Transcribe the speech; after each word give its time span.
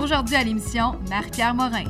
Aujourd'hui 0.00 0.36
à 0.36 0.42
l'émission, 0.42 0.98
Marc-Pierre 1.10 1.52
Morin. 1.54 1.84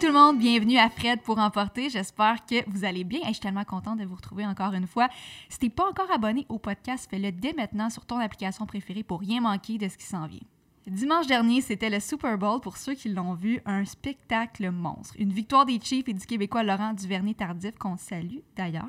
Tout 0.00 0.06
le 0.06 0.12
monde, 0.14 0.38
bienvenue 0.38 0.78
à 0.78 0.88
Fred 0.88 1.20
pour 1.20 1.38
emporter. 1.38 1.90
J'espère 1.90 2.46
que 2.46 2.64
vous 2.70 2.86
allez 2.86 3.04
bien. 3.04 3.20
je 3.26 3.32
suis 3.32 3.40
tellement 3.40 3.64
contente 3.64 3.98
de 3.98 4.06
vous 4.06 4.14
retrouver 4.14 4.46
encore 4.46 4.72
une 4.72 4.86
fois. 4.86 5.08
Si 5.50 5.58
t'es 5.58 5.68
pas 5.68 5.86
encore 5.86 6.10
abonné 6.10 6.46
au 6.48 6.58
podcast, 6.58 7.06
fais-le 7.10 7.30
dès 7.32 7.52
maintenant 7.52 7.90
sur 7.90 8.06
ton 8.06 8.18
application 8.18 8.64
préférée 8.64 9.02
pour 9.02 9.20
rien 9.20 9.42
manquer 9.42 9.76
de 9.76 9.88
ce 9.88 9.98
qui 9.98 10.06
s'en 10.06 10.26
vient. 10.26 10.40
Dimanche 10.86 11.26
dernier, 11.26 11.60
c'était 11.60 11.90
le 11.90 12.00
Super 12.00 12.38
Bowl 12.38 12.60
pour 12.62 12.78
ceux 12.78 12.94
qui 12.94 13.10
l'ont 13.10 13.34
vu, 13.34 13.60
un 13.66 13.84
spectacle 13.84 14.70
monstre. 14.70 15.16
Une 15.18 15.34
victoire 15.34 15.66
des 15.66 15.78
Chiefs 15.78 16.08
et 16.08 16.14
du 16.14 16.24
Québécois 16.24 16.62
Laurent 16.62 16.94
Duvernay-Tardif 16.94 17.76
qu'on 17.76 17.98
salue 17.98 18.38
d'ailleurs. 18.56 18.88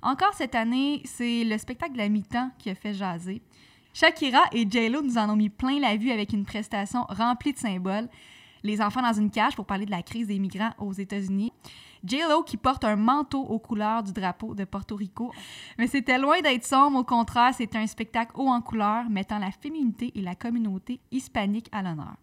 Encore 0.00 0.32
cette 0.32 0.54
année, 0.54 1.02
c'est 1.04 1.44
le 1.44 1.58
spectacle 1.58 1.92
de 1.92 1.98
la 1.98 2.08
mi-temps 2.08 2.52
qui 2.58 2.70
a 2.70 2.74
fait 2.74 2.94
jaser. 2.94 3.42
Shakira 3.92 4.44
et 4.52 4.66
J-Lo 4.66 5.02
nous 5.02 5.18
en 5.18 5.28
ont 5.28 5.36
mis 5.36 5.50
plein 5.50 5.78
la 5.78 5.96
vue 5.96 6.10
avec 6.10 6.32
une 6.32 6.46
prestation 6.46 7.04
remplie 7.10 7.52
de 7.52 7.58
symboles 7.58 8.08
les 8.62 8.80
enfants 8.80 9.02
dans 9.02 9.12
une 9.12 9.30
cage 9.30 9.56
pour 9.56 9.66
parler 9.66 9.86
de 9.86 9.90
la 9.90 10.02
crise 10.02 10.26
des 10.26 10.38
migrants 10.38 10.72
aux 10.78 10.92
États-Unis. 10.92 11.52
J-Lo 12.04 12.42
qui 12.42 12.56
porte 12.56 12.84
un 12.84 12.96
manteau 12.96 13.40
aux 13.40 13.58
couleurs 13.58 14.02
du 14.02 14.12
drapeau 14.12 14.54
de 14.54 14.64
Porto 14.64 14.94
Rico. 14.96 15.32
Mais 15.78 15.86
c'était 15.86 16.18
loin 16.18 16.40
d'être 16.40 16.64
sombre, 16.64 16.98
au 16.98 17.04
contraire, 17.04 17.54
c'était 17.54 17.78
un 17.78 17.86
spectacle 17.86 18.32
haut 18.34 18.48
en 18.48 18.60
couleurs 18.60 19.10
mettant 19.10 19.38
la 19.38 19.50
féminité 19.50 20.12
et 20.14 20.20
la 20.20 20.34
communauté 20.34 21.00
hispanique 21.10 21.68
à 21.72 21.82
l'honneur. 21.82 22.14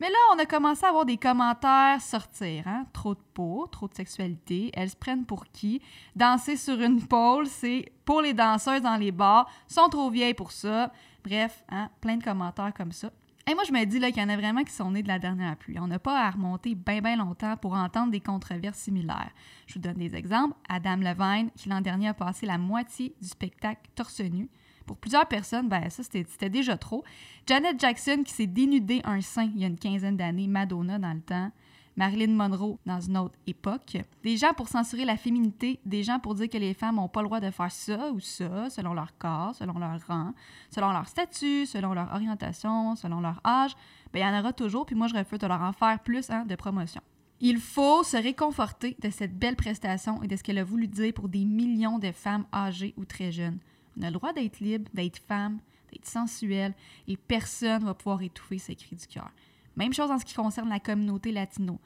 Mais 0.00 0.10
là, 0.10 0.16
on 0.34 0.38
a 0.40 0.46
commencé 0.46 0.84
à 0.84 0.88
avoir 0.88 1.04
des 1.04 1.16
commentaires 1.16 2.00
sortir. 2.00 2.66
Hein? 2.66 2.86
Trop 2.92 3.14
de 3.14 3.20
peau, 3.34 3.68
trop 3.70 3.86
de 3.86 3.94
sexualité. 3.94 4.72
Elles 4.74 4.90
se 4.90 4.96
prennent 4.96 5.24
pour 5.24 5.46
qui? 5.46 5.80
Danser 6.16 6.56
sur 6.56 6.80
une 6.80 7.06
pole, 7.06 7.46
c'est 7.46 7.92
pour 8.04 8.20
les 8.20 8.34
danseuses 8.34 8.82
dans 8.82 8.96
les 8.96 9.12
bars. 9.12 9.48
Sont 9.68 9.88
trop 9.88 10.10
vieilles 10.10 10.34
pour 10.34 10.50
ça. 10.50 10.90
Bref, 11.22 11.62
hein? 11.68 11.88
plein 12.00 12.16
de 12.16 12.24
commentaires 12.24 12.74
comme 12.74 12.90
ça. 12.90 13.12
Et 13.48 13.54
moi, 13.54 13.64
je 13.64 13.72
me 13.72 13.84
dis 13.84 13.98
qu'il 13.98 14.22
y 14.22 14.24
en 14.24 14.28
a 14.28 14.36
vraiment 14.36 14.62
qui 14.62 14.72
sont 14.72 14.90
nés 14.92 15.02
de 15.02 15.08
la 15.08 15.18
dernière 15.18 15.56
pluie. 15.56 15.78
On 15.80 15.88
n'a 15.88 15.98
pas 15.98 16.26
à 16.26 16.30
remonter 16.30 16.74
bien, 16.74 17.00
bien 17.00 17.16
longtemps 17.16 17.56
pour 17.56 17.74
entendre 17.74 18.12
des 18.12 18.20
controverses 18.20 18.78
similaires. 18.78 19.32
Je 19.66 19.74
vous 19.74 19.80
donne 19.80 19.96
des 19.96 20.14
exemples. 20.14 20.54
Adam 20.68 20.96
Levine, 20.96 21.50
qui 21.56 21.68
l'an 21.68 21.80
dernier 21.80 22.08
a 22.08 22.14
passé 22.14 22.46
la 22.46 22.58
moitié 22.58 23.14
du 23.20 23.28
spectacle 23.28 23.82
torse 23.94 24.20
nu. 24.20 24.48
Pour 24.86 24.96
plusieurs 24.96 25.26
personnes, 25.26 25.68
ben 25.68 25.90
ça, 25.90 26.02
c'était 26.02 26.50
déjà 26.50 26.76
trop. 26.76 27.04
Janet 27.46 27.78
Jackson, 27.80 28.22
qui 28.24 28.32
s'est 28.32 28.46
dénudée 28.46 29.00
un 29.04 29.20
sein 29.20 29.50
il 29.54 29.60
y 29.60 29.64
a 29.64 29.68
une 29.68 29.78
quinzaine 29.78 30.16
d'années, 30.16 30.46
Madonna 30.46 30.98
dans 30.98 31.12
le 31.12 31.20
temps. 31.20 31.50
Marilyn 31.96 32.32
Monroe 32.32 32.78
dans 32.86 33.00
une 33.00 33.18
autre 33.18 33.38
époque. 33.46 33.98
Des 34.22 34.36
gens 34.36 34.54
pour 34.54 34.68
censurer 34.68 35.04
la 35.04 35.16
féminité, 35.16 35.78
des 35.84 36.02
gens 36.02 36.18
pour 36.18 36.34
dire 36.34 36.48
que 36.48 36.58
les 36.58 36.74
femmes 36.74 36.96
n'ont 36.96 37.08
pas 37.08 37.20
le 37.20 37.28
droit 37.28 37.40
de 37.40 37.50
faire 37.50 37.70
ça 37.70 38.10
ou 38.12 38.20
ça, 38.20 38.70
selon 38.70 38.94
leur 38.94 39.16
corps, 39.18 39.54
selon 39.54 39.78
leur 39.78 39.98
rang, 40.06 40.32
selon 40.70 40.90
leur 40.90 41.06
statut, 41.06 41.66
selon 41.66 41.92
leur 41.92 42.12
orientation, 42.12 42.96
selon 42.96 43.20
leur 43.20 43.40
âge. 43.44 43.72
Bien, 44.12 44.30
il 44.30 44.34
y 44.34 44.36
en 44.36 44.40
aura 44.40 44.52
toujours, 44.52 44.86
puis 44.86 44.94
moi, 44.94 45.06
je 45.08 45.14
refuse 45.14 45.38
de 45.38 45.46
leur 45.46 45.60
en 45.62 45.72
faire 45.72 46.00
plus 46.00 46.30
hein, 46.30 46.44
de 46.46 46.54
promotion. 46.54 47.02
Il 47.40 47.58
faut 47.58 48.04
se 48.04 48.16
réconforter 48.16 48.96
de 49.00 49.10
cette 49.10 49.36
belle 49.36 49.56
prestation 49.56 50.22
et 50.22 50.28
de 50.28 50.36
ce 50.36 50.42
qu'elle 50.42 50.58
a 50.58 50.64
voulu 50.64 50.86
dire 50.86 51.12
pour 51.12 51.28
des 51.28 51.44
millions 51.44 51.98
de 51.98 52.12
femmes 52.12 52.46
âgées 52.54 52.94
ou 52.96 53.04
très 53.04 53.32
jeunes. 53.32 53.58
On 53.98 54.02
a 54.02 54.06
le 54.06 54.12
droit 54.12 54.32
d'être 54.32 54.60
libre, 54.60 54.88
d'être 54.94 55.18
femme, 55.18 55.58
d'être 55.92 56.06
sensuelle, 56.06 56.72
et 57.08 57.16
personne 57.16 57.82
ne 57.82 57.86
va 57.86 57.94
pouvoir 57.94 58.22
étouffer 58.22 58.58
ces 58.58 58.76
cris 58.76 58.96
du 58.96 59.06
cœur. 59.06 59.30
Même 59.76 59.92
chose 59.92 60.10
en 60.10 60.18
ce 60.18 60.24
qui 60.24 60.34
concerne 60.34 60.68
la 60.68 60.80
communauté 60.80 61.32
latino. 61.32 61.78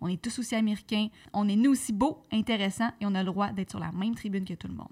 On 0.00 0.08
est 0.08 0.20
tous 0.20 0.38
aussi 0.38 0.54
américains, 0.54 1.08
on 1.32 1.48
est 1.48 1.56
nous 1.56 1.72
aussi 1.72 1.92
beaux, 1.92 2.22
intéressants 2.32 2.90
et 3.00 3.06
on 3.06 3.14
a 3.14 3.22
le 3.22 3.30
droit 3.30 3.48
d'être 3.50 3.70
sur 3.70 3.80
la 3.80 3.90
même 3.92 4.14
tribune 4.14 4.44
que 4.44 4.54
tout 4.54 4.68
le 4.68 4.74
monde. 4.74 4.88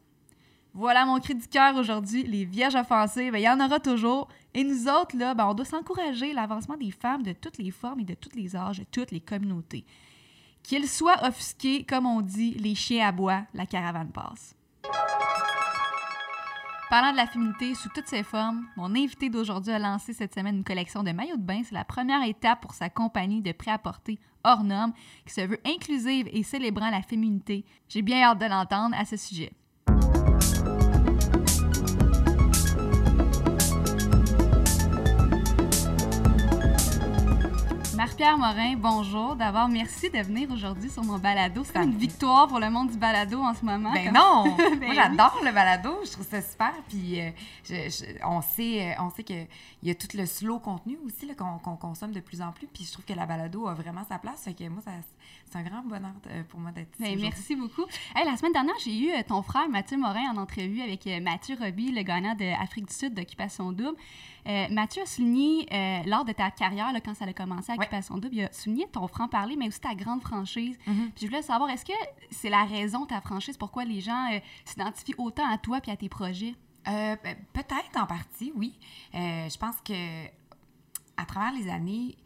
Voilà 0.75 1.07
mon 1.07 1.19
cri 1.21 1.35
du 1.35 1.49
cœur 1.49 1.75
aujourd'hui, 1.77 2.25
les 2.25 2.45
vierges 2.45 2.75
offensives, 2.75 3.33
il 3.35 3.41
y 3.41 3.49
en 3.49 3.65
aura 3.65 3.81
toujours. 3.81 4.29
Et 4.53 4.63
nous 4.63 4.89
autres, 4.89 5.17
là, 5.17 5.33
ben, 5.33 5.47
on 5.47 5.55
doit 5.55 5.65
s'encourager 5.65 6.35
l'avancement 6.35 6.77
des 6.77 6.91
femmes 6.91 7.23
de 7.23 7.33
toutes 7.33 7.57
les 7.57 7.71
formes 7.71 8.01
et 8.01 8.05
de 8.05 8.13
tous 8.13 8.37
les 8.37 8.55
âges, 8.55 8.81
de 8.81 8.85
toutes 8.85 9.11
les 9.11 9.21
communautés. 9.21 9.87
Qu'ils 10.63 10.87
soient 10.87 11.27
offusqués, 11.27 11.85
comme 11.85 12.05
on 12.05 12.21
dit, 12.21 12.53
les 12.55 12.75
chiens 12.75 13.09
à 13.09 13.13
bois, 13.13 13.47
la 13.55 13.65
caravane 13.65 14.11
passe. 14.13 14.55
Parlant 16.89 17.11
de 17.11 17.17
la 17.17 17.27
féminité 17.27 17.75
sous 17.75 17.89
toutes 17.89 18.07
ses 18.07 18.23
formes, 18.23 18.65
mon 18.77 18.95
invité 18.95 19.29
d'aujourd'hui 19.29 19.73
a 19.73 19.79
lancé 19.81 20.13
cette 20.13 20.33
semaine 20.33 20.59
une 20.59 20.65
collection 20.65 21.03
de 21.03 21.11
maillots 21.11 21.37
de 21.37 21.43
bain. 21.43 21.63
C'est 21.65 21.75
la 21.75 21.85
première 21.85 22.23
étape 22.23 22.61
pour 22.61 22.75
sa 22.75 22.89
compagnie 22.89 23.43
de 23.43 23.51
prêt-à-porter 23.51 24.21
hors 24.45 24.63
norme 24.63 24.93
qui 25.27 25.35
se 25.35 25.41
veut 25.41 25.59
inclusive 25.67 26.29
et 26.31 26.45
célébrant 26.45 26.91
la 26.91 27.03
féminité. 27.03 27.65
J'ai 27.89 28.03
bien 28.03 28.23
hâte 28.23 28.39
de 28.39 28.47
l'entendre 28.47 28.95
à 28.97 29.05
ce 29.05 29.17
sujet. 29.17 29.53
Marc-Pierre 37.97 38.37
Morin, 38.37 38.75
bonjour. 38.77 39.37
D'abord, 39.37 39.69
merci 39.69 40.11
de 40.11 40.19
venir 40.19 40.51
aujourd'hui 40.51 40.91
sur 40.91 41.03
mon 41.03 41.19
balado. 41.19 41.65
C'est 41.65 41.83
une 41.83 41.97
victoire 41.97 42.47
pour 42.47 42.61
le 42.61 42.69
monde 42.69 42.91
du 42.91 42.99
balado 42.99 43.41
en 43.41 43.55
ce 43.55 43.65
moment. 43.65 43.91
Ben 43.91 44.13
non! 44.13 44.55
Ben 44.79 44.93
Moi, 44.93 44.95
j'adore 44.95 45.41
le 45.43 45.51
balado. 45.51 46.01
Je 46.05 46.13
trouve 46.13 46.27
ça 46.27 46.43
super. 46.43 46.75
Puis 46.89 47.23
euh, 47.23 47.31
on 48.23 48.43
sait, 48.43 48.91
euh, 48.91 49.03
on 49.03 49.09
sait 49.09 49.25
qu'il 49.25 49.49
y 49.83 49.91
a 49.91 49.95
tout 49.95 50.09
le 50.15 50.27
slow 50.27 50.59
contenu 50.59 50.99
aussi 51.07 51.27
qu'on 51.35 51.77
consomme 51.77 52.13
de 52.13 52.21
plus 52.21 52.43
en 52.43 52.53
plus. 52.53 52.67
Puis 52.67 52.85
je 52.85 52.93
trouve 52.93 53.07
que 53.07 53.15
la 53.15 53.25
balado 53.25 53.67
a 53.67 53.73
vraiment 53.73 54.05
sa 54.07 54.19
place. 54.19 54.45
Fait 54.45 54.53
que 54.53 54.69
moi, 54.69 54.83
c'est 55.45 55.59
un 55.59 55.63
grand 55.63 55.83
bonheur 55.83 56.13
euh, 56.29 56.43
pour 56.49 56.61
moi 56.61 56.73
d'être 56.73 56.99
ici. 56.99 57.15
Ben, 57.15 57.21
merci 57.21 57.57
beaucoup. 57.57 57.85
la 58.15 58.37
semaine 58.37 58.53
dernière, 58.53 58.75
j'ai 58.85 58.99
eu 58.99 59.25
ton 59.25 59.43
frère 59.43 59.69
Mathieu 59.69 59.97
Morin 59.97 60.33
en 60.35 60.37
entrevue 60.37 60.83
avec 60.83 61.07
Mathieu 61.23 61.57
Roby, 61.61 61.93
le 61.93 62.03
gagnant 62.03 62.35
d'Afrique 62.35 62.87
du 62.87 62.95
Sud 62.95 63.15
d'Occupation 63.15 63.73
Double. 63.73 63.97
Euh, 64.49 64.67
Mathieu 64.71 65.03
a 65.03 65.07
souligné, 65.07 65.67
euh, 65.73 66.03
lors 66.07 66.25
de 66.25 66.33
ta 66.33 66.51
carrière, 66.51 66.93
là, 66.93 67.01
quand 67.01 67.15
ça 67.15 67.25
a 67.25 67.33
commencé 67.33 67.73
à 67.73 67.75
Occupation 67.75 68.17
Double, 68.19 68.35
il 68.35 68.45
a 68.45 68.53
souligné 68.53 68.87
ton 68.93 69.07
franc-parler, 69.09 69.57
mais 69.57 69.69
aussi 69.69 69.81
ta 69.81 69.95
grande 69.95 70.23
franchise. 70.23 70.77
Mm-hmm. 70.87 71.11
Puis 71.11 71.23
je 71.23 71.27
voulais 71.27 71.43
savoir, 71.43 71.71
est-ce 71.71 71.85
que 71.85 71.93
c'est 72.31 72.51
la 72.51 72.65
raison 72.65 73.03
de 73.03 73.09
ta 73.09 73.21
franchise, 73.21 73.57
pourquoi 73.57 73.85
les 73.85 74.01
gens 74.01 74.33
euh, 74.33 74.39
s'identifient 74.65 75.15
autant 75.19 75.51
à 75.51 75.59
toi 75.59 75.81
et 75.87 75.91
à 75.91 75.97
tes 75.97 76.09
projets? 76.09 76.55
Ben, 76.85 77.19
peut-être 77.53 77.97
en 77.97 78.07
partie, 78.07 78.53
oui. 78.55 78.79
je 79.13 79.59
pense 79.59 79.75
que 79.85 80.27
à 81.17 81.25
travers 81.25 81.53
les 81.53 81.69
années, 81.69 82.17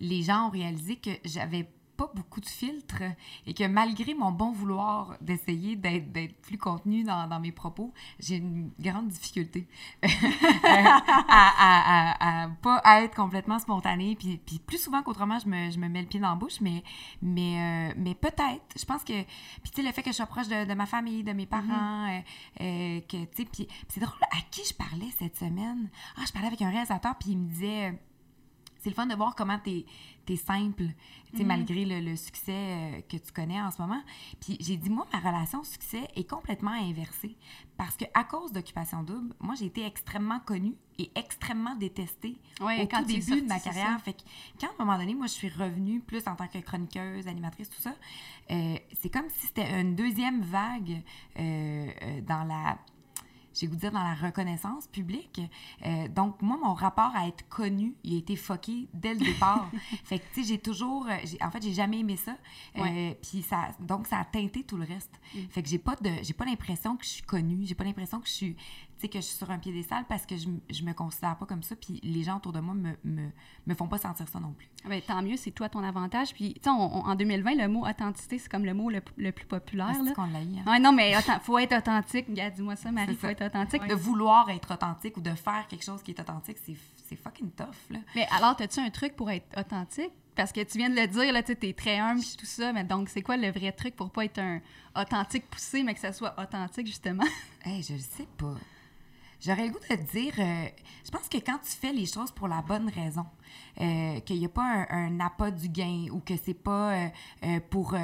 les 0.00 0.22
gens 0.22 0.48
ont 0.48 0.50
réalisé 0.50 0.96
que 0.96 1.10
j'avais 1.24 1.68
pas 1.98 2.10
beaucoup 2.14 2.40
de 2.40 2.46
filtres 2.46 3.02
et 3.44 3.54
que 3.54 3.64
malgré 3.64 4.14
mon 4.14 4.30
bon 4.30 4.52
vouloir 4.52 5.16
d'essayer 5.20 5.74
d'être 5.74 6.40
plus 6.42 6.56
contenu 6.56 7.02
dans, 7.02 7.26
dans, 7.28 7.40
mes 7.40 7.50
propos, 7.50 7.92
j'ai 8.20 8.36
une 8.36 8.70
grande 8.78 9.08
difficulté 9.08 9.66
à, 11.28 12.44
à, 12.44 12.48
pas 12.62 12.80
être 13.02 13.16
complètement 13.16 13.58
spontanée. 13.58 14.14
Puis, 14.16 14.38
puis 14.38 14.60
plus 14.60 14.78
souvent 14.78 15.02
qu'autrement, 15.02 15.40
je 15.40 15.48
me, 15.48 15.70
je 15.72 15.78
me, 15.78 15.88
mets 15.88 16.02
le 16.02 16.06
pied 16.06 16.20
dans 16.20 16.30
la 16.30 16.36
bouche, 16.36 16.60
mais, 16.60 16.84
mais, 17.20 17.90
euh, 17.90 17.94
mais 17.96 18.14
peut-être. 18.14 18.62
Je 18.78 18.84
pense 18.84 19.02
que. 19.02 19.20
Puis 19.22 19.72
tu 19.72 19.82
sais, 19.82 19.82
le 19.82 19.92
fait 19.92 20.02
que 20.02 20.10
je 20.10 20.16
sois 20.16 20.26
proche 20.26 20.46
de, 20.46 20.66
de 20.66 20.74
ma 20.74 20.86
famille, 20.86 21.24
de 21.24 21.32
mes 21.32 21.46
mm-hmm. 21.46 21.48
parents, 21.48 22.08
euh, 22.10 22.20
euh, 22.60 23.00
que 23.00 23.24
tu 23.24 23.42
sais, 23.42 23.44
puis 23.44 23.66
c'est 23.88 24.00
drôle, 24.00 24.14
à 24.22 24.40
qui 24.52 24.62
je 24.64 24.72
parlais 24.72 25.10
cette 25.18 25.36
semaine? 25.36 25.90
Ah, 26.16 26.22
je 26.24 26.32
parlais 26.32 26.46
avec 26.46 26.62
un 26.62 26.70
réalisateur, 26.70 27.16
puis 27.18 27.30
il 27.30 27.38
me 27.38 27.48
disait 27.48 27.98
c'est 28.88 28.90
le 28.90 28.94
fun 28.94 29.06
de 29.06 29.14
voir 29.14 29.34
comment 29.34 29.58
tu 29.62 29.84
es, 30.28 30.36
simple, 30.36 30.84
mm-hmm. 31.34 31.44
malgré 31.44 31.84
le, 31.84 32.16
succès 32.16 32.52
euh, 32.52 33.00
que 33.08 33.16
tu 33.16 33.32
connais 33.32 33.60
en 33.60 33.70
ce 33.70 33.80
moment. 33.80 34.02
Puis 34.40 34.56
j'ai 34.60 34.76
dit, 34.76 34.88
moi, 34.88 35.06
ma 35.12 35.18
relation 35.18 35.60
au 35.60 35.64
succès 35.64 36.08
est 36.16 36.28
complètement 36.28 36.70
inversée. 36.70 37.36
Parce 37.76 37.96
que 37.96 38.04
à 38.14 38.24
cause 38.24 38.52
d'Occupation 38.52 39.02
Double, 39.02 39.34
moi, 39.40 39.54
j'ai 39.58 39.66
été 39.66 39.84
extrêmement 39.84 40.40
connue 40.40 40.74
et 40.98 41.10
extrêmement 41.14 41.74
détestée 41.76 42.36
au 42.60 42.66
tout 42.66 43.04
début 43.04 43.42
de 43.42 43.46
ma 43.46 43.60
carrière. 43.60 44.00
Fait 44.00 44.14
que 44.14 44.22
quand, 44.60 44.68
à 44.68 44.82
un 44.82 44.84
moment 44.84 44.98
donné, 44.98 45.14
moi, 45.14 45.26
je 45.26 45.32
suis 45.32 45.48
revenue 45.48 46.00
plus 46.00 46.26
en 46.26 46.34
tant 46.34 46.48
que 46.48 46.58
chroniqueuse, 46.58 47.26
animatrice, 47.26 47.68
tout 47.68 47.82
ça, 47.82 47.94
euh, 48.50 48.76
c'est 49.00 49.10
comme 49.10 49.28
si 49.28 49.46
c'était 49.46 49.80
une 49.80 49.94
deuxième 49.94 50.42
vague 50.42 51.02
euh, 51.38 51.90
dans 52.22 52.44
la 52.44 52.78
j'ai 53.58 53.66
goût 53.66 53.76
dire, 53.76 53.90
dans 53.90 54.02
la 54.02 54.14
reconnaissance 54.14 54.86
publique. 54.86 55.40
Euh, 55.84 56.08
donc, 56.08 56.40
moi, 56.42 56.58
mon 56.62 56.74
rapport 56.74 57.10
à 57.14 57.26
être 57.26 57.48
connu, 57.48 57.94
il 58.04 58.14
a 58.14 58.18
été 58.18 58.36
foqué 58.36 58.88
dès 58.94 59.14
le 59.14 59.20
départ. 59.20 59.70
fait 60.04 60.18
que, 60.18 60.24
tu 60.34 60.42
sais, 60.42 60.48
j'ai 60.48 60.58
toujours... 60.58 61.08
En 61.40 61.50
fait, 61.50 61.62
j'ai 61.62 61.72
jamais 61.72 62.00
aimé 62.00 62.16
ça. 62.16 62.36
Euh, 62.76 63.14
puis 63.22 63.42
ça... 63.42 63.70
Donc, 63.80 64.06
ça 64.06 64.18
a 64.18 64.24
teinté 64.24 64.62
tout 64.62 64.76
le 64.76 64.84
reste. 64.84 65.12
Mm. 65.34 65.38
Fait 65.50 65.62
que 65.62 65.68
j'ai 65.68 65.78
pas 65.78 65.96
de... 65.96 66.10
J'ai 66.22 66.34
pas 66.34 66.44
l'impression 66.44 66.96
que 66.96 67.04
je 67.04 67.10
suis 67.10 67.22
connue. 67.22 67.64
J'ai 67.64 67.74
pas 67.74 67.84
l'impression 67.84 68.20
que 68.20 68.28
je 68.28 68.32
suis 68.32 68.56
sais, 69.00 69.08
que 69.08 69.18
je 69.20 69.24
suis 69.24 69.36
sur 69.36 69.50
un 69.50 69.58
piédestal 69.58 70.04
parce 70.08 70.26
que 70.26 70.36
je, 70.36 70.48
je 70.70 70.82
me 70.82 70.92
considère 70.92 71.36
pas 71.36 71.46
comme 71.46 71.62
ça, 71.62 71.76
puis 71.76 72.00
les 72.02 72.22
gens 72.24 72.36
autour 72.38 72.52
de 72.52 72.60
moi 72.60 72.74
me, 72.74 72.92
me, 73.04 73.28
me 73.66 73.74
font 73.74 73.88
pas 73.88 73.98
sentir 73.98 74.28
ça 74.28 74.40
non 74.40 74.52
plus. 74.52 74.68
Ah 74.84 74.88
ben, 74.88 75.00
tant 75.02 75.22
mieux, 75.22 75.36
c'est 75.36 75.50
toi 75.50 75.68
ton 75.68 75.82
avantage. 75.84 76.32
Puis, 76.34 76.54
tu 76.54 76.60
sais, 76.64 76.70
en 76.70 77.14
2020, 77.14 77.54
le 77.54 77.68
mot 77.68 77.86
authenticité, 77.86 78.38
c'est 78.38 78.48
comme 78.50 78.64
le 78.64 78.74
mot 78.74 78.90
le, 78.90 79.00
le 79.16 79.32
plus 79.32 79.46
populaire. 79.46 79.90
Est-ce 79.90 80.04
Là. 80.04 80.12
qu'on 80.14 80.26
l'a 80.26 80.40
eu, 80.42 80.58
hein? 80.58 80.70
Ouais, 80.70 80.78
non, 80.78 80.92
mais 80.92 81.14
faut 81.42 81.58
être 81.58 81.76
authentique. 81.76 82.26
Regarde, 82.28 82.54
dis-moi 82.54 82.76
ça, 82.76 82.90
Marie, 82.92 83.08
C'est 83.08 83.14
faut 83.14 83.26
ça. 83.26 83.32
être 83.32 83.46
authentique. 83.46 83.86
De 83.86 83.94
vouloir 83.94 84.48
être 84.50 84.72
authentique 84.74 85.16
ou 85.16 85.20
de 85.20 85.30
faire 85.30 85.66
quelque 85.68 85.84
chose 85.84 86.02
qui 86.02 86.10
est 86.12 86.20
authentique, 86.20 86.58
c'est 86.64 86.76
c'est 87.08 87.16
fucking 87.16 87.50
tough, 87.52 87.68
là. 87.88 88.00
Mais 88.14 88.26
alors, 88.36 88.54
as-tu 88.60 88.80
un 88.80 88.90
truc 88.90 89.16
pour 89.16 89.30
être 89.30 89.58
authentique? 89.58 90.10
Parce 90.34 90.52
que 90.52 90.62
tu 90.62 90.76
viens 90.78 90.90
de 90.90 90.94
le 90.94 91.06
dire, 91.08 91.32
là, 91.32 91.42
tu 91.42 91.52
es 91.52 91.72
très 91.72 91.98
humble 91.98 92.20
et 92.20 92.36
tout 92.36 92.44
ça. 92.46 92.70
Mais 92.74 92.84
donc, 92.84 93.08
c'est 93.08 93.22
quoi 93.22 93.36
le 93.38 93.50
vrai 93.50 93.72
truc 93.72 93.96
pour 93.96 94.10
pas 94.10 94.26
être 94.26 94.38
un 94.38 94.60
authentique 94.94 95.48
poussé, 95.48 95.82
mais 95.82 95.94
que 95.94 96.00
ça 96.00 96.12
soit 96.12 96.34
authentique, 96.38 96.86
justement? 96.86 97.24
Hey, 97.64 97.82
je 97.82 97.94
le 97.94 97.98
sais 97.98 98.28
pas. 98.36 98.54
J'aurais 99.40 99.66
le 99.66 99.72
goût 99.72 99.78
de 99.88 99.96
dire, 99.96 100.34
euh, 100.38 100.66
je 101.04 101.10
pense 101.10 101.28
que 101.28 101.38
quand 101.38 101.58
tu 101.58 101.70
fais 101.70 101.92
les 101.92 102.06
choses 102.06 102.32
pour 102.32 102.48
la 102.48 102.60
bonne 102.60 102.88
raison, 102.88 103.24
euh, 103.80 104.18
qu'il 104.20 104.40
n'y 104.40 104.46
a 104.46 104.48
pas 104.48 104.62
un, 104.62 104.86
un 104.90 105.20
appât 105.20 105.52
du 105.52 105.68
gain 105.68 106.06
ou 106.10 106.18
que 106.18 106.34
c'est 106.36 106.54
pas 106.54 106.92
euh, 106.92 107.08
euh, 107.44 107.60
pour 107.70 107.94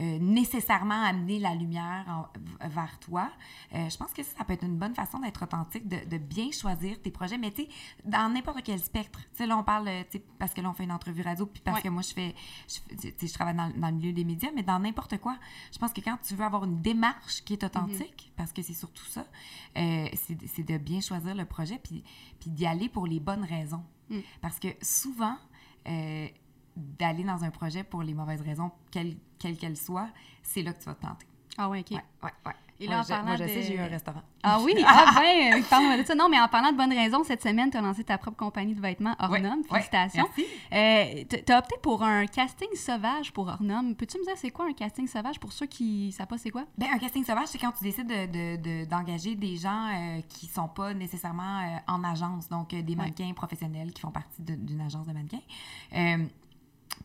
euh, 0.00 0.18
nécessairement 0.20 1.02
amener 1.02 1.38
la 1.40 1.54
lumière 1.54 2.04
en- 2.08 2.68
vers 2.68 2.98
toi, 3.00 3.30
euh, 3.74 3.88
je 3.90 3.96
pense 3.96 4.12
que 4.12 4.22
ça 4.22 4.44
peut 4.44 4.52
être 4.52 4.64
une 4.64 4.78
bonne 4.78 4.94
façon 4.94 5.18
d'être 5.18 5.42
authentique, 5.42 5.88
de, 5.88 6.04
de 6.08 6.18
bien 6.18 6.50
choisir 6.52 7.00
tes 7.02 7.10
projets, 7.10 7.36
mais 7.38 7.50
tu 7.50 7.62
sais, 7.62 7.68
dans 8.04 8.28
n'importe 8.32 8.62
quel 8.62 8.78
spectre. 8.80 9.18
Tu 9.32 9.38
sais, 9.38 9.46
là, 9.46 9.56
on 9.58 9.64
parle, 9.64 9.88
euh, 9.88 10.02
tu 10.10 10.18
sais, 10.18 10.24
parce 10.38 10.54
que 10.54 10.60
là, 10.60 10.70
on 10.70 10.72
fait 10.72 10.84
une 10.84 10.92
entrevue 10.92 11.22
radio, 11.22 11.46
puis 11.46 11.60
parce 11.64 11.78
Ouais. 11.78 11.82
que 11.82 11.88
moi, 11.88 12.02
je 12.02 12.12
fais, 12.12 12.34
je, 12.68 12.96
tu 12.96 13.12
sais, 13.18 13.26
je 13.26 13.32
travaille 13.34 13.56
dans, 13.56 13.70
dans 13.76 13.88
le 13.88 13.94
milieu 13.94 14.12
des 14.12 14.24
médias, 14.24 14.50
mais 14.54 14.62
dans 14.62 14.78
n'importe 14.78 15.18
quoi, 15.18 15.36
je 15.72 15.78
pense 15.78 15.92
que 15.92 16.00
quand 16.00 16.16
tu 16.22 16.34
veux 16.34 16.44
avoir 16.44 16.64
une 16.64 16.80
démarche 16.80 17.42
qui 17.44 17.54
est 17.54 17.64
authentique, 17.64 18.32
parce 18.36 18.52
que 18.52 18.62
c'est 18.62 18.74
surtout 18.74 19.06
ça, 19.06 19.26
euh, 19.76 20.08
c'est 20.14 20.62
de 20.64 20.78
bien 20.78 21.00
choisir 21.00 21.34
le 21.34 21.44
projet, 21.44 21.78
puis, 21.82 22.04
puis 22.38 22.50
d'y 22.50 22.66
aller 22.66 22.88
pour 22.88 23.06
les 23.06 23.18
bonnes 23.20 23.44
raisons. 23.44 23.82
Mm. 24.10 24.18
Parce 24.40 24.58
que 24.60 24.68
souvent, 24.80 25.36
d'aller 26.78 27.24
dans 27.24 27.44
un 27.44 27.50
projet 27.50 27.82
pour 27.84 28.02
les 28.02 28.14
mauvaises 28.14 28.42
raisons, 28.42 28.70
quelles 28.90 29.16
quelles 29.38 29.56
qu'elles 29.56 29.76
soient, 29.76 30.08
c'est 30.42 30.62
là 30.62 30.72
que 30.72 30.78
tu 30.80 30.86
vas 30.86 30.94
te 30.94 31.00
planter. 31.00 31.26
Ah 31.56 31.68
ouais, 31.68 31.80
OK. 31.80 31.90
Ouais, 31.90 32.02
ouais, 32.22 32.30
ouais. 32.46 32.52
Et 32.80 32.86
là, 32.86 33.00
en 33.00 33.02
je- 33.02 33.08
parlant 33.08 33.24
moi, 33.26 33.36
je 33.36 33.42
de- 33.42 33.48
sais, 33.48 33.62
j'ai 33.64 33.74
eu 33.74 33.80
un 33.80 33.88
restaurant. 33.88 34.22
Ah 34.44 34.60
oui? 34.62 34.72
Ah 34.86 35.12
ben, 35.16 35.64
parle-moi 35.64 35.96
de 35.98 36.04
ça. 36.04 36.14
Non, 36.14 36.28
mais 36.28 36.40
en 36.40 36.46
parlant 36.46 36.70
de 36.70 36.76
bonnes 36.76 36.92
raisons, 36.92 37.24
cette 37.24 37.42
semaine, 37.42 37.70
tu 37.72 37.76
as 37.76 37.80
lancé 37.80 38.04
ta 38.04 38.16
propre 38.18 38.36
compagnie 38.36 38.72
de 38.76 38.80
vêtements 38.80 39.16
Ornum. 39.18 39.64
Félicitations. 39.68 40.28
Euh, 40.72 41.24
tu 41.28 41.52
as 41.52 41.58
opté 41.58 41.74
pour 41.82 42.04
un 42.04 42.26
casting 42.26 42.68
sauvage 42.76 43.32
pour 43.32 43.48
Ornum. 43.48 43.96
Peux-tu 43.96 44.18
me 44.18 44.24
dire 44.24 44.34
c'est 44.36 44.50
quoi 44.52 44.66
un 44.66 44.72
casting 44.74 45.08
sauvage 45.08 45.40
pour 45.40 45.50
ceux 45.52 45.66
qui 45.66 46.06
ne 46.06 46.12
savent 46.12 46.28
pas 46.28 46.38
c'est 46.38 46.50
quoi? 46.50 46.66
Ben, 46.76 46.86
un 46.94 46.98
casting 46.98 47.24
sauvage, 47.24 47.48
c'est 47.48 47.58
quand 47.58 47.72
tu 47.72 47.82
décides 47.82 48.06
de- 48.06 48.26
de- 48.26 48.56
de- 48.84 48.88
d'engager 48.88 49.34
des 49.34 49.56
gens 49.56 49.88
euh, 49.92 50.20
qui 50.28 50.46
sont 50.46 50.68
pas 50.68 50.94
nécessairement 50.94 51.58
euh, 51.58 51.76
en 51.88 52.04
agence, 52.04 52.48
donc 52.48 52.74
euh, 52.74 52.82
des 52.82 52.94
mannequins 52.94 53.32
professionnels 53.34 53.92
qui 53.92 54.02
font 54.02 54.12
partie 54.12 54.40
de- 54.42 54.54
d'une 54.54 54.80
agence 54.82 55.06
de 55.08 55.12
mannequins. 55.12 55.40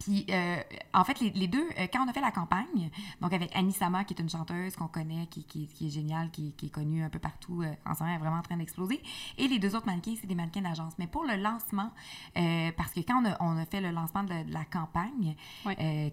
Euh, 0.03 0.11
puis, 0.13 0.25
euh, 0.29 0.57
en 0.93 1.03
fait, 1.03 1.19
les, 1.19 1.29
les 1.31 1.47
deux, 1.47 1.67
euh, 1.79 1.87
quand 1.91 2.05
on 2.05 2.09
a 2.09 2.13
fait 2.13 2.21
la 2.21 2.31
campagne, 2.31 2.89
donc 3.21 3.33
avec 3.33 3.55
Annie 3.55 3.71
Sama, 3.71 4.03
qui 4.03 4.13
est 4.13 4.19
une 4.21 4.29
chanteuse 4.29 4.75
qu'on 4.75 4.87
connaît, 4.87 5.27
qui, 5.27 5.43
qui- 5.43 5.67
qui 5.67 5.87
est 5.87 5.89
géniale, 5.89 6.29
qui, 6.31 6.53
qui 6.53 6.67
est 6.67 6.69
connue 6.69 7.03
un 7.03 7.09
peu 7.09 7.19
partout 7.19 7.61
euh, 7.61 7.71
en 7.85 7.93
ce 7.93 7.99
moment, 8.03 8.11
elle 8.13 8.17
est 8.19 8.23
vraiment 8.23 8.37
en 8.39 8.41
train 8.41 8.57
d'exploser, 8.57 9.01
et 9.37 9.47
les 9.47 9.59
deux 9.59 9.75
autres 9.75 9.85
mannequins, 9.85 10.15
c'est 10.19 10.27
des 10.27 10.35
mannequins 10.35 10.61
d'agence. 10.61 10.93
Mais 10.99 11.07
pour 11.07 11.23
le 11.23 11.35
lancement, 11.35 11.91
euh, 12.37 12.71
parce 12.75 12.91
que 12.93 12.99
quand 13.01 13.21
on 13.21 13.25
a, 13.29 13.37
on 13.41 13.57
a 13.57 13.65
fait 13.65 13.81
le 13.81 13.91
lancement 13.91 14.23
de, 14.23 14.43
de 14.47 14.53
la 14.53 14.65
campagne, 14.65 15.35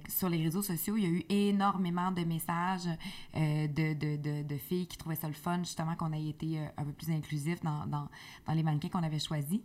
sur 0.08 0.28
les 0.28 0.42
réseaux 0.42 0.62
sociaux, 0.62 0.96
il 0.96 1.02
y 1.02 1.06
a 1.06 1.10
eu 1.10 1.24
énormément 1.28 2.10
de 2.12 2.22
messages 2.24 2.88
de, 3.34 3.92
de, 3.94 4.16
de, 4.16 4.42
de 4.42 4.56
filles 4.58 4.86
qui 4.86 4.96
trouvaient 4.96 5.16
ça 5.16 5.28
le 5.28 5.34
fun, 5.34 5.58
justement, 5.58 5.94
qu'on 5.96 6.12
ait 6.12 6.26
été 6.28 6.58
un 6.76 6.84
peu 6.84 6.92
plus 6.92 7.10
inclusif 7.10 7.60
dans, 7.62 7.86
dans, 7.86 8.08
dans 8.46 8.52
les 8.52 8.62
mannequins 8.62 8.88
qu'on 8.88 9.02
avait 9.02 9.18
choisis. 9.18 9.60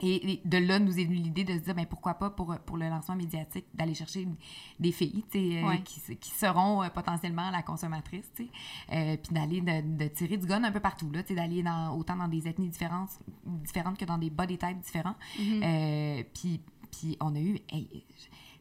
Et 0.00 0.40
de 0.44 0.58
là, 0.58 0.78
nous 0.78 0.98
est 0.98 1.04
venue 1.04 1.16
l'idée 1.16 1.44
de 1.44 1.52
se 1.54 1.58
dire, 1.58 1.74
ben, 1.74 1.86
pourquoi 1.86 2.14
pas 2.14 2.30
pour, 2.30 2.56
pour 2.66 2.76
le 2.76 2.88
lancement 2.88 3.16
médiatique, 3.16 3.64
d'aller 3.74 3.94
chercher 3.94 4.28
des 4.78 4.92
filles 4.92 5.24
euh, 5.34 5.66
Ouais. 5.66 5.80
qui, 5.82 5.98
se- 6.00 6.12
qui 6.12 6.30
seront 6.30 6.82
euh, 6.82 6.88
potentiellement 6.88 7.50
la 7.50 7.62
consommatrice. 7.62 8.30
Euh, 8.92 9.16
puis 9.16 9.32
d'aller 9.34 9.60
de, 9.60 9.96
de 9.96 10.08
tirer 10.08 10.36
du 10.36 10.46
gun 10.46 10.62
un 10.64 10.72
peu 10.72 10.80
partout, 10.80 11.06
d'aller 11.30 11.62
dans, 11.62 11.96
autant 11.96 12.16
dans 12.16 12.28
des 12.28 12.46
ethnies 12.46 12.68
différentes, 12.68 13.10
différentes 13.44 13.98
que 13.98 14.04
dans 14.04 14.18
des 14.18 14.30
body 14.30 14.56
types 14.58 14.80
différents. 14.80 15.16
Euh, 15.40 16.22
puis, 16.34 16.60
puis 16.92 17.16
on 17.20 17.34
a 17.34 17.40
eu, 17.40 17.58
hey, 17.70 18.04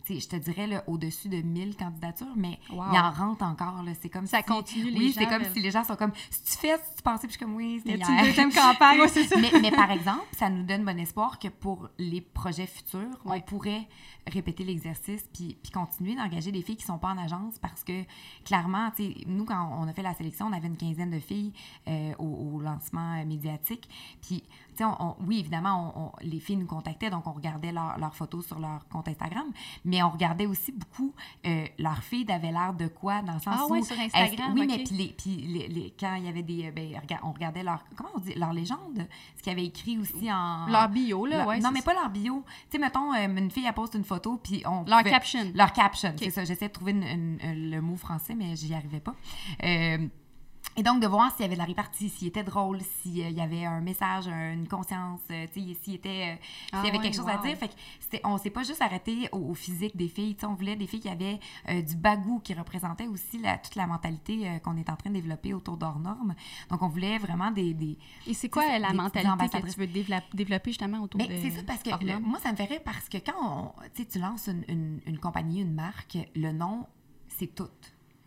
je 0.10 0.28
te 0.28 0.36
dirais, 0.36 0.68
là, 0.68 0.84
au-dessus 0.88 1.30
de 1.30 1.38
1000 1.42 1.76
candidatures, 1.76 2.34
mais 2.36 2.60
Wow. 2.70 2.84
il 2.94 3.00
en 3.00 3.12
rentre 3.12 3.44
encore, 3.44 3.84
là. 3.84 3.92
C'est 4.02 4.10
comme 4.10 4.26
Ça 4.28 4.40
si... 4.40 4.44
continue, 4.46 4.90
les 4.92 4.98
Oui, 5.00 5.12
gens 5.12 5.20
c'est 5.22 5.28
comme 5.28 5.44
si 5.54 5.60
les 5.62 5.72
gens 5.72 5.84
sont 5.84 5.96
comme, 5.96 6.12
si 6.30 6.44
tu 6.44 6.58
fais, 6.58 6.76
si 6.78 6.96
tu 6.98 7.02
pensais, 7.04 7.28
puis 7.28 7.34
je 7.34 7.38
suis 7.38 7.46
comme, 7.46 7.56
oui, 7.56 7.82
c'était 7.86 8.00
une 8.00 8.22
deuxième 8.24 8.52
campagne? 8.52 9.00
Ouais, 9.02 9.08
c'est 9.08 9.26
ça. 9.26 9.36
mais, 9.40 9.52
mais 9.62 9.72
par 9.72 9.92
exemple, 9.98 10.26
ça 10.32 10.50
nous 10.50 10.64
donne 10.64 10.84
bon 10.86 10.98
espoir 11.00 11.38
que 11.40 11.48
pour 11.50 11.90
les 11.98 12.22
projets 12.22 12.68
futurs, 12.68 13.08
Ouais. 13.26 13.38
on 13.38 13.42
pourrait 13.42 13.88
répéter 14.32 14.64
l'exercice 14.66 15.24
puis, 15.34 15.58
puis 15.62 15.72
continuer 15.72 16.16
d'engager 16.16 16.52
des 16.52 16.62
filles 16.62 16.76
qui 16.76 16.84
sont 16.86 16.98
pas 16.98 17.10
en 17.10 17.18
agence 17.18 17.58
parce 17.60 17.84
que 17.84 18.04
clairement, 18.44 18.92
nous, 19.26 19.46
quand 19.46 19.78
on 19.80 19.88
a 19.88 19.94
fait 19.94 20.02
la 20.02 20.14
sélection, 20.14 20.48
on 20.48 20.54
avait 20.54 20.68
une 20.68 20.76
quinzaine 20.78 21.12
de 21.12 21.20
filles 21.20 21.54
euh, 21.88 22.14
au, 22.20 22.56
au 22.56 22.60
lancement 22.62 23.14
euh, 23.22 23.26
médiatique. 23.26 23.88
Puis, 24.22 24.44
on- 24.84 25.16
oui, 25.26 25.40
évidemment, 25.40 25.94
on- 25.96 26.02
on- 26.06 26.12
les 26.22 26.40
filles 26.40 26.58
nous 26.58 26.66
contactaient, 26.66 27.10
donc 27.10 27.26
on 27.28 27.32
regardait 27.32 27.72
leur- 27.72 27.98
leurs 27.98 28.16
photos 28.16 28.46
sur 28.46 28.60
leur 28.60 28.88
compte 28.90 29.08
Instagram, 29.08 29.46
mais 29.86 30.02
on 30.04 30.10
regardait 30.10 30.46
aussi 30.46 30.72
beaucoup 30.72 31.14
euh, 31.46 31.66
leur 31.80 31.98
feed 32.04 32.30
avait 32.32 32.52
l'air 32.52 32.74
de 32.74 32.88
quoi 32.88 33.22
dans 33.22 33.34
le 33.34 33.40
sens 33.40 33.56
Ah 33.60 33.66
où... 33.68 33.72
ouais, 33.74 33.82
sur 33.82 34.00
Instagram, 34.00 34.54
oui, 34.54 34.62
ok. 34.62 34.68
mais 34.68 34.84
puis, 34.84 34.96
les, 34.96 35.08
puis 35.10 35.36
les- 35.48 35.68
les- 35.68 35.94
quand 36.00 36.16
il 36.16 36.26
y 36.26 36.28
avait 36.30 36.44
des... 36.44 36.66
euh, 36.68 36.72
Ben, 36.72 37.02
on 37.24 37.32
regardait 37.32 37.64
leur... 37.64 37.84
Comment 37.96 38.10
on 38.16 38.20
dit? 38.20 38.34
Leur 38.36 38.54
légende? 38.54 39.08
Ce 39.38 39.44
qu'ils 39.44 39.52
avaient 39.52 39.66
écrit 39.66 39.98
aussi 39.98 40.32
en... 40.32 40.68
Leur 40.68 40.90
bio, 40.90 41.26
là, 41.26 41.46
ouais. 41.48 41.60
non, 41.60 41.72
mais 41.72 41.80
ça. 41.80 41.86
pas 41.86 41.94
leur 41.94 42.10
bio. 42.10 42.44
Tu 42.70 42.78
sais, 42.78 42.78
mettons, 42.78 43.14
euh, 43.14 43.28
une 43.38 43.52
fille, 43.52 43.66
elle 43.68 43.74
poste 43.74 43.96
une 43.96 44.04
photo, 44.04 44.38
puis 44.44 44.64
on... 44.66 44.84
Leur 44.86 45.00
pouvait- 45.00 45.10
caption. 45.12 45.40
Leur 45.56 45.72
caption, 45.74 46.14
c'est 46.18 46.30
ça. 46.32 46.44
J'essaie 46.46 46.68
de 46.68 46.74
trouver 46.74 46.92
une- 46.92 47.04
une- 47.42 47.72
le 47.72 47.82
mot 47.82 47.96
français, 47.96 48.36
mais 48.36 48.56
j'y 48.56 48.74
arrivais 48.74 49.00
pas. 49.00 49.16
Euh, 49.64 50.08
et 50.78 50.84
donc, 50.84 51.02
de 51.02 51.08
voir 51.08 51.32
s'il 51.32 51.42
y 51.42 51.46
avait 51.46 51.56
de 51.56 51.60
la 51.60 51.66
répartie, 51.66 52.08
s'il 52.10 52.28
était 52.28 52.44
drôle, 52.44 52.80
s'il 52.82 53.18
y 53.18 53.42
avait 53.42 53.66
un 53.66 53.82
message, 53.82 54.28
un- 54.28 54.54
une 54.54 54.68
conscience, 54.68 55.20
euh, 55.32 55.46
s'il 55.52 55.72
était, 55.96 56.36
euh, 56.36 56.36
s'il 56.70 56.70
Ah 56.74 56.86
y 56.86 56.90
avait 56.90 57.00
quelque 57.00 57.16
chose 57.16 57.28
à 57.28 57.38
dire. 57.38 57.58
Fait 57.58 57.68
que 57.70 58.18
on 58.24 58.38
s'est 58.38 58.52
pas 58.52 58.64
juste 58.64 58.82
arrêté 58.82 59.28
au, 59.32 59.38
au 59.40 59.54
physique 59.56 59.98
des 59.98 60.08
filles. 60.08 60.38
On 60.44 60.54
voulait 60.54 60.76
des 60.76 60.86
filles 60.88 61.00
qui 61.02 61.10
avaient 61.10 61.40
euh, 61.70 61.82
du 61.82 61.96
bagou, 61.96 62.40
qui 62.40 62.54
représentait 62.54 63.08
aussi 63.08 63.40
la- 63.40 63.58
toute 63.58 63.76
la 63.76 63.88
mentalité 63.88 64.48
euh, 64.48 64.60
qu'on 64.60 64.78
est 64.78 64.90
en 64.90 64.96
train 64.96 65.10
de 65.10 65.16
développer 65.16 65.54
autour 65.54 65.78
d'hors 65.78 66.00
normes. 66.00 66.36
Donc, 66.70 66.82
on 66.82 66.88
voulait 66.88 67.18
vraiment 67.18 67.50
des... 67.52 67.74
des 67.74 67.98
Et 68.28 68.34
c'est 68.34 68.50
quoi 68.50 68.78
la 68.80 68.94
mentalité 68.94 69.60
que 69.62 69.72
tu 69.74 69.80
veux 69.80 69.88
dévelop- 69.88 70.34
développer 70.36 70.70
justement 70.72 71.00
autour 71.00 71.20
Mais 71.20 71.28
de 71.28 71.42
c'est 71.42 71.50
ça 71.52 71.64
parce 71.66 71.82
que 71.82 71.90
le- 72.06 72.20
moi, 72.20 72.40
ça 72.40 72.52
me 72.52 72.58
rire 72.58 72.82
parce 72.86 73.10
que 73.10 73.18
quand 73.18 73.34
on- 73.42 74.04
tu 74.10 74.20
lances 74.20 74.48
une, 74.48 74.64
une- 74.68 75.02
une 75.08 75.18
compagnie, 75.20 75.62
une 75.62 75.74
marque, 75.74 76.18
le 76.36 76.52
nom, 76.52 76.86
c'est 77.30 77.54
tout. 77.56 77.68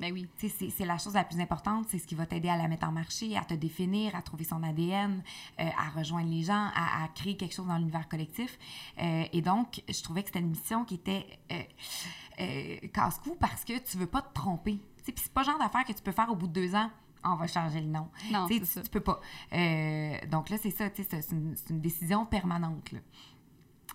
Ben 0.00 0.12
oui. 0.12 0.26
C'est 0.38 0.85
la 0.87 0.97
chose 0.97 1.14
la 1.14 1.25
plus 1.25 1.38
importante, 1.41 1.87
c'est 1.91 1.99
ce 1.99 2.06
qui 2.06 2.14
va 2.14 2.25
t'aider 2.25 2.49
à 2.49 2.56
la 2.56 2.67
mettre 2.69 2.88
en 2.88 2.93
marché, 2.93 3.37
à 3.37 3.44
te 3.44 3.52
définir, 3.55 4.17
à 4.17 4.23
trouver 4.23 4.44
son 4.44 4.62
ADN, 4.62 5.23
euh, 5.61 5.64
à 5.78 5.90
rejoindre 5.90 6.30
les 6.30 6.42
gens, 6.42 6.71
à, 6.75 7.04
à 7.04 7.09
créer 7.09 7.37
quelque 7.37 7.54
chose 7.54 7.66
dans 7.66 7.76
l'univers 7.76 8.09
collectif. 8.09 8.59
Euh, 8.99 9.25
et 9.33 9.42
donc, 9.42 9.83
je 9.88 10.02
trouvais 10.02 10.23
que 10.23 10.28
c'était 10.28 10.40
une 10.40 10.49
mission 10.49 10.85
qui 10.87 10.95
était 10.95 11.26
euh, 11.52 12.76
casse-cou 12.95 13.37
parce 13.38 13.64
que 13.64 13.78
tu 13.78 13.99
veux 13.99 14.07
pas 14.07 14.23
te 14.23 14.33
tromper. 14.33 14.80
Puis 15.04 15.14
c'est 15.16 15.33
pas 15.33 15.42
le 15.42 15.47
genre 15.47 15.59
d'affaire 15.59 15.85
que 15.85 15.92
tu 15.92 16.02
peux 16.02 16.12
faire 16.12 16.30
au 16.30 16.37
bout 16.37 16.47
de 16.47 16.52
deux 16.52 16.75
ans. 16.75 16.90
On 17.23 17.35
va 17.35 17.47
changer 17.47 17.80
le 17.80 17.87
nom. 17.87 18.09
Non, 18.33 18.47
Tu 18.47 18.64
ça. 18.64 18.80
tu 18.80 18.88
peux 18.88 19.00
pas. 19.00 19.21
Euh, 19.52 20.16
donc 20.30 20.49
là, 20.49 20.57
c'est 20.57 20.71
ça, 20.71 20.88
c'est 20.95 21.33
une, 21.33 21.54
décision 21.80 22.25
permanente. 22.25 22.92
là. 22.92 23.00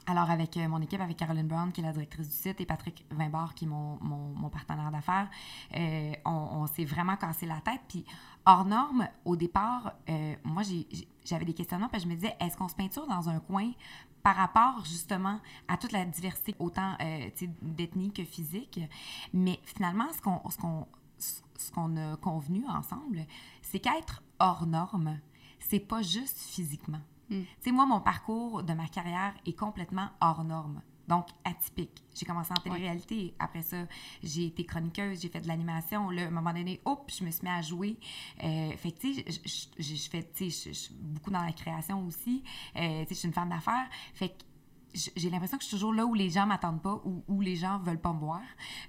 Alors, 0.07 0.29
avec 0.29 0.55
euh, 0.57 0.67
mon 0.67 0.81
équipe, 0.81 1.01
avec 1.01 1.17
Caroline 1.17 1.47
Brown, 1.47 1.71
qui 1.71 1.81
est 1.81 1.83
la 1.83 1.91
directrice 1.91 2.27
du 2.27 2.35
site, 2.35 2.62
et 2.62 2.65
Patrick 2.65 3.05
Vimbard, 3.09 3.55
qui 3.55 3.65
est 3.65 3.67
mon, 3.67 3.97
mon, 4.01 4.33
mon 4.35 4.50
partenaire 4.50 4.91
d'affaires, 4.91 5.29
euh, 5.75 6.13
on, 6.25 6.67
s'est 6.67 6.85
vraiment 6.85 7.15
cassé 7.17 7.47
la 7.47 7.59
tête. 7.62 7.81
Puis, 7.88 8.05
hors 8.45 8.65
norme, 8.65 9.07
au 9.25 9.35
départ, 9.35 9.93
euh, 10.09 10.35
moi, 10.43 10.62
j'avais 11.24 11.45
des 11.45 11.53
questionnements, 11.53 11.89
puis 11.89 12.01
je 12.01 12.07
me 12.07 12.13
disais, 12.13 12.35
est-ce 12.39 12.55
qu'on 12.55 12.67
se 12.67 12.75
peinture 12.75 13.07
dans 13.07 13.29
un 13.29 13.39
coin 13.39 13.71
par 14.21 14.35
rapport, 14.35 14.85
justement, 14.85 15.39
à 15.67 15.77
toute 15.77 15.91
la 15.91 16.05
diversité, 16.05 16.55
autant 16.59 16.93
euh, 17.01 17.29
d'ethnie 17.63 18.12
que 18.12 18.24
physique? 18.24 18.79
Mais 19.33 19.59
finalement, 19.63 20.07
ce 20.13 20.21
qu'on 20.21 20.88
ce 21.57 21.71
qu'on 21.71 21.95
a 21.97 22.17
convenu 22.17 22.65
ensemble, 22.67 23.25
c'est 23.62 23.79
qu'être 23.79 24.21
hors 24.39 24.65
norme, 24.65 25.19
c'est 25.59 25.79
pas 25.79 26.01
juste 26.01 26.38
physiquement. 26.38 27.01
Mm. 27.29 27.41
Tu 27.41 27.48
sais, 27.62 27.72
moi, 27.72 27.86
mon 27.86 28.00
parcours 28.01 28.63
de 28.63 28.74
ma 28.74 28.88
carrière 28.88 29.34
est 29.46 29.58
complètement 29.58 30.10
hors 30.22 30.44
norme. 30.44 30.82
Donc, 31.08 31.27
atypique. 31.44 32.03
J'ai 32.15 32.25
commencé 32.25 32.51
en 32.51 32.55
télé-réalité. 32.62 33.36
Après 33.38 33.62
ça, 33.62 33.77
j'ai 34.24 34.48
été 34.48 34.65
chroniqueuse, 34.65 35.22
j'ai 35.22 35.29
fait 35.29 35.39
de 35.41 35.48
l'animation. 35.48 36.10
Là, 36.10 36.24
à 36.24 36.27
un 36.27 36.32
moment 36.32 36.51
donné, 36.51 36.82
hop, 36.84 37.12
je 37.15 37.24
me 37.24 37.29
suis 37.29 37.44
mis 37.44 37.51
à 37.51 37.62
jouer. 37.62 37.98
Euh, 38.44 38.72
fait 38.77 38.91
que, 38.91 39.00
tu 39.01 39.13
sais, 39.13 39.25
je- 39.77 40.10
fais, 40.10 40.24
tu 40.36 40.50
sais, 40.50 40.70
je 40.70 40.74
je 40.74 40.79
suis 40.79 40.94
beaucoup 40.96 41.29
dans 41.29 41.44
la 41.44 41.51
création 41.51 42.03
aussi. 42.08 42.44
Euh, 42.75 43.01
tu 43.03 43.10
sais, 43.10 43.13
je 43.13 43.13
suis 43.20 43.27
une 43.27 43.34
femme 43.36 43.50
d'affaires. 43.50 43.88
Fait 44.15 44.29
que 44.29 44.34
j'ai 45.15 45.29
l'impression 45.29 45.58
que 45.58 45.63
je 45.63 45.67
suis 45.67 45.75
toujours 45.77 45.94
là 45.94 46.05
où 46.08 46.13
les 46.15 46.29
gens 46.32 46.48
m'attendent 46.48 46.82
pas 46.82 47.00
ou 47.05 47.24
où 47.27 47.39
les 47.41 47.55
gens 47.58 47.77
veulent 47.79 48.00
pas 48.01 48.13
me 48.13 48.20
voir, 48.20 48.41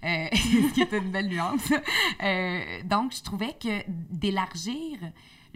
euh, 0.05 0.29
ce 0.33 0.73
qui 0.73 0.81
est 0.81 0.93
une 0.93 1.11
belle 1.11 1.29
nuance. 1.29 1.71
Euh, 2.23 2.83
donc, 2.85 3.13
je 3.15 3.23
trouvais 3.23 3.53
que 3.61 3.83
d'élargir 4.11 4.99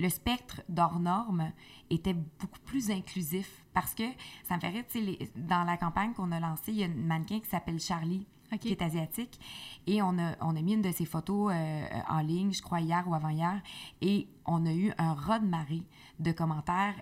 le 0.00 0.08
spectre 0.08 0.62
d'hors 0.68 0.98
normes 0.98 1.52
était 1.90 2.14
beaucoup 2.14 2.60
plus 2.64 2.90
inclusif 2.90 3.64
parce 3.74 3.94
que 3.94 4.04
ça 4.44 4.56
me 4.56 4.62
rire, 4.62 4.84
tu 4.88 5.04
sais, 5.04 5.30
dans 5.36 5.64
la 5.64 5.76
campagne 5.76 6.12
qu'on 6.14 6.32
a 6.32 6.40
lancée, 6.40 6.72
il 6.72 6.78
y 6.78 6.82
a 6.82 6.86
une 6.86 7.06
mannequin 7.06 7.40
qui 7.40 7.48
s'appelle 7.48 7.78
Charlie, 7.78 8.26
qui 8.60 8.70
est 8.70 8.82
asiatique, 8.82 9.38
et 9.86 10.02
on 10.02 10.18
a, 10.18 10.34
on 10.40 10.56
a 10.56 10.60
mis 10.60 10.72
une 10.74 10.82
de 10.82 10.90
ses 10.90 11.04
photos 11.04 11.52
euh, 11.54 11.86
en 12.08 12.20
ligne, 12.20 12.52
je 12.52 12.62
crois 12.62 12.80
hier 12.80 13.04
ou 13.06 13.14
avant-hier, 13.14 13.60
et 14.00 14.28
on 14.44 14.66
a 14.66 14.72
eu 14.72 14.92
un 14.98 15.14
raz 15.14 15.38
de 15.38 15.46
marée 15.46 15.82
de 16.18 16.32
commentaires 16.32 16.96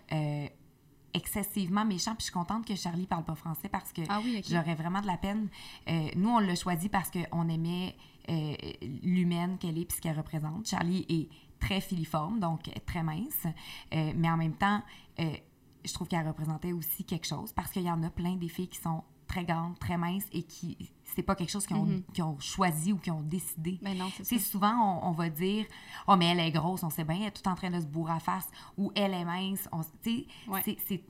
excessivement 1.15 1.85
méchant. 1.85 2.13
Puis 2.13 2.21
je 2.21 2.25
suis 2.25 2.33
contente 2.33 2.67
que 2.67 2.75
Charlie 2.75 3.07
parle 3.07 3.25
pas 3.25 3.35
français 3.35 3.69
parce 3.69 3.93
que 3.93 4.03
ah 4.09 4.21
j'aurais 4.49 4.75
vraiment 4.75 5.01
de 5.01 5.07
la 5.07 5.17
peine. 5.17 5.49
Euh, 5.89 6.09
nous, 6.17 6.29
on 6.29 6.39
l'a 6.39 6.55
choisi 6.55 6.89
parce 6.89 7.11
qu'on 7.11 7.49
aimait 7.49 7.97
euh, 8.29 8.55
l'humaine 9.03 9.59
qu'elle 9.59 9.79
est 9.79 9.85
puis 9.85 9.97
ce 9.97 10.01
qu'elle 10.01 10.17
représente. 10.17 10.67
Charlie 10.67 11.07
est 11.09 11.29
très 11.61 11.81
filiforme, 11.81 12.41
donc 12.41 12.71
très 12.87 13.03
mince. 13.03 13.47
Euh, 13.95 14.13
mais 14.17 14.31
en 14.31 14.37
même 14.37 14.55
temps, 14.55 14.83
je 15.19 15.93
trouve 15.93 16.09
qu'elle 16.09 16.27
représentait 16.27 16.73
aussi 16.73 17.05
quelque 17.05 17.27
chose 17.27 17.53
parce 17.53 17.71
qu'il 17.71 17.83
y 17.83 17.91
en 17.91 18.03
a 18.03 18.11
plein 18.11 18.37
des 18.37 18.49
filles 18.49 18.69
qui 18.69 18.81
sont 18.81 19.03
très 19.27 19.45
grandes, 19.45 19.79
très 19.79 19.99
minces 19.99 20.27
et 20.33 20.43
qui 20.43 20.77
c'est 21.05 21.23
pas 21.23 21.35
quelque 21.35 21.51
chose 21.51 21.67
qu'ils 21.67 21.77
ont, 21.77 21.87
mm-hmm. 21.87 22.23
ont, 22.23 22.39
choisi 22.39 22.93
ou 22.93 22.99
qu'ils 22.99 23.13
ont 23.13 23.23
décidé. 23.23 23.79
Mais 23.83 23.93
ben 23.93 24.05
non, 24.05 24.11
c'est 24.23 24.39
souvent 24.39 25.01
on, 25.03 25.13
va 25.13 25.29
dire 25.29 25.67
"Oh 26.07 26.17
mais 26.17 26.27
elle 26.27 26.41
est 26.41 26.51
grosse, 26.51 26.83
on 26.83 26.91
sait 26.91 27.05
bien, 27.05 27.17
elle 27.17 27.29
est 27.29 27.43
tout 27.43 27.49
en 27.49 27.55
train 27.55 27.71
de 27.71 27.81
se 27.81 27.87
bourrer 27.87 28.15
à 28.15 28.21
face" 28.21 28.49
ou 28.77 28.91
"Elle 28.95 29.15
est 29.15 29.25
mince", 29.25 29.69
on 29.73 29.83
c'est 30.03 31.03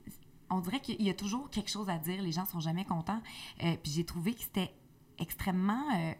on 0.49 0.59
dirait 0.61 0.79
qu'il 0.79 1.01
y 1.01 1.09
a 1.09 1.13
toujours 1.13 1.49
quelque 1.49 1.69
chose 1.69 1.89
à 1.89 1.97
dire, 1.97 2.21
les 2.21 2.31
gens 2.31 2.45
sont 2.45 2.59
jamais 2.59 2.85
contents. 2.85 3.21
Euh, 3.63 3.75
puis 3.81 3.91
j'ai 3.91 4.03
trouvé 4.03 4.33
que 4.33 4.41
c'était 4.41 4.73
extrêmement 5.19 5.83
euh, 5.95 6.13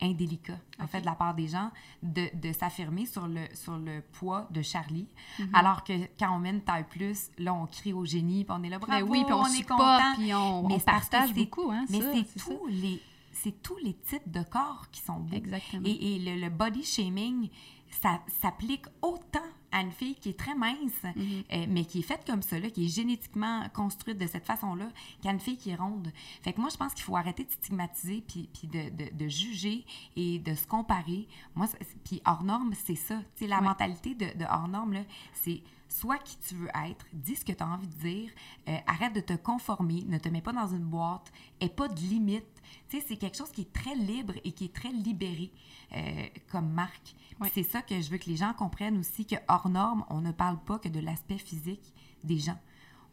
indélicat, 0.00 0.58
en 0.78 0.86
fait, 0.86 1.00
de 1.00 1.06
la 1.06 1.14
part 1.14 1.34
des 1.34 1.48
gens, 1.48 1.70
de, 2.02 2.28
de 2.34 2.52
s'affirmer 2.52 3.06
sur 3.06 3.26
le, 3.26 3.42
sur 3.54 3.76
le 3.76 4.00
poids 4.12 4.46
de 4.50 4.62
Charlie. 4.62 5.06
Mm-hmm. 5.38 5.54
Alors 5.54 5.84
que 5.84 5.92
quand 6.18 6.34
on 6.34 6.38
met 6.38 6.50
une 6.50 6.62
taille 6.62 6.86
plus, 6.88 7.30
là, 7.38 7.54
on 7.54 7.66
crie 7.66 7.92
au 7.92 8.04
génie, 8.04 8.44
puis 8.44 8.54
on 8.58 8.62
est 8.62 8.68
là, 8.68 8.78
bravo, 8.78 9.06
oui, 9.06 9.24
puis 9.24 9.32
on, 9.32 9.46
est 9.46 9.68
content. 9.68 10.14
Puis 10.16 10.34
on, 10.34 10.68
mais 10.68 10.74
on 10.74 10.80
partage 10.80 11.34
beaucoup, 11.34 11.70
hein, 11.70 11.84
Mais 11.90 12.00
c'est 12.00 12.44
tous 12.44 12.66
les 12.66 13.02
c'est 13.32 13.62
tous 13.62 13.76
les 13.76 13.94
types 13.94 14.28
de 14.28 14.42
corps 14.42 14.86
qui 14.90 15.00
sont 15.00 15.20
beaux. 15.20 15.36
Exactement. 15.36 15.84
Et, 15.84 16.16
et 16.16 16.18
le, 16.18 16.40
le, 16.40 16.50
body 16.50 16.82
shaming, 16.82 17.48
ça 17.88 18.20
s'applique 18.40 18.86
autant 19.00 19.38
à 19.72 19.80
une 19.80 19.92
fille 19.92 20.14
qui 20.14 20.30
est 20.30 20.38
très 20.38 20.54
mince, 20.54 21.02
mhm. 21.02 21.42
euh, 21.52 21.66
mais 21.68 21.84
qui 21.84 22.00
est 22.00 22.02
faite 22.02 22.22
comme 22.26 22.42
ça, 22.42 22.60
qui 22.60 22.86
est 22.86 22.88
génétiquement 22.88 23.68
construite 23.74 24.18
de 24.18 24.26
cette 24.26 24.46
façon-là, 24.46 24.88
qu'à 25.22 25.30
une 25.30 25.40
fille 25.40 25.56
qui 25.56 25.70
est 25.70 25.76
ronde. 25.76 26.10
Fait 26.42 26.52
que 26.52 26.60
moi, 26.60 26.70
je 26.70 26.76
pense 26.76 26.94
qu'il 26.94 27.04
faut 27.04 27.16
arrêter 27.16 27.44
de 27.44 27.50
stigmatiser, 27.50 28.24
puis, 28.26 28.48
puis 28.52 28.68
de, 28.68 28.90
de, 28.90 29.14
de, 29.14 29.28
juger 29.28 29.84
et 30.16 30.38
de 30.38 30.54
se 30.54 30.66
comparer. 30.66 31.28
Moi, 31.54 31.66
puis 32.04 32.20
hors 32.24 32.44
norme, 32.44 32.72
c'est 32.84 32.96
ça. 32.96 33.20
la 33.40 33.60
mentalité 33.60 34.14
de, 34.14 34.38
de 34.38 34.44
hors 34.44 34.68
norme, 34.68 35.04
c'est 35.32 35.62
soit 35.88 36.18
qui 36.18 36.36
tu 36.38 36.54
veux 36.54 36.68
être, 36.86 37.06
dis 37.12 37.36
ce 37.36 37.44
que 37.44 37.52
tu 37.52 37.62
as 37.62 37.66
envie 37.66 37.86
de 37.86 37.94
dire, 37.94 38.30
euh, 38.68 38.76
arrête 38.86 39.14
de 39.14 39.20
te 39.20 39.32
conformer, 39.34 40.04
ne 40.06 40.18
te 40.18 40.28
mets 40.28 40.42
pas 40.42 40.52
dans 40.52 40.68
une 40.68 40.84
boîte, 40.84 41.32
et 41.60 41.68
pas 41.68 41.88
de 41.88 42.00
limite. 42.00 42.44
Tu 42.88 42.98
sais, 42.98 43.04
c'est 43.06 43.16
quelque 43.16 43.36
chose 43.36 43.50
qui 43.50 43.62
est 43.62 43.72
très 43.72 43.94
libre 43.94 44.34
et 44.44 44.52
qui 44.52 44.66
est 44.66 44.74
très 44.74 44.90
libéré 44.90 45.50
euh, 45.94 46.26
comme 46.50 46.70
marque. 46.70 47.14
C'est 47.52 47.62
ça 47.62 47.82
que 47.82 48.00
je 48.00 48.10
veux 48.10 48.18
que 48.18 48.28
les 48.28 48.36
gens 48.36 48.52
comprennent 48.52 48.98
aussi, 48.98 49.24
que 49.24 49.36
hors 49.48 49.68
norme, 49.68 50.04
on 50.10 50.20
ne 50.20 50.32
parle 50.32 50.58
pas 50.58 50.78
que 50.78 50.88
de 50.88 50.98
l'aspect 50.98 51.38
physique 51.38 51.92
des 52.24 52.38
gens. 52.38 52.58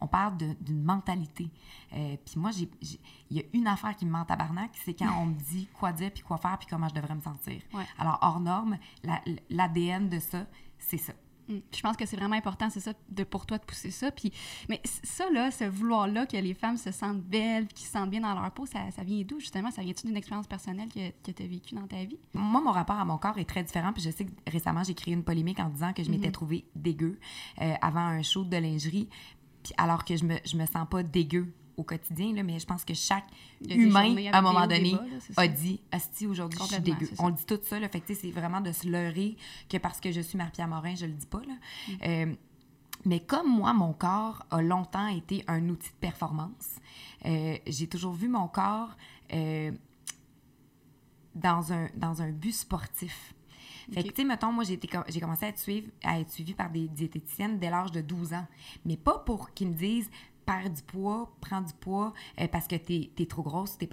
On 0.02 0.08
parle 0.08 0.38
d'une 0.38 0.84
mentalité. 0.84 1.50
Euh, 1.94 2.18
puis 2.26 2.40
moi, 2.40 2.52
il 2.52 3.00
y 3.32 3.40
a 3.40 3.44
une 3.54 3.68
affaire 3.68 3.96
qui 3.96 4.06
me 4.06 4.12
ment 4.12 4.22
à 4.22 4.26
tabarnak, 4.26 4.72
c'est 4.84 4.94
quand 4.94 5.12
on 5.22 5.28
me 5.28 5.36
dit 5.36 5.68
quoi 5.80 5.94
dire, 5.94 6.12
puis 6.12 6.24
quoi 6.24 6.38
faire, 6.38 6.58
puis 6.58 6.68
comment 6.70 6.90
je 6.90 6.96
devrais 6.96 7.16
me 7.16 7.22
sentir. 7.22 7.62
Alors, 7.98 8.20
hors 8.22 8.40
norme, 8.40 8.78
l'ADN 9.50 10.10
de 10.10 10.20
ça, 10.20 10.46
c'est 10.78 10.98
ça. 10.98 11.14
Mm. 11.48 11.58
Je 11.76 11.82
pense 11.82 11.98
que 11.98 12.06
c'est 12.06 12.16
vraiment 12.16 12.36
important, 12.36 12.70
c'est 12.70 12.80
ça, 12.80 12.94
de, 13.10 13.24
pour 13.24 13.46
toi 13.46 13.58
de 13.58 13.64
pousser 13.64 13.92
ça. 13.92 14.12
Puis, 14.12 14.32
mais 14.70 14.82
ça, 15.04 15.30
là, 15.30 15.52
ce 15.52 15.66
vouloir-là 15.66 16.26
que 16.26 16.38
les 16.38 16.54
femmes 16.54 16.78
se 16.78 16.92
sentent 16.92 17.22
belles, 17.22 17.68
qu'ils 17.68 17.88
se 17.88 17.94
sentent 17.94 18.10
bien 18.10 18.22
dans 18.22 18.34
leur 18.34 18.52
peau, 18.52 18.66
ça, 18.66 18.80
ça 18.92 19.04
vient 19.04 19.24
d'où, 19.24 19.40
justement? 19.40 19.72
Ça 19.72 19.82
vient-tu 19.82 20.08
d'une 20.08 20.18
expérience 20.18 20.48
personnelle 20.48 20.90
que, 20.90 21.10
que 21.24 21.32
tu 21.32 21.44
as 21.44 21.48
vécue 21.48 21.76
dans 21.76 21.88
ta 21.88 22.04
vie? 22.04 22.20
Moi, 22.34 22.62
mon 22.62 22.72
rapport 22.72 23.00
à 23.00 23.06
mon 23.06 23.18
corps 23.18 23.38
est 23.38 23.50
très 23.50 23.64
différent. 23.64 23.94
Puis 23.94 24.04
je 24.04 24.10
sais 24.10 24.26
que 24.26 24.32
récemment, 24.48 24.84
j'ai 24.84 24.94
créé 24.94 25.14
une 25.14 25.24
polémique 25.24 25.60
en 25.60 25.70
disant 25.70 25.94
que 25.94 26.04
je 26.04 26.10
m'étais 26.10 26.30
mm-hmm. 26.30 26.32
trouvée 26.32 26.66
dégueu 26.76 27.20
euh, 27.62 27.74
avant 27.82 28.02
un 28.02 28.22
show 28.22 28.44
de 28.44 28.58
lingerie. 28.58 29.10
Puis 29.64 29.74
alors 29.78 30.06
que 30.06 30.16
je 30.16 30.26
me, 30.26 30.38
je 30.46 30.58
me 30.58 30.66
sens 30.66 30.88
pas 30.90 31.04
dégueu 31.04 31.54
au 31.78 31.84
quotidien, 31.84 32.34
là, 32.34 32.44
mais 32.44 32.60
je 32.60 32.66
pense 32.66 32.86
que 32.86 32.94
chaque 32.94 33.26
humain, 33.68 34.16
à 34.32 34.40
un 34.40 34.42
moment 34.42 34.68
donné, 34.68 34.98
a 35.36 35.48
dit 35.48 35.82
Asti, 35.92 36.28
aujourd'hui, 36.28 36.60
je 36.62 36.74
suis 36.74 36.82
dégueu. 36.82 37.10
On 37.20 37.30
dit 37.30 37.46
tout 37.46 37.60
ça. 37.64 37.80
Là, 37.80 37.90
fait 37.90 38.04
c'est 38.14 38.32
vraiment 38.32 38.62
de 38.62 38.72
se 38.72 38.88
leurrer 38.88 39.36
que 39.70 39.78
parce 39.78 40.00
que 40.00 40.12
je 40.12 40.22
suis 40.22 40.38
Marie-Pierre 40.38 40.68
Morin, 40.68 40.96
je 40.96 41.06
le 41.06 41.14
dis 41.14 41.26
pas. 41.26 41.42
Là. 41.42 41.54
Mm. 41.54 41.94
Euh, 42.04 42.36
mais 43.06 43.20
comme 43.20 43.48
moi, 43.48 43.74
mon 43.74 43.94
corps 43.94 44.46
a 44.52 44.62
longtemps 44.62 45.08
été 45.08 45.44
un 45.48 45.70
outil 45.70 45.90
de 45.90 45.96
performance, 46.00 46.80
euh, 47.26 47.58
j'ai 47.68 47.88
toujours 47.88 48.14
vu 48.14 48.28
mon 48.28 48.48
corps 48.48 48.96
euh, 49.34 49.72
dans, 51.36 51.72
un, 51.72 51.90
dans 51.96 52.22
un 52.22 52.32
but 52.32 52.54
sportif. 52.54 53.34
Fait 53.94 54.04
que, 54.04 54.10
tu 54.10 54.16
sais, 54.22 54.24
mettons, 54.24 54.52
moi, 54.52 54.64
j'ai 54.64 55.20
commencé 55.20 55.46
à 55.46 55.50
être, 55.50 55.60
suivie, 55.60 55.92
à 56.04 56.20
être 56.20 56.32
suivie 56.32 56.56
par 56.56 56.72
des 56.72 56.88
diététiciennes 56.88 57.60
dès 57.60 57.70
l'âge 57.70 57.92
de 57.92 58.02
12 58.02 58.34
ans. 58.34 58.48
Mais 58.84 58.98
pas 58.98 59.20
pour 59.20 59.54
qu'ils 59.54 59.70
me 59.70 59.74
disent 59.74 60.10
perds 60.46 60.70
du 60.70 60.82
poids, 60.82 61.32
prends 61.42 61.62
du 61.62 61.74
poids 61.74 62.14
euh, 62.40 62.48
parce 62.48 62.68
que 62.68 62.76
tu 62.76 63.10
es, 63.18 63.26
trop 63.26 63.42
grosse, 63.42 63.78
t'es. 63.78 63.90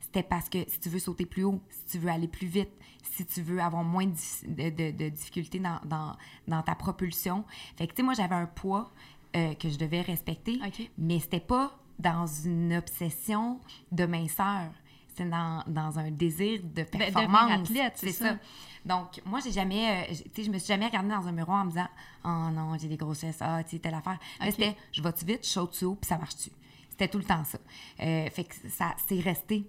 C'était 0.00 0.22
parce 0.22 0.48
que 0.48 0.58
si 0.68 0.80
tu 0.80 0.88
veux 0.88 0.98
sauter 0.98 1.26
plus 1.26 1.44
haut, 1.44 1.60
si 1.70 1.84
tu 1.86 1.98
veux 1.98 2.10
aller 2.10 2.28
plus 2.28 2.46
vite, 2.46 2.70
si 3.02 3.24
tu 3.26 3.42
veux 3.42 3.60
avoir 3.60 3.84
moins 3.84 4.06
de, 4.06 4.70
de, 4.70 4.90
de 4.96 5.08
difficultés 5.08 5.58
dans, 5.58 5.80
dans, 5.84 6.16
dans, 6.48 6.62
ta 6.62 6.74
propulsion. 6.74 7.44
Fait 7.76 7.86
que, 7.86 7.92
tu 7.92 7.98
sais, 7.98 8.02
moi, 8.02 8.14
j'avais 8.14 8.34
un 8.34 8.46
poids 8.46 8.90
euh, 9.36 9.54
que 9.54 9.68
je 9.68 9.78
devais 9.78 10.02
respecter, 10.02 10.60
mais 10.98 11.18
c'était 11.18 11.40
pas 11.40 11.78
dans 11.98 12.26
une 12.26 12.74
obsession 12.74 13.60
de 13.92 14.06
minceur. 14.06 14.70
C'est 15.14 15.28
dans, 15.28 15.62
dans, 15.66 15.98
un 15.98 16.10
désir 16.10 16.60
de 16.62 16.82
performance. 16.84 17.68
c'est 17.94 18.12
ça. 18.12 18.36
Donc, 18.84 19.20
moi, 19.24 19.40
j'ai 19.44 19.52
jamais, 19.52 20.06
euh, 20.10 20.14
tu 20.14 20.30
sais, 20.34 20.44
je 20.44 20.50
me 20.50 20.58
suis 20.58 20.66
jamais 20.68 20.86
regardée 20.86 21.10
dans 21.10 21.26
un 21.26 21.32
miroir 21.32 21.62
en 21.62 21.66
me 21.66 21.70
disant, 21.70 21.88
oh 22.24 22.50
non, 22.52 22.76
j'ai 22.78 22.88
des 22.88 22.96
grossesses, 22.96 23.38
ah, 23.40 23.62
tu 23.62 23.76
sais, 23.76 23.78
telle 23.78 23.94
affaire. 23.94 24.18
c'était, 24.42 24.76
je 24.90 25.02
vais-tu 25.02 25.24
vite, 25.24 25.44
je 25.44 25.50
saute-tu 25.50 25.84
haut, 25.84 25.94
puis 25.94 26.08
ça 26.08 26.18
marche-tu. 26.18 26.50
C'était 26.90 27.08
tout 27.08 27.18
le 27.18 27.24
temps 27.24 27.44
ça. 27.44 27.58
Euh, 28.00 28.28
fait 28.30 28.44
que 28.44 28.54
ça, 28.68 28.94
c'est 29.06 29.20
resté 29.20 29.64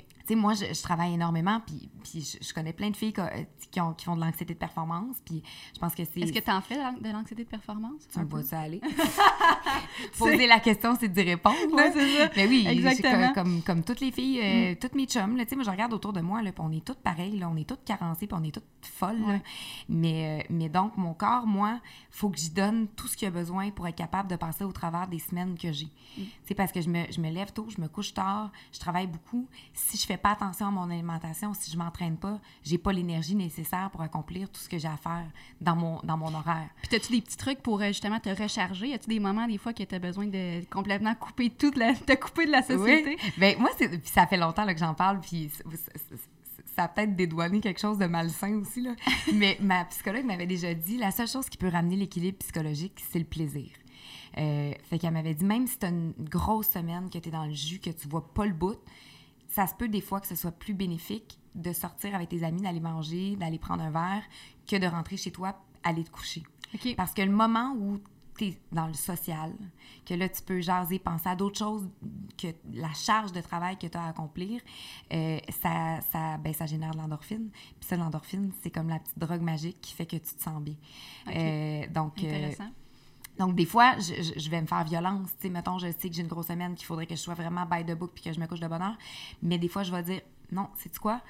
tu 0.00 0.04
sais, 0.26 0.34
moi, 0.34 0.54
je, 0.54 0.82
travaille 0.82 1.14
énormément, 1.14 1.60
puis, 1.66 1.90
puis 2.02 2.38
je, 2.40 2.54
connais 2.54 2.72
plein 2.72 2.90
de 2.90 2.96
filles 2.96 3.12
qui, 3.70 3.80
ont, 3.80 3.92
qui 3.92 4.04
font 4.04 4.16
de 4.16 4.20
l'anxiété 4.20 4.54
de 4.54 4.58
performance, 4.58 5.16
puis 5.24 5.42
je 5.74 5.78
pense 5.78 5.94
que 5.94 6.04
c'est... 6.04 6.20
Est-ce 6.20 6.32
que 6.32 6.38
tu 6.38 6.50
en 6.50 6.60
fais 6.60 6.76
de 6.76 7.10
l'anxiété 7.10 7.44
de 7.44 7.48
performance? 7.48 8.08
Tu 8.10 8.18
me 8.18 8.24
vois 8.24 8.42
ça 8.42 8.60
aller? 8.60 8.80
Poser 10.18 10.46
la 10.46 10.60
question, 10.60 10.96
c'est 10.98 11.08
d'y 11.08 11.22
répondre. 11.22 11.56
Oui, 11.72 11.82
c'est 11.92 12.18
ça. 12.18 12.30
Mais 12.36 12.46
oui, 12.46 12.66
Exactement. 12.66 13.32
Comme, 13.32 13.62
comme 13.62 13.82
toutes 13.82 14.00
les 14.00 14.12
filles, 14.12 14.40
euh, 14.42 14.72
mm. 14.72 14.76
toutes 14.76 14.94
mes 14.94 15.06
chums, 15.06 15.36
tu 15.36 15.48
sais, 15.48 15.56
moi, 15.56 15.64
je 15.64 15.70
regarde 15.70 15.92
autour 15.92 16.12
de 16.12 16.20
moi, 16.20 16.42
là, 16.42 16.52
puis 16.52 16.64
on 16.64 16.72
est 16.72 16.84
toutes 16.84 17.00
pareilles, 17.00 17.38
là, 17.38 17.48
on 17.50 17.56
est 17.56 17.68
toutes 17.68 17.84
carencées, 17.84 18.26
puis 18.26 18.36
on 18.38 18.44
est 18.44 18.52
toutes 18.52 18.64
folles, 18.82 19.40
mais, 19.88 20.40
euh, 20.40 20.46
mais 20.50 20.68
donc, 20.68 20.96
mon 20.96 21.14
corps, 21.14 21.46
moi, 21.46 21.80
faut 22.10 22.30
que 22.30 22.38
j'y 22.38 22.50
donne 22.50 22.88
tout 22.88 23.08
ce 23.08 23.16
qu'il 23.16 23.28
a 23.28 23.30
besoin 23.30 23.70
pour 23.70 23.86
être 23.86 23.96
capable 23.96 24.28
de 24.30 24.36
passer 24.36 24.64
au 24.64 24.72
travers 24.72 25.08
des 25.08 25.18
semaines 25.18 25.56
que 25.58 25.72
j'ai. 25.72 25.88
Mm. 26.16 26.22
C'est 26.44 26.54
parce 26.54 26.72
que 26.72 26.80
je 26.80 26.88
me, 26.88 27.04
je 27.10 27.20
me 27.20 27.30
lève 27.30 27.52
tôt, 27.52 27.66
je 27.74 27.80
me 27.80 27.88
couche 27.88 28.14
tard, 28.14 28.50
je 28.72 28.78
travaille 28.78 29.06
beaucoup. 29.06 29.48
Si 29.88 29.98
je 29.98 30.06
fais 30.06 30.16
pas 30.16 30.30
attention 30.30 30.68
à 30.68 30.70
mon 30.70 30.90
alimentation, 30.90 31.52
si 31.54 31.70
je 31.70 31.76
m'entraîne 31.76 32.16
pas, 32.16 32.38
j'ai 32.64 32.78
pas 32.78 32.92
l'énergie 32.92 33.34
nécessaire 33.34 33.90
pour 33.90 34.00
accomplir 34.00 34.48
tout 34.48 34.60
ce 34.60 34.68
que 34.68 34.78
j'ai 34.78 34.88
à 34.88 34.96
faire 34.96 35.26
dans 35.60 35.76
mon, 35.76 36.00
dans 36.02 36.16
mon 36.16 36.32
horaire. 36.34 36.68
Puis 36.82 36.96
as-tu 36.96 37.12
des 37.12 37.20
petits 37.20 37.36
trucs 37.36 37.60
pour 37.60 37.80
euh, 37.82 37.88
justement 37.88 38.20
te 38.20 38.30
recharger? 38.30 38.88
Y 38.88 38.94
a-tu 38.94 39.08
des 39.08 39.20
moments 39.20 39.46
des 39.46 39.58
fois 39.58 39.72
que 39.72 39.82
tu 39.82 39.94
as 39.94 39.98
besoin 39.98 40.26
de 40.26 40.64
complètement 40.70 41.14
couper 41.14 41.50
toute 41.50 41.76
la, 41.76 41.94
te 41.94 42.14
couper 42.14 42.46
de 42.46 42.52
la 42.52 42.62
société? 42.62 43.18
Oui. 43.20 43.32
Ben, 43.36 43.58
moi, 43.58 43.70
ça 44.04 44.26
fait 44.26 44.36
longtemps 44.36 44.64
là, 44.64 44.72
que 44.72 44.80
j'en 44.80 44.94
parle, 44.94 45.20
puis 45.20 45.50
ça 46.74 46.84
a 46.84 46.88
peut-être 46.88 47.14
dédouané 47.14 47.60
quelque 47.60 47.80
chose 47.80 47.98
de 47.98 48.06
malsain 48.06 48.54
aussi, 48.60 48.80
là. 48.80 48.94
mais 49.34 49.58
ma 49.60 49.84
psychologue 49.86 50.24
m'avait 50.24 50.46
déjà 50.46 50.72
dit, 50.74 50.96
la 50.96 51.10
seule 51.10 51.28
chose 51.28 51.48
qui 51.48 51.56
peut 51.56 51.68
ramener 51.68 51.96
l'équilibre 51.96 52.38
psychologique, 52.38 53.02
c'est 53.10 53.18
le 53.18 53.24
plaisir. 53.24 53.68
Euh, 54.38 54.72
fait 54.84 54.98
qu'elle 54.98 55.12
m'avait 55.12 55.34
dit, 55.34 55.44
même 55.44 55.66
si 55.66 55.78
tu 55.78 55.86
as 55.86 55.90
une 55.90 56.14
grosse 56.18 56.68
semaine, 56.68 57.10
que 57.10 57.18
tu 57.18 57.28
es 57.28 57.32
dans 57.32 57.44
le 57.44 57.52
jus, 57.52 57.78
que 57.78 57.90
tu 57.90 58.08
vois 58.08 58.32
pas 58.32 58.46
le 58.46 58.54
bout, 58.54 58.78
ça 59.52 59.66
se 59.66 59.74
peut 59.74 59.88
des 59.88 60.00
fois 60.00 60.20
que 60.20 60.26
ce 60.26 60.34
soit 60.34 60.52
plus 60.52 60.74
bénéfique 60.74 61.38
de 61.54 61.72
sortir 61.72 62.14
avec 62.14 62.30
tes 62.30 62.42
amis, 62.42 62.62
d'aller 62.62 62.80
manger, 62.80 63.36
d'aller 63.36 63.58
prendre 63.58 63.82
un 63.82 63.90
verre, 63.90 64.22
que 64.66 64.76
de 64.76 64.86
rentrer 64.86 65.18
chez 65.18 65.30
toi, 65.30 65.54
aller 65.82 66.04
te 66.04 66.10
coucher. 66.10 66.42
Parce 66.96 67.12
que 67.12 67.20
le 67.20 67.30
moment 67.30 67.74
où 67.78 68.00
tu 68.38 68.46
es 68.46 68.60
dans 68.72 68.86
le 68.86 68.94
social, 68.94 69.52
que 70.06 70.14
là, 70.14 70.26
tu 70.30 70.40
peux 70.40 70.62
jaser, 70.62 70.98
penser 70.98 71.28
à 71.28 71.36
d'autres 71.36 71.58
choses 71.58 71.86
que 72.38 72.48
la 72.72 72.92
charge 72.94 73.32
de 73.32 73.42
travail 73.42 73.76
que 73.76 73.86
tu 73.86 73.98
as 73.98 74.04
à 74.04 74.08
accomplir, 74.08 74.62
euh, 75.12 75.38
ça, 75.50 76.00
ça, 76.10 76.38
ben, 76.38 76.54
ça 76.54 76.64
génère 76.64 76.92
de 76.92 76.96
l'endorphine. 76.96 77.50
Puis 77.78 77.88
ça, 77.88 77.98
l'endorphine, 77.98 78.52
c'est 78.62 78.70
comme 78.70 78.88
la 78.88 79.00
petite 79.00 79.18
drogue 79.18 79.42
magique 79.42 79.82
qui 79.82 79.92
fait 79.92 80.06
que 80.06 80.16
tu 80.16 80.34
te 80.34 80.42
sens 80.42 80.62
bien. 80.62 80.76
Euh, 81.28 81.86
donc, 81.88 82.24
euh, 82.24 82.26
Intéressant. 82.26 82.70
Donc, 83.38 83.54
des 83.54 83.64
fois, 83.64 83.94
je, 83.98 84.50
vais 84.50 84.60
me 84.60 84.66
faire 84.66 84.84
violence. 84.84 85.30
Tu 85.36 85.46
sais, 85.46 85.48
mettons, 85.48 85.78
je 85.78 85.90
sais 85.90 86.08
que 86.08 86.14
j'ai 86.14 86.22
une 86.22 86.28
grosse 86.28 86.48
semaine, 86.48 86.74
qu'il 86.74 86.86
faudrait 86.86 87.06
que 87.06 87.14
je 87.14 87.20
sois 87.20 87.34
vraiment 87.34 87.64
by 87.66 87.84
the 87.84 87.96
book 87.96 88.12
puis 88.14 88.22
que 88.22 88.32
je 88.32 88.38
me 88.38 88.46
couche 88.46 88.60
de 88.60 88.68
bonne 88.68 88.82
heure. 88.82 88.96
Mais 89.42 89.58
des 89.58 89.68
fois, 89.68 89.82
je 89.82 89.92
vais 89.92 90.02
dire, 90.02 90.20
non, 90.50 90.68
c'est 90.76 90.96
quoi? 90.98 91.20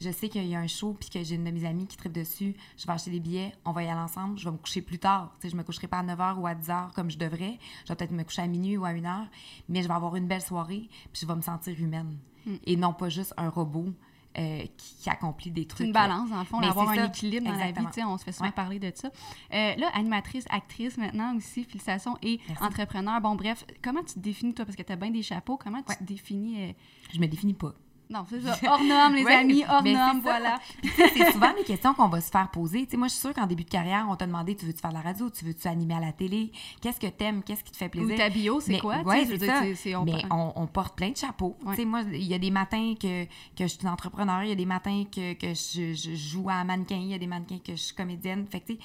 Je 0.00 0.10
sais 0.10 0.28
qu'il 0.28 0.44
y 0.44 0.54
a 0.56 0.58
un 0.58 0.66
show 0.66 0.96
puis 0.98 1.08
que 1.10 1.22
j'ai 1.22 1.36
une 1.36 1.44
de 1.44 1.50
mes 1.52 1.64
amies 1.64 1.86
qui 1.86 1.96
tripe 1.96 2.12
dessus. 2.12 2.56
Je 2.76 2.86
vais 2.86 2.92
acheter 2.92 3.12
des 3.12 3.20
billets, 3.20 3.54
on 3.64 3.70
va 3.70 3.84
y 3.84 3.88
aller 3.88 4.00
ensemble. 4.00 4.36
Je 4.36 4.44
vais 4.44 4.50
me 4.50 4.56
coucher 4.56 4.82
plus 4.82 4.98
tard. 4.98 5.32
Tu 5.38 5.42
sais, 5.46 5.52
je 5.52 5.56
me 5.56 5.62
coucherai 5.62 5.86
pas 5.86 5.98
à 5.98 6.02
9h 6.02 6.38
ou 6.38 6.46
à 6.48 6.54
10h 6.54 6.92
comme 6.92 7.08
je 7.08 7.18
devrais. 7.18 7.58
Je 7.84 7.92
vais 7.92 7.96
peut-être 7.96 8.10
me 8.10 8.24
coucher 8.24 8.42
à 8.42 8.48
minuit 8.48 8.76
ou 8.76 8.84
à 8.84 8.92
1h. 8.92 9.28
Mais 9.68 9.82
je 9.82 9.86
vais 9.86 9.94
avoir 9.94 10.16
une 10.16 10.26
belle 10.26 10.42
soirée 10.42 10.88
puis 11.12 11.20
je 11.22 11.26
vais 11.26 11.36
me 11.36 11.40
sentir 11.40 11.78
humaine. 11.78 12.16
Et 12.64 12.74
non 12.74 12.92
pas 12.92 13.08
juste 13.08 13.32
un 13.36 13.48
robot 13.48 13.92
euh, 14.38 14.62
qui, 14.76 14.96
qui 15.02 15.10
accomplit 15.10 15.50
des 15.50 15.66
trucs. 15.66 15.86
Une 15.86 15.92
balance, 15.92 16.30
dans 16.30 16.38
le 16.38 16.44
fond, 16.44 16.58
c'est 16.62 16.66
un 16.68 16.94
ça. 16.94 17.04
équilibre 17.06 17.46
dans 17.46 17.52
la 17.52 17.56
vie. 17.58 17.62
Exactement. 17.64 17.88
tu 17.90 17.94
sais, 18.00 18.04
On 18.04 18.18
se 18.18 18.24
fait 18.24 18.32
souvent 18.32 18.46
Ouais. 18.46 18.52
parler 18.52 18.78
de 18.78 18.90
ça. 18.94 19.08
Euh, 19.52 19.74
là, 19.76 19.88
animatrice, 19.94 20.44
actrice 20.50 20.96
maintenant 20.96 21.36
aussi, 21.36 21.64
félicitations, 21.64 22.16
et 22.22 22.40
Merci. 22.48 22.64
entrepreneur. 22.64 23.20
Bon, 23.20 23.34
bref, 23.34 23.64
comment 23.82 24.02
tu 24.02 24.14
te 24.14 24.18
définis, 24.20 24.54
toi, 24.54 24.64
parce 24.64 24.76
que 24.76 24.82
tu 24.82 24.92
as 24.92 24.96
bien 24.96 25.10
des 25.10 25.22
chapeaux, 25.22 25.56
comment 25.56 25.82
tu 25.82 25.90
Ouais. 25.90 25.96
te 25.96 26.04
définis... 26.04 26.62
euh, 26.70 26.72
Je 27.12 27.20
me 27.20 27.26
définis 27.26 27.54
pas. 27.54 27.74
Non, 28.10 28.26
c'est 28.28 28.42
ça, 28.42 28.58
hors 28.68 28.82
norme, 28.84 29.14
les 29.14 29.24
Ouais, 29.24 29.34
amis, 29.36 29.64
hors 29.66 29.82
norme, 29.82 30.20
voilà. 30.20 30.58
C'est 30.82 31.32
souvent 31.32 31.54
des 31.54 31.64
questions 31.64 31.94
qu'on 31.94 32.08
va 32.08 32.20
se 32.20 32.30
faire 32.30 32.50
poser. 32.50 32.84
Tu 32.84 32.90
sais, 32.90 32.96
moi, 32.98 33.08
je 33.08 33.12
suis 33.12 33.20
sûre 33.22 33.32
qu'en 33.32 33.46
début 33.46 33.64
de 33.64 33.70
carrière, 33.70 34.06
on 34.10 34.16
t'a 34.16 34.26
demandé 34.26 34.54
tu 34.54 34.66
veux-tu 34.66 34.80
faire 34.80 34.90
de 34.90 34.96
la 34.96 35.00
radio, 35.00 35.30
tu 35.30 35.46
veux-tu 35.46 35.66
animer 35.66 35.94
à 35.94 36.00
la 36.00 36.12
télé, 36.12 36.52
qu'est-ce 36.82 37.00
que 37.00 37.06
t'aimes, 37.06 37.42
qu'est-ce 37.42 37.64
qui 37.64 37.72
te 37.72 37.76
fait 37.78 37.86
Ou 37.86 37.88
plaisir. 37.88 38.16
ta 38.18 38.28
bio, 38.28 38.60
c'est 38.60 38.78
quoi? 38.80 38.98
ouais, 39.00 39.24
je 39.24 39.30
veux 39.30 39.38
dire, 39.38 39.54
ça. 39.76 40.00
on 40.00 40.04
Mais 40.04 40.22
on, 40.30 40.52
on 40.56 40.66
porte 40.66 40.94
plein 40.94 41.10
de 41.10 41.16
chapeaux. 41.16 41.56
Ouais. 41.64 41.74
Tu 41.74 41.82
sais, 41.82 41.84
moi, 41.86 42.02
il 42.12 42.24
y 42.24 42.34
a 42.34 42.38
des 42.38 42.50
matins 42.50 42.94
que, 43.00 43.24
que 43.24 43.28
je 43.60 43.66
suis 43.66 43.80
une 43.82 43.88
entrepreneur, 43.88 44.42
il 44.42 44.50
y 44.50 44.52
a 44.52 44.56
des 44.56 44.66
matins 44.66 45.04
que, 45.10 45.32
que 45.32 45.54
je, 45.54 45.94
je 45.94 46.14
joue 46.14 46.50
à 46.50 46.62
mannequin, 46.64 46.96
il 46.96 47.08
y 47.08 47.14
a 47.14 47.18
des 47.18 47.26
mannequins 47.26 47.60
que 47.64 47.72
je 47.72 47.80
suis 47.80 47.94
comédienne. 47.94 48.46
Fait 48.46 48.60
que, 48.60 48.66
tu 48.66 48.74
sais, 48.74 48.80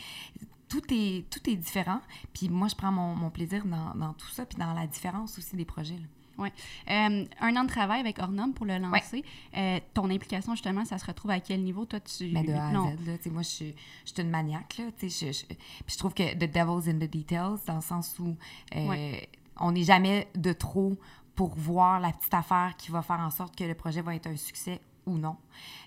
tout 0.69 0.83
est, 0.89 1.25
tout 1.29 1.49
est 1.49 1.55
différent. 1.55 1.99
Puis 2.33 2.47
moi, 2.47 2.69
je 2.69 2.75
prends 2.75 2.93
mon, 2.93 3.13
mon 3.15 3.29
plaisir 3.29 3.65
dans, 3.65 3.93
dans 3.99 4.13
tout 4.13 4.29
ça, 4.29 4.45
puis 4.45 4.57
dans 4.57 4.71
la 4.73 4.87
différence 4.87 5.37
aussi 5.37 5.55
des 5.57 5.65
projets. 5.65 5.95
là. 5.95 6.07
Ouais. 6.37 6.51
Euh, 6.89 7.25
un 7.41 7.55
an 7.55 7.63
de 7.63 7.69
travail 7.69 7.99
avec 7.99 8.19
Ornum 8.19 8.53
pour 8.53 8.65
le 8.65 8.77
lancer. 8.77 9.23
Euh, 9.55 9.79
ton 9.93 10.09
implication, 10.09 10.53
justement, 10.53 10.85
ça 10.85 10.97
se 10.97 11.05
retrouve 11.05 11.31
à 11.31 11.39
quel 11.39 11.63
niveau? 11.63 11.85
Toi, 11.85 11.99
tu... 11.99 12.29
Mais 12.31 12.43
de 12.43 12.53
A 12.53 12.67
à 12.67 12.71
non. 12.71 12.91
Z, 12.91 13.07
là, 13.07 13.13
moi, 13.31 13.41
je 13.41 13.47
suis, 13.47 13.75
je 14.05 14.13
suis 14.13 14.21
une 14.21 14.29
maniaque, 14.29 14.77
là, 14.77 14.85
je, 15.01 15.07
je- 15.07 15.45
puis 15.45 15.57
je 15.87 15.97
trouve 15.97 16.13
que 16.13 16.33
the 16.35 16.49
devil's 16.51 16.87
in 16.87 16.97
the 16.99 17.09
details, 17.09 17.57
dans 17.65 17.75
le 17.75 17.81
sens 17.81 18.17
où 18.19 18.35
euh, 18.75 18.87
Ouais. 18.87 19.29
on 19.59 19.71
n'est 19.71 19.83
jamais 19.83 20.27
de 20.35 20.53
trop 20.53 20.95
pour 21.35 21.55
voir 21.55 21.99
la 21.99 22.11
petite 22.11 22.33
affaire 22.33 22.73
qui 22.77 22.91
va 22.91 23.01
faire 23.01 23.19
en 23.19 23.29
sorte 23.31 23.55
que 23.55 23.63
le 23.63 23.75
projet 23.75 24.01
va 24.01 24.15
être 24.15 24.27
un 24.27 24.35
succès 24.37 24.79
ou 25.07 25.17
non. 25.17 25.35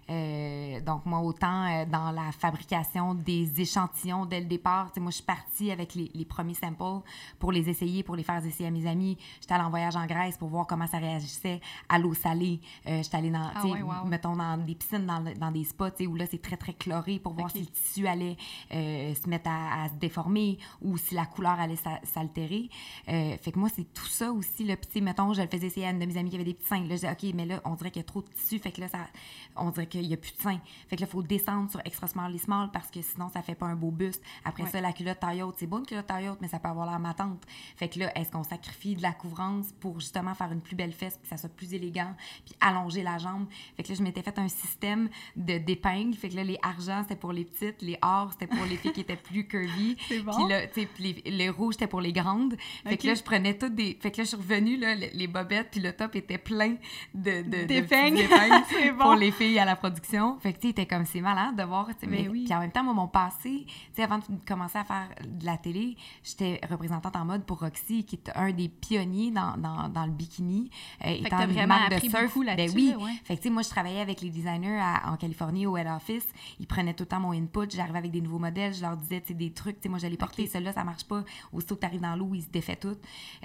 Euh, 0.08 0.80
donc, 0.80 1.06
moi, 1.06 1.20
autant 1.20 1.66
euh, 1.70 1.84
dans 1.86 2.10
la 2.10 2.32
fabrication 2.32 3.14
des 3.14 3.60
échantillons 3.60 4.26
dès 4.26 4.40
le 4.40 4.46
départ, 4.46 4.88
tu 4.88 4.94
sais, 4.94 5.00
moi, 5.00 5.10
je 5.12 5.16
suis 5.16 5.24
partie 5.24 5.70
avec 5.70 5.94
les, 5.94 6.10
les 6.14 6.24
premiers 6.24 6.54
samples 6.54 7.06
pour 7.38 7.52
les 7.52 7.68
essayer, 7.68 8.02
pour 8.02 8.16
les 8.16 8.24
faire 8.24 8.44
essayer 8.44 8.66
à 8.68 8.72
mes 8.72 8.86
amis. 8.88 9.16
J'étais 9.40 9.54
allée 9.54 9.62
en 9.62 9.70
voyage 9.70 9.94
en 9.94 10.06
Grèce 10.06 10.36
pour 10.36 10.48
voir 10.48 10.66
comment 10.66 10.88
ça 10.88 10.98
réagissait 10.98 11.60
à 11.88 12.00
l'eau 12.00 12.12
salée. 12.14 12.60
Euh, 12.88 13.02
J'étais 13.04 13.18
allée 13.18 13.30
dans, 13.30 13.50
Ah 13.54 13.64
wow. 13.64 14.04
mettons, 14.08 14.34
dans 14.34 14.56
des 14.56 14.74
piscines, 14.74 15.06
dans, 15.06 15.50
des 15.52 15.62
spots, 15.64 16.02
où 16.08 16.16
là, 16.16 16.24
c'est 16.28 16.42
très, 16.42 16.56
très 16.56 16.72
chloré 16.72 17.20
pour 17.20 17.34
voir 17.34 17.48
si 17.52 17.60
le 17.60 17.66
tissu 17.66 18.08
allait 18.08 18.36
se 18.70 19.28
mettre 19.28 19.48
à, 19.48 19.84
à 19.84 19.88
se 19.90 19.94
déformer 19.94 20.58
ou 20.82 20.96
si 20.96 21.14
la 21.14 21.26
couleur 21.26 21.60
allait 21.60 21.76
s'a- 21.76 22.00
s'altérer. 22.02 22.68
Fait 23.06 23.52
que 23.52 23.58
moi, 23.60 23.68
c'est 23.72 23.92
tout 23.94 24.06
ça 24.08 24.32
aussi. 24.32 24.64
Là. 24.64 24.76
Puis, 24.76 25.00
mettons, 25.00 25.34
je 25.34 25.42
le 25.42 25.48
faisais 25.48 25.68
essayer 25.68 25.86
à 25.86 25.90
une 25.90 26.00
de 26.00 26.06
mes 26.06 26.16
amies 26.16 26.30
qui 26.30 26.36
avait 26.36 26.44
des 26.44 26.54
petits 26.54 26.66
seins. 26.68 26.80
Là, 26.80 26.88
je 26.88 26.94
disais, 26.94 27.10
OK, 27.12 27.32
mais 27.34 27.46
là, 27.46 27.60
on 27.64 27.74
dirait 27.74 27.90
qu'il 27.92 28.00
y 28.00 28.04
a 28.04 28.08
trop 28.08 28.22
de 28.22 28.28
tissu. 28.28 28.58
Fait 28.58 28.72
que 28.72 28.80
là, 28.80 28.88
ça, 28.88 28.98
on 29.56 29.70
dirait 29.70 29.86
qu'il 29.86 30.06
n'y 30.06 30.14
a 30.14 30.16
plus 30.16 30.32
de 30.36 30.40
seins. 30.42 30.60
Fait 30.88 30.96
que 30.96 31.02
là, 31.02 31.06
il 31.08 31.10
faut 31.10 31.22
descendre 31.22 31.70
sur 31.70 31.80
extra 31.84 32.06
small 32.06 32.34
et 32.34 32.38
small 32.38 32.70
parce 32.72 32.90
que 32.90 33.02
sinon, 33.02 33.28
ça 33.28 33.42
fait 33.42 33.54
pas 33.54 33.66
un 33.66 33.76
beau 33.76 33.90
buste. 33.90 34.22
Après 34.44 34.62
Ouais. 34.64 34.70
ça, 34.70 34.80
la 34.80 34.92
culotte 34.92 35.20
taille 35.20 35.42
haute, 35.42 35.56
c'est 35.58 35.66
bon 35.66 35.78
une 35.78 35.86
culotte 35.86 36.06
taille 36.06 36.28
haute, 36.28 36.38
mais 36.40 36.48
ça 36.48 36.58
peut 36.58 36.68
avoir 36.68 36.88
l'air 36.88 36.98
matante. 36.98 37.42
Fait 37.76 37.88
que 37.88 37.98
là, 37.98 38.16
est-ce 38.18 38.30
qu'on 38.30 38.42
sacrifie 38.44 38.94
de 38.94 39.02
la 39.02 39.12
couvrance 39.12 39.72
pour 39.80 40.00
justement 40.00 40.34
faire 40.34 40.52
une 40.52 40.60
plus 40.60 40.76
belle 40.76 40.92
fesse, 40.92 41.14
puis 41.14 41.22
que 41.22 41.28
ça 41.28 41.36
soit 41.36 41.54
plus 41.54 41.72
élégant, 41.74 42.14
puis 42.44 42.54
allonger 42.60 43.02
la 43.02 43.18
jambe? 43.18 43.46
Fait 43.76 43.82
que 43.82 43.88
là, 43.90 43.94
je 43.94 44.02
m'étais 44.02 44.22
fait 44.22 44.38
un 44.38 44.48
système 44.48 45.08
de 45.36 45.58
d'épingles. 45.58 46.14
Fait 46.16 46.28
que 46.28 46.36
là, 46.36 46.44
les 46.44 46.58
argents, 46.62 47.02
c'était 47.02 47.16
pour 47.16 47.32
les 47.32 47.44
petites, 47.44 47.82
les 47.82 47.98
or, 48.02 48.30
c'était 48.32 48.46
pour 48.46 48.64
les 48.66 48.76
filles 48.76 48.92
qui 48.92 49.00
étaient 49.00 49.16
plus 49.16 49.46
curvy. 49.46 49.96
C'est 50.08 50.20
bon. 50.20 50.32
Puis 50.32 50.48
là, 50.48 50.66
tu 50.66 50.80
sais, 50.82 50.86
puis 50.86 51.22
les, 51.24 51.30
les 51.30 51.48
rouges, 51.48 51.74
c'était 51.74 51.86
pour 51.86 52.00
les 52.00 52.12
grandes. 52.12 52.56
Fait 52.86 52.96
que 52.96 53.06
là, 53.06 53.14
je 53.14 53.22
prenais 53.22 53.56
toutes 53.56 53.74
des. 53.74 53.96
Fait 54.00 54.10
que 54.10 54.18
là, 54.18 54.24
je 54.24 54.28
suis 54.28 54.36
revenue, 54.36 54.76
là, 54.76 54.94
les, 54.94 55.26
bobettes, 55.26 55.68
puis 55.70 55.80
le 55.80 55.92
top 55.92 56.16
était 56.16 56.38
plein 56.38 56.76
de, 57.14 57.42
de, 57.42 57.66
C'est 58.70 58.92
bon. 58.92 58.99
Pour 59.04 59.14
les 59.14 59.30
filles 59.30 59.58
à 59.58 59.64
la 59.64 59.76
production. 59.76 60.38
Fait 60.40 60.52
que, 60.52 60.58
tu 60.60 60.72
sais, 60.76 60.86
comme 60.86 61.04
c'est 61.04 61.20
malin 61.20 61.52
de 61.52 61.62
voir. 61.62 61.86
sais, 61.88 62.06
Mais 62.06 62.22
Mais 62.22 62.28
oui. 62.28 62.44
Puis 62.44 62.54
en 62.54 62.60
même 62.60 62.70
temps, 62.72 62.84
moi, 62.84 62.94
mon 62.94 63.08
passé, 63.08 63.64
tu 63.66 63.72
sais, 63.94 64.02
avant 64.02 64.18
de 64.18 64.24
commencer 64.46 64.78
à 64.78 64.84
faire 64.84 65.08
de 65.26 65.44
la 65.46 65.56
télé, 65.58 65.96
j'étais 66.22 66.60
représentante 66.70 67.16
en 67.16 67.24
mode 67.24 67.44
pour 67.44 67.60
Roxy, 67.60 68.04
qui 68.04 68.16
est 68.16 68.30
un 68.34 68.52
des 68.52 68.68
pionniers 68.68 69.30
dans, 69.30 69.56
dans, 69.56 69.88
dans 69.88 70.04
le 70.06 70.12
bikini. 70.12 70.70
Euh, 71.04 71.16
que 71.18 71.26
étant 71.26 71.38
t'as 71.38 71.44
une 71.46 71.52
vraiment 71.52 71.74
marque 71.78 71.90
de 71.90 71.94
surf. 72.00 72.32
Ben 72.56 72.70
oui. 72.76 72.94
ouais. 73.04 73.12
Fait 73.24 73.36
que, 73.36 73.40
tu 73.42 73.48
sais, 73.48 73.50
moi, 73.50 73.62
je 73.62 73.68
travaillais 73.70 74.00
avec 74.00 74.20
les 74.20 74.30
designers 74.30 74.78
à- 74.80 75.10
en 75.12 75.16
Californie, 75.16 75.66
au 75.66 75.76
head 75.76 75.86
office. 75.88 76.26
Ils 76.58 76.66
prenaient 76.66 76.94
tout 76.94 77.04
le 77.04 77.08
temps 77.08 77.20
mon 77.20 77.32
input. 77.32 77.70
J'arrivais 77.70 77.98
avec 77.98 78.10
des 78.10 78.20
nouveaux 78.20 78.38
modèles. 78.38 78.74
Je 78.74 78.82
leur 78.82 78.96
disais, 78.96 79.20
tu 79.20 79.28
sais, 79.28 79.34
des 79.34 79.52
trucs. 79.52 79.76
Tu 79.76 79.82
sais, 79.84 79.88
moi, 79.88 79.98
j'allais 79.98 80.16
porter. 80.16 80.44
Ok. 80.44 80.50
Celui-là, 80.52 80.72
ça 80.72 80.84
marche 80.84 81.04
pas. 81.04 81.24
Aussitôt 81.52 81.74
que 81.76 81.80
tu 81.80 81.86
arrives 81.86 82.00
dans 82.00 82.16
l'eau, 82.16 82.30
il 82.34 82.42
se 82.42 82.48
défait 82.48 82.76
tout. 82.76 82.96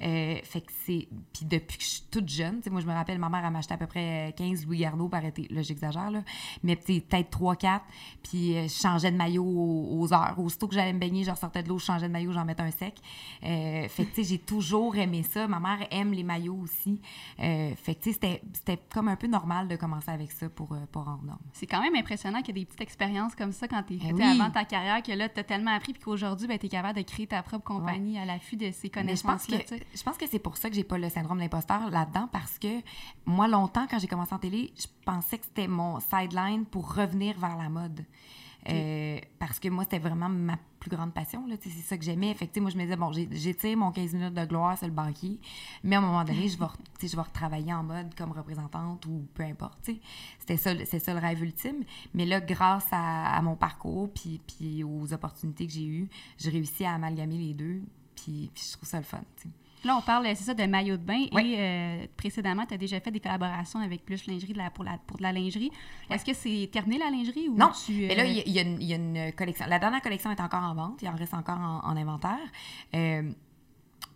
Euh, 0.01 0.35
fait 0.43 0.61
que 0.61 0.71
c'est. 0.85 1.07
Puis 1.33 1.45
depuis 1.45 1.77
que 1.77 1.83
je 1.83 1.89
suis 1.89 2.03
toute 2.11 2.29
jeune, 2.29 2.57
tu 2.57 2.63
sais, 2.63 2.69
moi, 2.69 2.81
je 2.81 2.85
me 2.87 2.93
rappelle, 2.93 3.19
ma 3.19 3.29
mère, 3.29 3.43
elle 3.45 3.51
m'achetait 3.53 3.73
à 3.73 3.77
peu 3.77 3.87
près 3.87 4.33
15 4.37 4.65
Louis 4.65 4.79
Garneau 4.79 5.07
par 5.09 5.23
été. 5.43 5.53
Là, 5.53 5.61
j'exagère, 5.61 6.11
là. 6.11 6.21
Mais 6.63 6.75
peut-être 6.75 7.37
3-4. 7.39 7.81
Puis 8.23 8.55
euh, 8.57 8.63
je 8.63 8.73
changeais 8.73 9.11
de 9.11 9.17
maillot 9.17 9.43
aux, 9.45 9.99
aux 9.99 10.13
heures. 10.13 10.35
Aussitôt 10.37 10.67
que 10.67 10.75
j'allais 10.75 10.93
me 10.93 10.99
baigner, 10.99 11.23
je 11.23 11.31
ressortais 11.31 11.63
de 11.63 11.69
l'eau, 11.69 11.77
je 11.79 11.85
changeais 11.85 12.07
de 12.07 12.13
maillot, 12.13 12.31
j'en 12.31 12.45
mettais 12.45 12.63
un 12.63 12.71
sec. 12.71 12.95
Euh, 13.43 13.87
fait 13.87 14.05
que, 14.05 14.09
tu 14.15 14.23
sais, 14.23 14.23
j'ai 14.23 14.39
toujours 14.39 14.95
aimé 14.95 15.23
ça. 15.23 15.47
Ma 15.47 15.59
mère 15.59 15.87
aime 15.91 16.13
les 16.13 16.23
maillots 16.23 16.59
aussi. 16.63 17.01
Euh, 17.39 17.73
fait 17.75 17.95
que, 17.95 18.03
tu 18.03 18.13
sais, 18.13 18.41
c'était- 18.53 18.79
comme 18.93 19.07
un 19.07 19.15
peu 19.15 19.27
normal 19.27 19.67
de 19.67 19.75
commencer 19.75 20.11
avec 20.11 20.31
ça 20.31 20.49
pour, 20.49 20.75
pour 20.91 21.07
en 21.07 21.19
norme. 21.23 21.39
C'est 21.53 21.67
quand 21.67 21.81
même 21.81 21.95
impressionnant 21.95 22.41
qu'il 22.41 22.55
y 22.55 22.59
ait 22.59 22.63
des 22.63 22.65
petites 22.65 22.81
expériences 22.81 23.35
comme 23.35 23.51
ça 23.51 23.67
quand 23.67 23.83
tu 23.83 23.95
es 23.95 24.13
oui. 24.13 24.21
avant 24.21 24.49
ta 24.51 24.65
carrière, 24.65 25.01
que 25.01 25.11
là, 25.11 25.29
tu 25.29 25.39
as 25.39 25.43
tellement 25.43 25.71
appris, 25.75 25.93
puis 25.93 26.01
qu'aujourd'hui, 26.01 26.47
ben, 26.47 26.57
tu 26.57 26.67
es 26.67 26.69
capable 26.69 26.97
de 26.97 27.03
créer 27.03 27.27
ta 27.27 27.41
propre 27.43 27.63
compagnie 27.63 28.17
à 28.17 28.25
l'affût 28.25 28.55
de 28.57 28.71
ces 28.71 28.91
Mais 29.03 29.15
je 29.15 29.23
pense 29.23 29.45
que 29.47 29.55
je 29.93 30.03
pense 30.03 30.17
que 30.17 30.27
c'est 30.27 30.39
pour 30.39 30.57
ça 30.57 30.69
que 30.69 30.75
j'ai 30.75 30.83
pas 30.83 30.97
le 30.97 31.09
syndrome 31.09 31.37
de 31.37 31.43
l'imposteur 31.43 31.89
là-dedans 31.89 32.29
parce 32.31 32.59
que 32.59 32.81
moi 33.25 33.47
longtemps 33.47 33.85
quand 33.89 33.99
j'ai 33.99 34.07
commencé 34.07 34.33
en 34.33 34.39
télé, 34.39 34.73
je 34.77 34.87
pensais 35.05 35.24
que 35.37 35.45
c'était 35.45 35.67
mon 35.67 35.99
sideline 35.99 36.65
pour 36.65 36.93
revenir 36.95 37.37
vers 37.39 37.57
la 37.57 37.69
mode. 37.69 38.05
Euh, 38.67 39.19
parce 39.37 39.59
que 39.59 39.69
moi, 39.69 39.83
c'était 39.83 39.99
vraiment 39.99 40.27
ma 40.27 40.57
plus 40.79 40.89
grande 40.89 41.13
passion. 41.13 41.45
là, 41.45 41.55
C'est 41.61 41.69
ça 41.69 41.97
que 41.97 42.03
j'aimais. 42.03 42.33
Fait 42.33 42.47
que, 42.47 42.51
tu 42.53 42.55
sais, 42.55 42.61
moi, 42.61 42.71
je 42.71 42.77
me 42.77 42.81
disais, 42.83 42.95
bon, 42.95 43.11
j'ai- 43.11 43.29
j'étire 43.31 43.77
mon 43.77 43.91
15 43.91 44.13
minutes 44.13 44.33
de 44.33 44.43
gloire 44.45 44.75
sur 44.75 44.87
le 44.87 44.93
banquier, 44.93 45.39
mais 45.83 45.95
à 45.95 45.99
un 45.99 46.01
moment 46.01 46.23
donné, 46.23 46.49
je 46.49 46.57
vais, 46.57 46.65
je 47.07 47.15
vais 47.15 47.21
retravailler 47.21 47.73
en 47.75 47.83
mode 47.83 48.15
comme 48.15 48.31
représentante 48.31 49.05
ou 49.05 49.27
peu 49.35 49.43
importe. 49.43 49.77
C'était 50.39 50.57
ça, 50.57 50.71
c'est 50.85 50.97
ça 50.99 51.13
le 51.13 51.19
rêve 51.19 51.43
ultime. 51.43 51.83
Mais 52.15 52.25
là, 52.25 52.41
grâce 52.41 52.87
à, 52.91 53.35
à 53.35 53.41
mon 53.43 53.55
parcours 53.55 54.09
puis, 54.11 54.41
puis 54.47 54.83
aux 54.83 55.13
opportunités 55.13 55.67
que 55.67 55.73
j'ai 55.73 55.85
eues, 55.85 56.09
j'ai 56.39 56.49
réussi 56.49 56.85
à 56.85 56.93
amalgamer 56.95 57.37
les 57.37 57.53
deux. 57.53 57.81
Puis, 58.15 58.49
puis 58.53 58.63
je 58.67 58.77
trouve 58.77 58.89
ça 58.89 58.97
le 58.97 59.03
fun. 59.03 59.21
Là, 59.85 59.95
on 59.97 60.01
parle, 60.01 60.25
c'est 60.29 60.43
ça, 60.43 60.53
de 60.53 60.63
maillot 60.63 60.97
de 60.97 61.03
bain. 61.03 61.25
Ouais. 61.31 61.45
Et 61.47 61.55
euh, 61.59 62.05
précédemment, 62.17 62.65
tu 62.65 62.73
as 62.73 62.77
déjà 62.77 62.99
fait 62.99 63.11
des 63.11 63.19
collaborations 63.19 63.79
avec 63.79 64.03
Plus 64.03 64.25
Lingerie 64.27 64.53
de 64.53 64.57
la- 64.57 64.69
pour, 64.71 64.83
la, 64.83 64.97
pour 65.05 65.17
de 65.17 65.23
la 65.23 65.31
lingerie. 65.31 65.71
Est-ce 66.09 66.25
que 66.25 66.33
c'est 66.33 66.69
terminé 66.71 66.97
la 66.97 67.09
lingerie 67.11 67.47
ou 67.49 67.55
Non, 67.55 67.69
tu. 67.85 67.93
mais 68.07 68.15
là, 68.15 68.23
euh, 68.23 68.27
il 68.27 68.49
y, 68.51 68.59
a- 68.59 68.63
y 68.63 68.65
une- 68.65 68.81
il 68.81 68.87
y 68.87 68.93
a 68.93 68.95
une 68.97 69.31
collection. 69.33 69.65
La 69.69 69.79
dernière 69.79 70.01
collection 70.01 70.31
est 70.31 70.41
encore 70.41 70.63
en 70.63 70.73
vente. 70.73 71.01
Il 71.01 71.07
en 71.07 71.15
reste 71.15 71.33
encore 71.33 71.59
en, 71.59 71.81
en 71.87 71.95
inventaire. 71.97 72.39
Euh, 72.95 73.31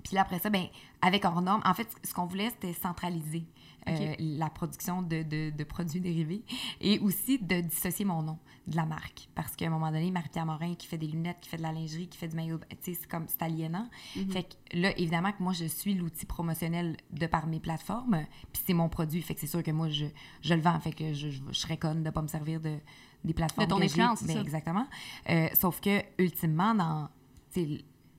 puis 0.03 0.15
là, 0.15 0.21
après 0.21 0.39
ça, 0.39 0.49
ben, 0.49 0.65
avec 1.01 1.23
Ornorm, 1.23 1.61
en 1.63 1.73
fait, 1.73 1.87
ce 2.03 2.13
qu'on 2.13 2.25
voulait, 2.25 2.49
c'était 2.49 2.73
centraliser 2.73 3.43
euh, 3.87 4.13
la 4.19 4.49
production 4.49 5.01
de, 5.01 5.23
de- 5.23 5.49
de 5.51 5.63
produits 5.63 6.01
dérivés 6.01 6.43
et 6.81 6.99
aussi 6.99 7.39
de 7.39 7.61
dissocier 7.61 8.05
mon 8.05 8.21
nom 8.21 8.37
de 8.67 8.75
la 8.75 8.85
marque. 8.85 9.29
Parce 9.35 9.55
qu'à 9.55 9.65
un 9.65 9.69
moment 9.69 9.87
donné, 9.91 10.11
Marie-Pierre 10.11 10.45
Morin, 10.45 10.75
qui 10.75 10.85
fait 10.87 10.97
des 10.97 11.07
lunettes, 11.07 11.37
qui 11.41 11.49
fait 11.49 11.57
de 11.57 11.63
la 11.63 11.71
lingerie, 11.71 12.07
qui 12.07 12.17
fait 12.17 12.27
du 12.27 12.35
maillot, 12.35 12.59
tu 12.69 12.75
sais, 12.81 12.93
c'est 12.93 13.07
comme, 13.07 13.27
c'est 13.27 13.41
aliénant. 13.41 13.89
Mhm. 14.15 14.29
Fait 14.31 14.43
que 14.43 14.77
là, 14.77 14.95
évidemment 14.99 15.31
que 15.31 15.41
moi, 15.41 15.53
je 15.53 15.65
suis 15.65 15.95
l'outil 15.95 16.25
promotionnel 16.25 16.97
de 17.11 17.25
par 17.25 17.47
mes 17.47 17.59
plateformes, 17.59 18.25
puis 18.53 18.61
c'est 18.65 18.73
mon 18.73 18.89
produit. 18.89 19.21
Fait 19.21 19.33
que 19.33 19.39
c'est 19.39 19.47
sûr 19.47 19.63
que 19.63 19.71
moi, 19.71 19.89
je, 19.89 20.05
je 20.41 20.53
le 20.53 20.61
vends. 20.61 20.79
Fait 20.79 20.91
que 20.93 21.13
je, 21.13 21.29
je, 21.29 21.41
je 21.49 21.53
serais 21.59 21.77
conne 21.77 22.03
de 22.03 22.09
pas 22.11 22.21
me 22.21 22.27
servir 22.27 22.59
de, 22.59 22.77
des 23.23 23.33
plateformes 23.33 23.65
De 23.67 23.73
ton 23.73 23.79
c'est 24.15 24.27
Ben. 24.27 24.41
Exactement. 24.41 24.87
Euh, 25.29 25.47
sauf 25.59 25.81
que, 25.81 26.03
ultimement, 26.19 26.75
dans, 26.75 27.09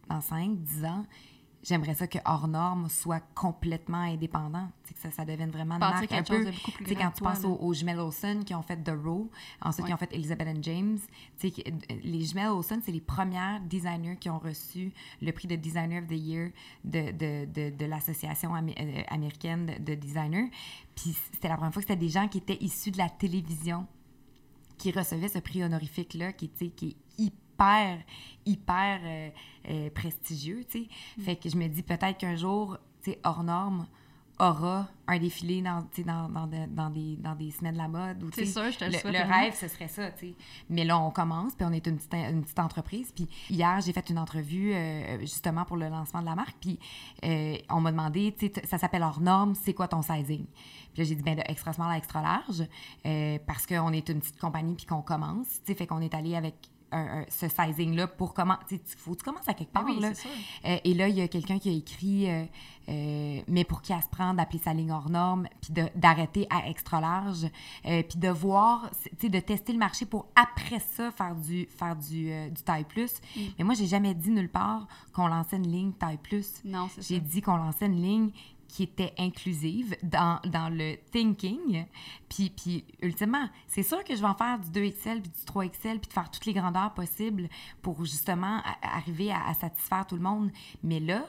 dans 0.08 0.20
5, 0.20 0.58
10 0.62 0.84
ans, 0.84 1.06
j'aimerais 1.62 1.94
ça 1.94 2.06
que 2.06 2.18
hors 2.24 2.48
norme 2.48 2.88
soit 2.88 3.20
complètement 3.34 3.98
indépendant. 4.02 4.68
Tu 4.84 4.88
sais, 4.88 4.94
que 4.94 5.00
ça, 5.00 5.10
ça 5.10 5.24
devienne 5.24 5.50
vraiment 5.50 5.74
une 5.74 5.80
marque 5.80 6.04
un 6.04 6.06
quelque 6.06 6.28
chose 6.28 6.44
peu. 6.44 6.50
de 6.50 6.56
beaucoup 6.56 6.70
plus 6.72 6.84
Tu 6.86 6.94
quand 6.94 7.10
tu 7.10 7.22
penses 7.22 7.44
aux, 7.44 7.54
aux 7.56 7.74
jumelles 7.74 7.98
Olsen 7.98 8.44
qui 8.44 8.54
ont 8.54 8.62
fait 8.62 8.76
The 8.82 8.92
Row, 9.04 9.30
ensuite 9.62 9.84
qui 9.86 9.92
Ouais. 9.92 9.94
ont 9.94 9.98
fait 9.98 10.12
Elizabeth 10.14 10.48
and 10.48 10.62
James, 10.62 10.98
que- 11.40 11.48
les 12.02 12.24
jumelles 12.24 12.48
Olsen, 12.48 12.80
c'est 12.84 12.92
les 12.92 13.00
premières 13.00 13.60
designers 13.60 14.16
qui 14.16 14.30
ont 14.30 14.38
reçu 14.38 14.92
le 15.20 15.32
prix 15.32 15.48
de 15.48 15.56
Designer 15.56 16.02
of 16.02 16.08
the 16.08 16.12
Year 16.12 16.50
de, 16.84 17.10
de, 17.12 17.44
de, 17.44 17.76
de 17.76 17.84
l'Association 17.86 18.54
euh, 18.54 19.02
américaine 19.08 19.66
de, 19.66 19.92
de 19.92 19.94
designers. 19.94 20.50
Puis 20.96 21.16
c'était 21.32 21.48
la 21.48 21.56
première 21.56 21.72
fois 21.72 21.82
que 21.82 21.88
c'était 21.88 22.00
des 22.00 22.08
gens 22.08 22.26
qui 22.28 22.38
étaient 22.38 22.58
issus 22.62 22.90
de 22.90 22.98
la 22.98 23.08
télévision 23.10 23.86
qui 24.78 24.92
recevait 24.92 25.28
ce 25.28 25.38
prix 25.38 25.62
honorifique-là, 25.62 26.32
qui, 26.32 26.48
qui 26.48 26.86
est 26.88 26.96
hyper, 27.60 27.98
hyper 28.46 29.00
euh, 29.04 29.30
euh, 29.68 29.90
prestigieux, 29.90 30.64
tu 30.68 30.84
sais. 30.84 30.88
Mm. 31.18 31.22
Fait 31.22 31.36
que 31.36 31.48
je 31.48 31.56
me 31.56 31.68
dis 31.68 31.82
peut-être 31.82 32.18
qu'un 32.18 32.36
jour, 32.36 32.78
tu 33.02 33.10
sais, 33.12 33.18
hors 33.24 33.42
norme, 33.42 33.86
aura 34.38 34.88
un 35.06 35.18
défilé 35.18 35.60
dans, 35.60 35.86
dans, 36.06 36.28
dans, 36.30 36.46
de- 36.46 36.66
dans 36.70 36.88
des, 36.88 37.16
dans 37.16 37.34
des 37.34 37.50
semaines 37.50 37.74
de 37.74 37.78
la 37.78 37.88
mode. 37.88 38.24
C'est 38.32 38.46
sûr, 38.46 38.70
je 38.70 38.78
te 38.78 38.84
le 38.86 38.92
le, 38.92 38.96
souhaite 38.98 39.12
le 39.12 39.18
tellement. 39.18 39.34
rêve, 39.34 39.54
ce 39.54 39.68
serait 39.68 39.88
ça, 39.88 40.10
tu 40.12 40.28
sais. 40.28 40.34
Mais 40.70 40.84
là, 40.84 40.98
on 40.98 41.10
commence, 41.10 41.54
puis 41.54 41.66
on 41.68 41.72
est 41.72 41.86
une 41.86 41.96
petite, 41.98 42.14
une 42.14 42.42
petite 42.42 42.58
entreprise. 42.58 43.12
Puis 43.14 43.28
hier, 43.50 43.78
j'ai 43.84 43.92
fait 43.92 44.08
une 44.08 44.18
entrevue 44.18 44.72
euh, 44.72 45.18
justement 45.20 45.66
pour 45.66 45.76
le 45.76 45.90
lancement 45.90 46.22
de 46.22 46.26
la 46.26 46.34
marque. 46.34 46.56
Puis 46.58 46.78
euh, 47.22 47.58
on 47.68 47.82
m'a 47.82 47.90
demandé, 47.90 48.34
tu 48.38 48.46
sais, 48.46 48.66
ça 48.66 48.78
s'appelle 48.78 49.02
hors 49.02 49.20
norme, 49.20 49.54
c'est 49.54 49.74
quoi 49.74 49.88
ton 49.88 50.00
sizing? 50.00 50.46
Puis 50.94 51.02
là, 51.02 51.04
j'ai 51.04 51.14
dit, 51.16 51.22
ben 51.22 51.36
de 51.36 51.42
extra 51.46 51.74
small 51.74 51.92
à 51.92 51.98
extra 51.98 52.22
large, 52.22 52.64
euh, 53.04 53.38
parce 53.46 53.66
qu'on 53.66 53.92
est 53.92 54.08
une 54.08 54.20
petite 54.20 54.40
compagnie 54.40 54.74
puis 54.74 54.86
qu'on 54.86 55.02
commence. 55.02 55.48
Tu 55.48 55.60
sais, 55.66 55.74
fait 55.74 55.86
qu'on 55.86 56.00
est 56.00 56.14
allé 56.14 56.34
avec 56.34 56.54
un- 56.92 57.20
un- 57.20 57.24
ce 57.28 57.46
sizing-là 57.48 58.06
pour 58.08 58.34
comment. 58.34 58.56
Faut 58.98 59.12
que 59.12 59.18
tu 59.18 59.24
commences 59.24 59.48
à 59.48 59.54
quelque 59.54 59.72
Ben 59.72 59.80
part. 59.82 59.90
oui, 59.90 60.00
là. 60.00 60.10
Euh, 60.66 60.76
et 60.84 60.94
là, 60.94 61.08
il 61.08 61.16
y 61.16 61.20
a 61.20 61.28
quelqu'un 61.28 61.58
qui 61.58 61.68
a 61.68 61.72
écrit 61.72 62.30
euh, 62.30 62.44
euh, 62.88 63.40
Mais 63.48 63.64
pour 63.64 63.82
qui 63.82 63.92
elle 63.92 64.02
se 64.02 64.08
prend 64.08 64.34
d'appeler 64.34 64.58
sa 64.58 64.72
ligne 64.74 64.90
hors 64.90 65.10
norme, 65.10 65.46
puis 65.60 65.72
d'arrêter 65.94 66.46
à 66.50 66.68
extra 66.68 67.00
large, 67.00 67.46
puis 67.84 68.18
de 68.18 68.28
voir, 68.28 68.90
tu 69.02 69.16
sais, 69.20 69.28
de 69.28 69.40
tester 69.40 69.72
le 69.72 69.78
marché 69.78 70.06
pour 70.06 70.26
après 70.34 70.80
ça 70.80 71.10
faire 71.12 71.34
du, 71.36 71.66
faire 71.76 71.94
du, 71.96 72.30
du 72.50 72.62
taille 72.62 72.84
plus. 72.84 73.12
Mm. 73.36 73.40
Mais 73.58 73.64
moi, 73.64 73.74
j'ai 73.74 73.86
jamais 73.86 74.14
dit 74.14 74.30
nulle 74.30 74.48
part 74.50 74.86
qu'on 75.12 75.26
lançait 75.28 75.56
une 75.56 75.70
ligne 75.70 75.92
taille 75.92 76.18
plus. 76.18 76.60
Non, 76.64 76.88
c'est 76.94 77.02
ça. 77.02 77.06
J'ai 77.08 77.20
dit 77.20 77.40
qu'on 77.42 77.56
lançait 77.56 77.86
une 77.86 78.02
ligne 78.02 78.30
qui 78.70 78.82
était 78.84 79.12
inclusive 79.18 79.96
dans, 80.02 80.40
dans 80.46 80.68
le 80.68 80.96
thinking. 81.12 81.84
Puis, 82.28 82.50
puis 82.50 82.84
ultimement, 83.02 83.48
c'est 83.66 83.82
sûr 83.82 84.02
que 84.04 84.14
je 84.14 84.20
vais 84.20 84.26
en 84.28 84.34
faire 84.34 84.58
du 84.58 84.68
2XL, 84.70 85.20
puis 85.20 85.30
du 85.30 85.44
3XL, 85.44 85.98
puis 85.98 86.08
de 86.08 86.12
faire 86.12 86.30
toutes 86.30 86.46
les 86.46 86.52
grandeurs 86.54 86.94
possibles 86.94 87.48
pour 87.82 88.04
justement 88.04 88.60
arriver 88.82 89.30
à, 89.32 89.46
à 89.48 89.54
satisfaire 89.54 90.06
tout 90.06 90.16
le 90.16 90.22
monde. 90.22 90.50
Mais 90.82 91.00
là, 91.00 91.24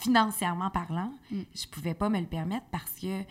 financièrement 0.00 0.70
parlant, 0.70 1.12
Mm. 1.30 1.40
je 1.54 1.66
pouvais 1.68 1.94
pas 1.94 2.08
me 2.08 2.18
le 2.20 2.26
permettre 2.26 2.66
parce 2.70 2.90
que 3.00 3.22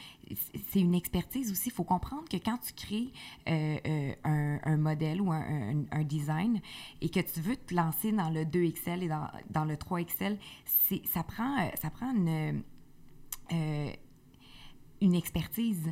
c'est 0.72 0.80
une 0.80 0.96
expertise 0.96 1.52
aussi. 1.52 1.70
Il 1.70 1.74
faut 1.74 1.84
comprendre 1.84 2.24
que 2.30 2.38
quand 2.38 2.58
tu 2.58 2.74
crées 2.74 3.12
euh, 3.50 3.78
euh, 3.86 4.14
un, 4.24 4.60
un 4.64 4.78
modèle 4.78 5.22
ou 5.22 5.32
un, 5.32 5.42
un- 5.42 5.84
un 5.92 6.04
design 6.04 6.62
et 7.02 7.10
que 7.10 7.20
tu 7.20 7.42
veux 7.42 7.58
te 7.58 7.76
lancer 7.76 8.12
dans 8.12 8.30
le 8.30 8.46
2XL 8.46 9.04
et 9.04 9.08
dans, 9.08 9.28
dans 9.52 9.66
le 9.66 9.76
3XL, 9.76 10.38
c'est- 10.66 11.06
ça 11.06 11.22
prend, 11.24 11.60
euh, 11.60 11.70
ça 11.82 11.90
prend 11.90 12.12
une, 12.16 12.64
euh, 13.52 13.92
une 15.02 15.16
expertise. 15.16 15.92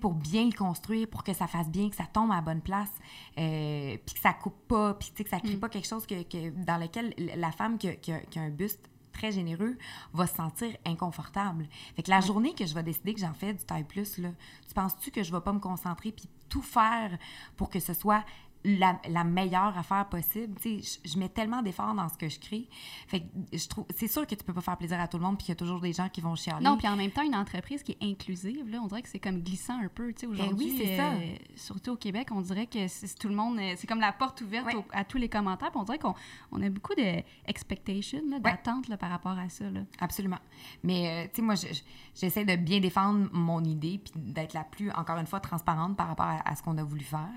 pour 0.00 0.14
bien 0.14 0.44
le 0.46 0.52
construire, 0.56 1.08
pour 1.08 1.24
que 1.24 1.32
ça 1.32 1.48
fasse 1.48 1.68
bien, 1.68 1.90
que 1.90 1.96
ça 1.96 2.06
tombe 2.06 2.30
à 2.30 2.36
la 2.36 2.40
bonne 2.42 2.60
place, 2.60 2.92
euh, 3.38 3.96
puis 4.06 4.14
que 4.14 4.20
ça 4.20 4.32
coupe 4.32 4.68
pas, 4.68 4.94
puis 4.94 5.10
que 5.10 5.28
ça 5.28 5.40
crée 5.40 5.56
Mm. 5.56 5.58
pas 5.58 5.68
quelque 5.68 5.88
chose 5.88 6.06
que, 6.06 6.22
que- 6.22 6.50
dans 6.64 6.76
lequel 6.80 7.12
la 7.36 7.50
femme 7.50 7.76
qui 7.76 7.88
a, 7.88 7.96
qui 7.96 8.12
a- 8.12 8.20
qui 8.20 8.38
a 8.38 8.42
un 8.42 8.50
buste 8.50 8.88
très 9.12 9.32
généreux 9.32 9.76
va 10.12 10.28
se 10.28 10.36
sentir 10.36 10.76
inconfortable. 10.86 11.66
Fait 11.96 12.04
que 12.04 12.10
la 12.10 12.20
journée 12.20 12.54
que 12.54 12.66
je 12.66 12.72
vais 12.72 12.84
décider 12.84 13.14
que 13.14 13.20
j'en 13.20 13.34
fais 13.34 13.52
du 13.52 13.64
taille 13.64 13.82
plus, 13.82 14.18
là, 14.18 14.28
tu 14.68 14.72
penses-tu 14.74 15.10
que 15.10 15.24
je 15.24 15.32
vais 15.32 15.40
pas 15.40 15.52
me 15.52 15.58
concentrer 15.58 16.12
puis 16.12 16.28
tout 16.48 16.62
faire 16.62 17.18
pour 17.56 17.68
que 17.68 17.80
ce 17.80 17.92
soit 17.92 18.24
la, 18.64 19.00
la 19.08 19.24
meilleure 19.24 19.76
affaire 19.78 20.06
possible. 20.08 20.54
Tu 20.60 20.80
sais, 20.82 20.98
je, 21.04 21.10
je 21.12 21.18
mets 21.18 21.28
tellement 21.28 21.62
d'efforts 21.62 21.94
dans 21.94 22.08
ce 22.08 22.16
que 22.16 22.28
je 22.28 22.38
crée. 22.38 22.68
Fait 23.08 23.20
que 23.20 23.26
je 23.56 23.66
trouve, 23.68 23.86
c'est 23.96 24.08
sûr 24.08 24.26
que 24.26 24.34
tu 24.34 24.44
peux 24.44 24.52
pas 24.52 24.60
faire 24.60 24.76
plaisir 24.76 25.00
à 25.00 25.08
tout 25.08 25.16
le 25.18 25.24
monde 25.24 25.36
puis 25.38 25.46
qu'il 25.46 25.52
y 25.52 25.56
a 25.56 25.56
toujours 25.56 25.80
des 25.80 25.92
gens 25.92 26.08
qui 26.08 26.20
vont 26.20 26.34
chialer. 26.34 26.62
Non, 26.64 26.76
puis 26.76 26.86
en 26.88 26.96
même 26.96 27.10
temps, 27.10 27.22
une 27.22 27.34
entreprise 27.34 27.82
qui 27.82 27.92
est 27.92 28.02
inclusive, 28.04 28.68
là, 28.68 28.80
on 28.82 28.86
dirait 28.86 29.02
que 29.02 29.08
c'est 29.08 29.18
comme 29.18 29.40
glissant 29.40 29.78
un 29.82 29.88
peu, 29.88 30.12
tu 30.12 30.20
sais, 30.20 30.26
aujourd'hui. 30.26 30.66
Ben 30.66 30.72
oui, 30.78 30.82
c'est 30.86 30.96
ça. 30.96 31.12
euh, 31.12 31.34
surtout 31.56 31.92
au 31.92 31.96
Québec, 31.96 32.28
on 32.32 32.40
dirait 32.42 32.66
que 32.66 32.86
c'est 32.88 33.18
tout 33.18 33.28
le 33.28 33.34
monde, 33.34 33.58
euh, 33.58 33.74
c'est 33.76 33.86
comme 33.86 34.00
la 34.00 34.12
porte 34.12 34.40
ouverte 34.42 34.66
Ouais. 34.66 34.74
au- 34.76 34.84
à 34.92 35.04
tous 35.04 35.16
les 35.18 35.28
commentaires, 35.28 35.70
puis 35.70 35.80
on 35.80 35.84
dirait 35.84 35.98
qu'on 35.98 36.14
on 36.52 36.62
a 36.62 36.68
beaucoup 36.68 36.94
d'expectations, 36.94 38.20
d'attentes 38.40 38.88
là, 38.88 38.96
par 38.96 39.10
rapport 39.10 39.38
à 39.38 39.48
ça, 39.48 39.68
là. 39.70 39.80
Absolument. 40.00 40.38
Mais, 40.82 41.08
euh, 41.08 41.28
tu 41.28 41.36
sais, 41.36 41.42
moi, 41.42 41.54
je- 41.54 41.68
je- 41.72 41.80
j'essaie 42.14 42.44
de 42.44 42.56
bien 42.56 42.80
défendre 42.80 43.28
mon 43.32 43.62
idée 43.64 43.98
puis 44.02 44.12
d'être 44.16 44.52
la 44.54 44.64
plus, 44.64 44.90
encore 44.92 45.18
une 45.18 45.26
fois, 45.26 45.40
transparente 45.40 45.96
par 45.96 46.08
rapport 46.08 46.26
à, 46.26 46.48
à 46.48 46.54
ce 46.56 46.62
qu'on 46.62 46.76
a 46.78 46.84
voulu 46.84 47.04
faire. 47.04 47.28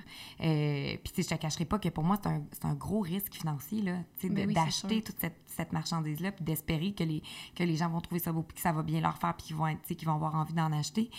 Euh, 0.42 0.98
puis, 1.04 1.13
je 1.22 1.28
te 1.28 1.36
cacherai 1.36 1.66
pas 1.66 1.80
que 1.80 1.90
pour 1.90 2.04
moi, 2.04 2.18
c'est 2.22 2.30
un, 2.30 2.44
un 2.64 2.74
gros 2.74 3.02
risque 3.02 3.34
financier, 3.34 3.82
là, 3.82 3.98
Ben 4.24 4.48
oui, 4.48 4.54
d'acheter 4.54 5.02
toute 5.02 5.20
cette, 5.20 5.38
cette 5.46 5.72
marchandise-là 5.72 6.32
puis 6.32 6.44
d'espérer 6.44 6.94
que 6.94 7.04
les, 7.04 7.22
que 7.56 7.64
les 7.64 7.76
gens 7.76 7.90
vont 7.90 8.02
trouver 8.02 8.20
ça 8.20 8.32
beau 8.32 8.42
puis 8.42 8.56
que 8.56 8.62
ça 8.62 8.72
va 8.72 8.84
bien 8.84 9.02
leur 9.02 9.18
faire 9.18 9.36
puis 9.36 9.48
qu'ils 9.48 9.56
vont, 9.56 9.76
qu'ils 9.76 10.08
vont 10.08 10.16
avoir 10.16 10.36
envie 10.36 10.54
d'en 10.54 10.72
acheter. 10.72 11.10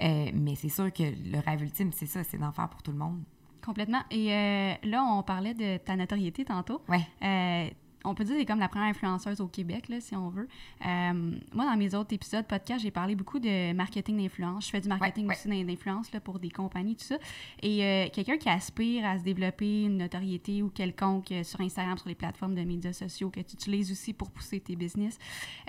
Euh, 0.00 0.30
mais 0.34 0.54
c'est 0.54 0.68
sûr 0.68 0.92
que 0.92 1.02
le 1.02 1.38
rêve 1.38 1.62
ultime, 1.62 1.92
c'est 1.92 2.06
ça, 2.06 2.24
c'est 2.24 2.38
d'en 2.38 2.52
faire 2.52 2.68
pour 2.68 2.82
tout 2.82 2.92
le 2.92 2.98
monde. 2.98 3.22
Complètement. 3.64 4.02
Et 4.10 4.32
euh, 4.32 4.74
là, 4.82 5.04
on 5.04 5.22
parlait 5.22 5.54
de 5.54 5.78
ta 5.78 5.96
notoriété 5.96 6.44
tantôt. 6.44 6.82
Ouais. 6.88 7.06
Euh, 7.22 7.70
on 8.04 8.14
peut 8.14 8.24
dire 8.24 8.34
que 8.34 8.40
c'est 8.40 8.46
comme 8.46 8.58
la 8.60 8.68
première 8.68 8.88
influenceuse 8.88 9.40
au 9.40 9.46
Québec, 9.48 9.88
là, 9.88 10.00
si 10.00 10.14
on 10.14 10.28
veut. 10.28 10.46
Euh, 10.86 11.12
moi, 11.54 11.64
dans 11.64 11.76
mes 11.76 11.94
autres 11.94 12.12
épisodes 12.14 12.46
podcast, 12.46 12.82
j'ai 12.82 12.90
parlé 12.90 13.14
beaucoup 13.14 13.38
de 13.38 13.72
marketing 13.72 14.18
d'influence. 14.22 14.66
Je 14.66 14.70
fais 14.70 14.80
du 14.80 14.88
marketing 14.88 15.26
Ouais, 15.26 15.34
aussi 15.34 15.48
d'in- 15.48 15.64
d'influence 15.64 16.12
là, 16.12 16.20
pour 16.20 16.38
des 16.38 16.50
compagnies, 16.50 16.96
tout 16.96 17.04
ça. 17.04 17.16
Et 17.62 17.84
euh, 17.84 18.06
quelqu'un 18.12 18.36
qui 18.36 18.48
aspire 18.48 19.04
à 19.06 19.18
se 19.18 19.24
développer 19.24 19.84
une 19.84 19.98
notoriété 19.98 20.62
ou 20.62 20.68
quelconque 20.68 21.32
euh, 21.32 21.42
sur 21.44 21.60
Instagram, 21.60 21.96
sur 21.98 22.08
les 22.08 22.14
plateformes 22.14 22.54
de 22.54 22.62
médias 22.62 22.92
sociaux 22.92 23.30
que 23.30 23.40
tu 23.40 23.54
utilises 23.54 23.90
aussi 23.90 24.12
pour 24.12 24.30
pousser 24.30 24.60
tes 24.60 24.76
business, 24.76 25.18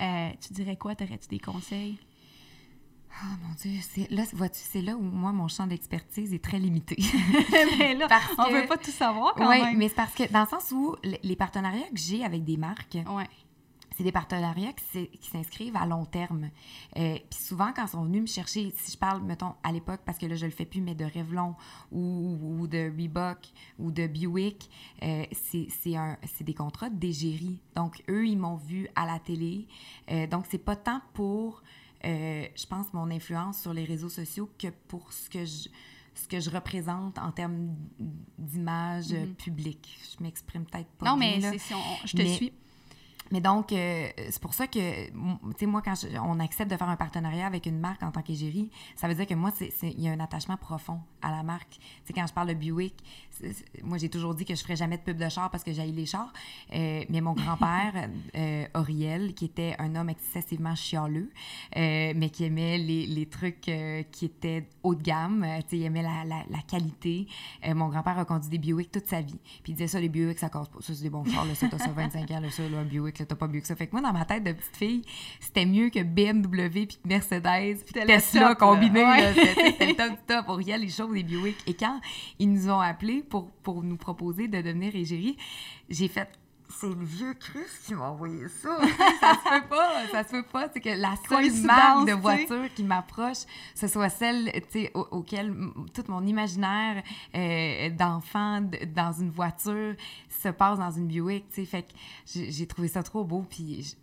euh, 0.02 0.30
tu 0.45 0.54
dirais 0.54 0.76
quoi? 0.76 0.95
T'aurais-tu 0.95 1.28
des 1.30 1.39
conseils? 1.39 1.98
Ah, 3.21 3.28
mon 3.47 3.54
Dieu, 3.56 3.80
c'est, 3.82 4.10
là, 4.12 4.23
vois-tu, 4.34 4.60
c'est 4.62 4.82
là 4.82 4.95
où 4.95 5.01
moi, 5.01 5.32
mon 5.32 5.47
champ 5.47 5.67
d'expertise 5.67 6.34
est 6.34 6.43
très 6.43 6.60
limité. 6.60 6.97
Mais 7.80 7.95
là, 7.95 8.08
Parce 8.10 8.34
on 8.38 8.43
que- 8.45 8.62
veut 8.62 8.67
pas 8.67 8.78
tout 8.78 8.91
savoir 8.91 9.34
quand 9.36 9.49
Oui, 9.49 9.62
même. 9.62 9.78
mais 9.78 9.88
c'est 9.88 9.95
parce 9.95 10.13
que 10.13 10.30
dans 10.32 10.41
le 10.41 10.47
sens 10.47 10.71
où 10.71 10.95
le- 11.04 11.17
les 11.23 11.36
partenariats 11.36 11.88
que 11.89 11.97
j'ai 11.97 12.23
avec 12.25 12.43
des 12.43 12.58
marques, 12.58 12.97
Ouais. 13.08 13.30
c'est 13.95 14.04
des 14.04 14.12
partenariats 14.12 14.73
qui 14.73 15.10
s'inscrivent 15.32 15.78
à 15.78 15.86
long 15.86 16.04
terme. 16.04 16.49
Euh, 16.97 17.15
Puis 17.30 17.39
souvent, 17.39 17.71
quand 17.73 17.86
ils 17.86 17.89
sont 17.89 18.04
venus 18.04 18.21
me 18.23 18.28
chercher, 18.28 18.73
si 18.75 18.91
je 18.91 18.97
parle, 18.97 19.21
mettons, 19.23 19.54
à 19.63 19.71
l'époque, 19.71 20.01
parce 20.06 20.17
que 20.17 20.25
là, 20.25 20.36
je 20.36 20.45
le 20.45 20.51
fais 20.51 20.65
plus, 20.65 20.82
mais 20.82 20.93
de 20.95 21.06
Revlon 21.06 21.56
ou, 21.93 22.38
ou 22.60 22.67
de 22.67 22.91
Reebok 22.97 23.47
ou 23.80 23.91
de 23.91 24.08
Buick, 24.08 24.69
euh, 25.04 25.23
c'est 25.32 26.43
des 26.43 26.54
contrats 26.54 26.89
d'égérie. 26.89 27.62
Donc, 27.78 28.04
eux, 28.10 28.28
ils 28.28 28.38
m'ont 28.38 28.58
vu 28.58 28.89
à 28.95 29.06
la 29.06 29.19
télé. 29.19 29.67
Euh, 30.12 30.28
donc, 30.28 30.45
c'est 30.49 30.58
pas 30.58 30.75
tant 30.75 30.99
pour, 31.13 31.63
euh, 32.06 32.46
je 32.56 32.65
pense, 32.68 32.94
mon 32.94 33.10
influence 33.12 33.62
sur 33.62 33.74
les 33.74 33.84
réseaux 33.86 34.10
sociaux 34.10 34.50
que 34.60 34.68
pour 34.88 35.12
ce 35.12 35.30
que 35.30 35.46
je 35.46 35.70
ce 36.18 36.30
que 36.30 36.39
je 36.39 36.50
représente 36.50 37.18
en 37.18 37.30
termes 37.34 37.76
d'image 38.39 39.12
euh, 39.12 39.26
publique. 39.38 40.00
Je 40.18 40.24
m'exprime 40.24 40.63
peut-être 40.65 40.88
pas 40.91 41.08
Non, 41.12 41.18
bien, 41.18 41.32
mais 41.36 41.39
là. 41.41 41.52
c'est- 41.52 41.58
si 41.58 41.74
on- 41.74 42.08
je 42.08 42.15
te 42.15 42.22
Mais- 42.22 42.34
suis. 42.36 42.54
Mais 43.32 43.42
donc, 43.42 43.72
euh, 43.74 44.08
c'est 44.30 44.40
pour 44.42 44.54
ça 44.54 44.68
que, 44.68 45.06
tu 45.08 45.12
sais, 45.58 45.66
moi, 45.66 45.82
quand 45.82 45.96
je- 45.96 46.16
on 46.20 46.40
accepte 46.40 46.70
de 46.70 46.78
faire 46.78 46.90
un 46.90 46.96
partenariat 46.96 47.48
avec 47.48 47.66
une 47.66 47.80
marque 47.80 48.04
en 48.04 48.12
tant 48.12 48.22
qu'égérie, 48.22 48.70
ça 48.96 49.08
veut 49.08 49.16
dire 49.16 49.26
que 49.26 49.34
moi, 49.34 49.52
il 49.82 50.00
y 50.00 50.08
a 50.08 50.12
un 50.12 50.20
attachement 50.20 50.58
profond 50.58 51.00
à 51.24 51.32
la 51.32 51.42
marque. 51.42 51.72
Tu 51.72 51.80
sais, 52.06 52.14
quand 52.14 52.28
je 52.28 52.34
parle 52.34 52.50
de 52.50 52.54
Buick, 52.54 52.94
moi, 53.84 53.98
j'ai 53.98 54.10
toujours 54.10 54.36
dit 54.36 54.46
que 54.46 54.54
je 54.56 54.62
ferais 54.62 54.76
jamais 54.76 54.98
de 54.98 55.02
pub 55.02 55.18
de 55.18 55.28
char 55.28 55.50
parce 55.50 55.64
que 55.64 55.74
j'haïs 55.74 55.92
les 55.92 56.06
chars. 56.06 56.32
Euh, 56.74 57.04
mais 57.10 57.20
mon 57.20 57.34
grand-père, 57.34 58.10
euh, 58.36 58.66
Auriel, 58.76 59.34
qui 59.34 59.46
était 59.46 59.76
un 59.80 59.96
homme 59.96 60.10
excessivement 60.10 60.76
chialeux, 60.76 61.32
euh, 61.78 62.14
mais 62.16 62.30
qui 62.30 62.44
aimait 62.46 62.78
les, 62.78 63.08
les 63.08 63.26
trucs 63.26 63.62
qui 64.12 64.26
étaient 64.26 64.68
haut 64.84 64.94
de 64.96 65.02
gamme, 65.02 65.46
tu 65.62 65.70
sais, 65.70 65.78
il 65.78 65.84
aimait 65.84 66.04
la, 66.04 66.24
la- 66.26 66.46
la 66.50 66.60
qualité. 66.68 67.28
Mon 67.68 67.90
grand-père 67.90 68.20
a 68.20 68.26
conduit 68.26 68.50
des 68.50 68.60
Buick 68.60 68.92
toute 68.92 69.08
sa 69.08 69.22
vie. 69.22 69.40
Puis 69.64 69.72
il 69.72 69.76
disait 69.76 69.88
ça, 69.88 70.00
les 70.00 70.10
Buick, 70.10 70.38
ça 70.38 70.50
casse 70.50 70.68
pas. 70.70 70.80
Ça, 70.82 70.94
c'est 70.94 71.02
des 71.04 71.10
bons 71.10 71.26
chars. 71.26 71.46
Là, 71.46 71.56
ça, 71.56 71.68
t'as 71.68 71.80
ça 71.80 71.88
25 71.92 72.30
ans, 72.32 72.40
là, 72.40 72.52
ça, 72.52 72.68
là, 72.70 72.80
un 72.80 72.84
Buick, 72.86 73.14
là, 73.19 73.25
t'as 73.25 73.36
pas 73.36 73.47
mieux 73.47 73.62
que 73.62 73.67
ça. 73.67 73.75
Fait 73.75 73.88
que 73.88 73.91
moi, 73.93 74.01
dans 74.01 74.13
ma 74.13 74.25
tête 74.25 74.43
de 74.43 74.51
petite 74.51 74.75
fille, 74.75 75.01
c'était 75.39 75.65
mieux 75.65 75.89
que 75.89 76.01
BMW, 76.04 76.86
puis 76.86 76.97
que 77.04 77.08
Mercedes, 77.08 77.84
puis 77.84 77.93
que 77.93 78.06
Tesla 78.06 78.56
combiné. 78.56 79.04
Ouais. 79.04 79.34
C'était 79.34 79.65
c'était 79.71 79.88
le 79.88 79.95
top 79.95 80.10
du 80.10 80.25
top. 80.28 80.49
Auriel, 80.49 80.82
les 80.82 80.89
choses 80.89 81.13
des 81.13 81.23
Buick. 81.23 81.58
Et 81.67 81.73
quand 81.73 81.99
ils 82.39 82.51
nous 82.51 82.69
ont 82.69 82.80
appelés 82.80 83.23
pour, 83.23 83.51
pour 83.51 83.84
nous 83.84 83.97
proposer 83.97 84.47
de 84.47 84.62
devenir 84.62 84.95
égérie, 84.95 85.38
j'ai 85.89 86.08
fait 86.08 86.30
c'est 86.80 86.90
le 86.90 87.04
vieux 87.06 87.34
Chris 87.34 87.60
qui 87.86 87.94
m'a 87.96 88.10
envoyé 88.10 88.48
ça. 88.48 88.78
ça 89.20 89.34
se 89.34 89.62
peut 89.62 89.68
pas, 89.70 90.08
ça 90.12 90.24
se 90.24 90.30
peut 90.32 90.44
pas. 90.44 90.68
C'est 90.74 90.82
que 90.82 90.90
la 90.90 91.16
seule 91.30 91.52
marque 91.64 92.08
de 92.08 92.14
voiture 92.14 92.74
qui 92.76 92.84
m'approche, 92.84 93.40
ce 93.74 93.88
soit 93.88 94.10
celle 94.10 94.52
au- 94.94 95.08
auquel 95.12 95.56
tout 95.94 96.04
mon 96.08 96.26
imaginaire 96.26 97.04
euh, 97.36 97.90
d'enfant 97.90 98.62
dans 98.96 99.12
une 99.14 99.30
voiture 99.32 99.96
se 100.42 100.50
passe 100.50 100.78
dans 100.80 100.92
une 100.92 101.08
Buick. 101.08 101.48
tu 101.50 101.56
sais. 101.62 101.66
Fait 101.66 101.84
que 101.84 101.92
j'ai 102.26 102.68
trouvé 102.68 102.88
ça 102.88 103.04
trop 103.04 103.24
beau, 103.24 103.46
puis 103.50 103.96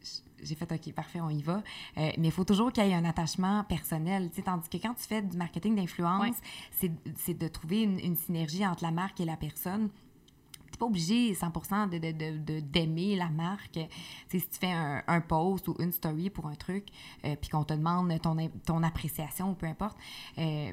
j'ai 0.43 0.55
fait 0.57 0.71
OK, 0.73 0.93
parfait, 0.93 1.21
on 1.21 1.31
y 1.31 1.43
va. 1.43 1.63
Euh, 1.99 2.11
mais 2.19 2.29
il 2.29 2.33
faut 2.33 2.45
toujours 2.45 2.73
qu'il 2.73 2.85
y 2.85 2.91
ait 2.91 2.95
un 2.95 3.05
attachement 3.05 3.63
personnel. 3.65 4.29
tu 4.31 4.37
sais, 4.37 4.43
Tandis 4.43 4.69
que 4.69 4.77
quand 4.79 4.95
tu 4.95 5.05
fais 5.05 5.23
du 5.23 5.37
marketing 5.37 5.77
d'influence, 5.77 6.35
c'est 6.73 7.39
de 7.39 7.49
trouver 7.49 7.83
une, 7.83 8.01
une 8.01 8.17
synergie 8.17 8.67
entre 8.67 8.83
la 8.83 8.91
marque 8.91 9.21
et 9.21 9.25
la 9.25 9.37
personne 9.37 9.89
pas 10.83 10.87
obligé 10.87 11.33
100% 11.33 11.89
de, 11.91 11.99
de, 11.99 12.11
de- 12.13 12.39
de- 12.39 12.61
d'aimer 12.61 13.15
la 13.17 13.29
marque. 13.29 13.79
Si 14.29 14.41
tu 14.41 14.59
fais 14.59 14.73
un, 14.73 15.03
un 15.07 15.21
post 15.21 15.69
ou 15.69 15.77
une 15.79 15.93
story 15.93 16.29
pour 16.31 16.47
un 16.49 16.55
truc, 16.57 16.89
euh, 17.25 17.37
puis 17.41 17.51
qu'on 17.51 17.63
te 17.65 17.73
demande 17.75 18.21
ton, 18.21 18.37
ton 18.67 18.83
appréciation 18.83 19.51
ou 19.51 19.55
peu 19.55 19.67
importe, 19.67 19.97
euh, 20.39 20.73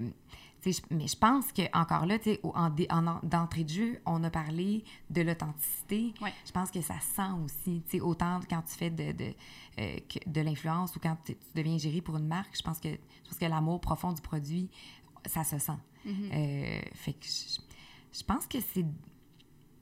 mais 0.91 1.07
je 1.07 1.15
pense 1.15 1.53
que 1.53 1.61
encore 1.77 2.05
là, 2.05 2.17
en, 2.43 2.49
en- 2.69 3.07
en- 3.07 3.19
d'entrée 3.23 3.63
de 3.63 3.69
jeu, 3.69 4.01
on 4.05 4.21
a 4.25 4.29
parlé 4.29 4.83
de 5.09 5.21
l'authenticité. 5.21 6.13
Ouais. 6.21 6.33
Je 6.45 6.51
pense 6.51 6.69
que 6.69 6.81
ça 6.81 6.99
sent 6.99 7.31
aussi, 7.45 7.81
autant 8.01 8.41
quand 8.49 8.61
tu 8.63 8.73
fais 8.75 8.89
de, 8.89 9.11
de, 9.13 9.33
euh, 9.79 9.95
de 10.27 10.41
l'influence 10.41 10.93
ou 10.95 10.99
quand 10.99 11.15
tu 11.23 11.37
deviens 11.55 11.77
géré 11.77 12.01
pour 12.01 12.17
une 12.17 12.27
marque, 12.27 12.57
je 12.57 12.61
pense 12.61 12.79
que, 12.79 12.89
je 12.89 13.29
pense 13.29 13.37
que 13.37 13.45
l'amour 13.45 13.79
profond 13.79 14.11
du 14.11 14.21
produit, 14.21 14.69
ça 15.25 15.43
se 15.45 15.57
sent. 15.59 15.77
Euh, 16.33 16.81
fait 16.93 17.13
que 17.13 17.25
je, 17.25 17.59
je 18.19 18.23
pense 18.23 18.45
que 18.47 18.57
c'est 18.59 18.85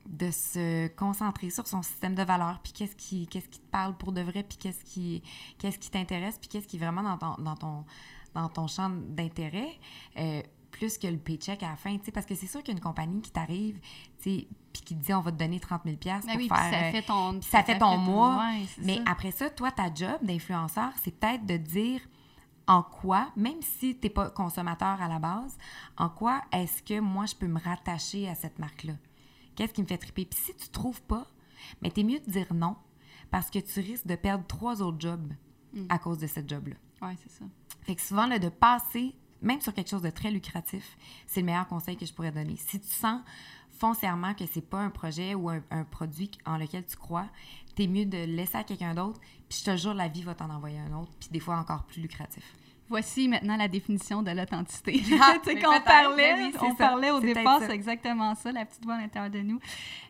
de 0.08 0.32
se 0.32 0.88
concentrer 0.96 1.50
sur 1.50 1.67
son 1.67 1.84
système 1.84 2.15
de 2.15 2.24
valeurs, 2.24 2.60
puis 2.63 2.72
qu'est-ce 2.72 2.96
qui, 2.96 3.28
qu'est-ce 3.28 3.50
qui 3.50 3.60
te 3.60 3.70
parle 3.70 3.96
pour 3.98 4.13
de 4.13 4.22
vrai, 4.22 4.43
puis 4.43 4.58
qu'est-ce 4.58 4.84
qui, 4.84 5.22
qu'est-ce 5.58 5.78
qui 5.78 5.91
t'intéresse, 5.91 6.38
puis 6.39 6.48
qu'est-ce 6.48 6.67
qui 6.67 6.78
est 6.78 6.80
vraiment 6.80 7.04
dans 7.04 7.17
ton, 7.17 7.41
dans 7.41 7.56
ton, 7.56 7.86
dans 8.34 8.50
ton 8.50 8.67
champ 8.67 8.89
d'intérêt, 8.89 9.78
euh, 10.17 10.41
plus 10.72 10.98
que 10.98 11.08
le 11.08 11.17
paycheck 11.17 11.62
à 11.63 11.70
la 11.70 11.76
fin, 11.76 11.98
parce 12.13 12.26
que 12.26 12.36
c'est 12.36 12.48
sûr 12.48 12.63
qu'une 12.63 12.80
compagnie 12.80 13.22
qui 13.22 13.32
t'arrive, 13.32 13.80
puis 14.22 14.48
qui 14.72 14.96
te 14.96 15.04
dit 15.06 15.13
on 15.13 15.22
va 15.22 15.32
te 15.32 15.38
donner 15.38 15.60
30 15.60 15.82
000 15.84 15.98
pour 15.98 16.06
Ben 16.06 16.22
faire... 16.22 16.36
oui, 16.38 16.48
puis 16.48 16.58
ça 16.58 16.91
fait 16.91 17.02
ton, 17.02 17.39
puis 17.39 17.50
ça 17.50 17.63
fait 17.63 17.78
ton 17.78 17.98
mois. 17.98 18.38
ouais, 18.38 18.65
mais 18.80 18.98
ça. 18.98 19.02
après 19.08 19.32
ça, 19.32 19.50
toi, 19.50 19.72
ta 19.72 19.93
job 19.93 20.17
d'influenceur, 20.22 20.91
c'est 21.04 21.12
peut-être 21.12 21.46
de 21.46 21.58
dire 21.58 22.00
en 22.67 22.84
quoi, 22.84 23.30
même 23.36 23.62
si 23.62 23.98
tu 23.98 24.08
n'es 24.08 24.10
pas 24.10 24.30
consommateur 24.30 25.02
à 25.02 25.08
la 25.08 25.20
base, 25.20 25.58
en 25.98 26.10
quoi 26.10 26.41
est-ce 26.52 26.84
que 26.84 27.00
moi, 27.00 27.26
je 27.26 27.36
peux 27.36 27.48
me 27.48 27.60
rattacher 27.60 28.28
à 28.30 28.36
cette 28.36 28.60
marque-là? 28.60 28.93
Qu'est-ce 29.58 29.74
qui 29.74 29.82
me 29.82 29.88
fait 29.88 29.98
triper? 29.98 30.24
Puis 30.26 30.39
si 30.39 30.56
tu 30.56 30.70
trouves 30.70 31.02
pas, 31.02 31.28
mais 31.82 31.91
t'es 31.91 32.04
mieux 32.04 32.20
de 32.20 32.32
dire 32.32 32.54
non 32.54 32.78
parce 33.30 33.50
que 33.50 33.60
tu 33.60 33.82
risques 33.82 34.08
de 34.08 34.15
perdre 34.15 34.46
trois 34.48 34.82
autres 34.82 35.02
jobs 35.02 35.34
Mm. 35.74 35.88
à 35.89 36.00
cause 36.00 36.17
de 36.17 36.28
cette 36.28 36.48
job-là. 36.50 36.76
Ouais, 37.06 37.15
c'est 37.22 37.30
ça. 37.32 37.43
Fait 37.82 37.93
que 37.93 38.02
souvent, 38.02 38.26
là, 38.26 38.39
de 38.39 38.48
passer, 38.48 39.13
même 39.41 39.60
sur 39.60 39.74
quelque 39.74 39.89
chose 39.89 40.02
de 40.02 40.10
très 40.10 40.32
lucratif, 40.32 40.98
c'est 41.28 41.41
le 41.41 41.46
meilleur 41.46 41.67
conseil 41.67 41.98
que 41.98 42.06
je 42.06 42.13
pourrais 42.13 42.32
donner. 42.32 42.56
Si 42.56 42.80
tu 42.80 42.88
sens 42.88 43.22
foncièrement 43.78 44.34
que 44.34 44.46
c'est 44.46 44.62
pas 44.62 44.80
un 44.80 44.89
projet 44.89 45.36
ou 45.36 45.50
un, 45.50 45.62
un 45.70 45.84
produit 45.84 46.32
en 46.46 46.58
lequel 46.58 46.86
tu 46.86 46.96
crois, 46.96 47.28
t'es 47.76 47.86
mieux 47.88 48.06
de 48.06 48.17
laisser 48.17 48.56
à 48.58 48.63
quelqu'un 48.63 48.96
d'autre, 48.96 49.20
puis 49.50 49.60
je 49.60 49.65
te 49.65 49.76
jure, 49.78 49.93
la 49.93 50.08
vie 50.08 50.24
va 50.24 50.36
t'en 50.36 50.50
envoyer 50.50 50.80
un 50.80 50.93
autre, 50.93 51.12
puis 51.20 51.30
des 51.32 51.39
fois 51.41 51.58
encore 51.58 51.84
plus 51.84 52.02
lucratif. 52.02 52.56
Voici 52.89 53.28
maintenant 53.28 53.58
la 53.58 53.67
définition 53.67 54.23
de 54.23 54.32
l'authenticité. 54.32 55.02
Ah, 55.21 55.36
tu 55.43 55.50
sais, 55.50 55.60
qu'on 55.62 55.71
peut-être, 55.71 55.84
parlait, 55.84 56.34
ben 56.36 56.45
oui, 56.47 56.54
on 56.62 56.69
ça. 56.69 56.76
parlait 56.76 57.12
au 57.12 57.19
départ, 57.19 57.60
c'est 57.62 57.71
exactement 57.73 58.34
ça, 58.36 58.52
la 58.52 58.65
petite 58.65 58.84
voix 58.86 58.95
à 58.95 59.02
l'intérieur 59.02 59.30
de 59.32 59.39
nous. 59.39 59.60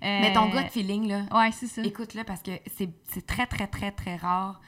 Mais 0.01 0.31
ton 0.33 0.49
Euh, 0.49 0.61
gut 0.61 0.69
feeling, 0.69 1.07
là, 1.07 1.23
Ouais, 1.33 1.51
c'est 1.51 1.67
ça. 1.67 1.81
écoute-le 1.83 2.23
parce 2.23 2.41
que 2.43 2.51
c'est 2.75 3.25
très, 3.25 3.47
très, 3.47 3.67
très, 3.67 3.91
très 3.91 4.15
rare 4.15 4.61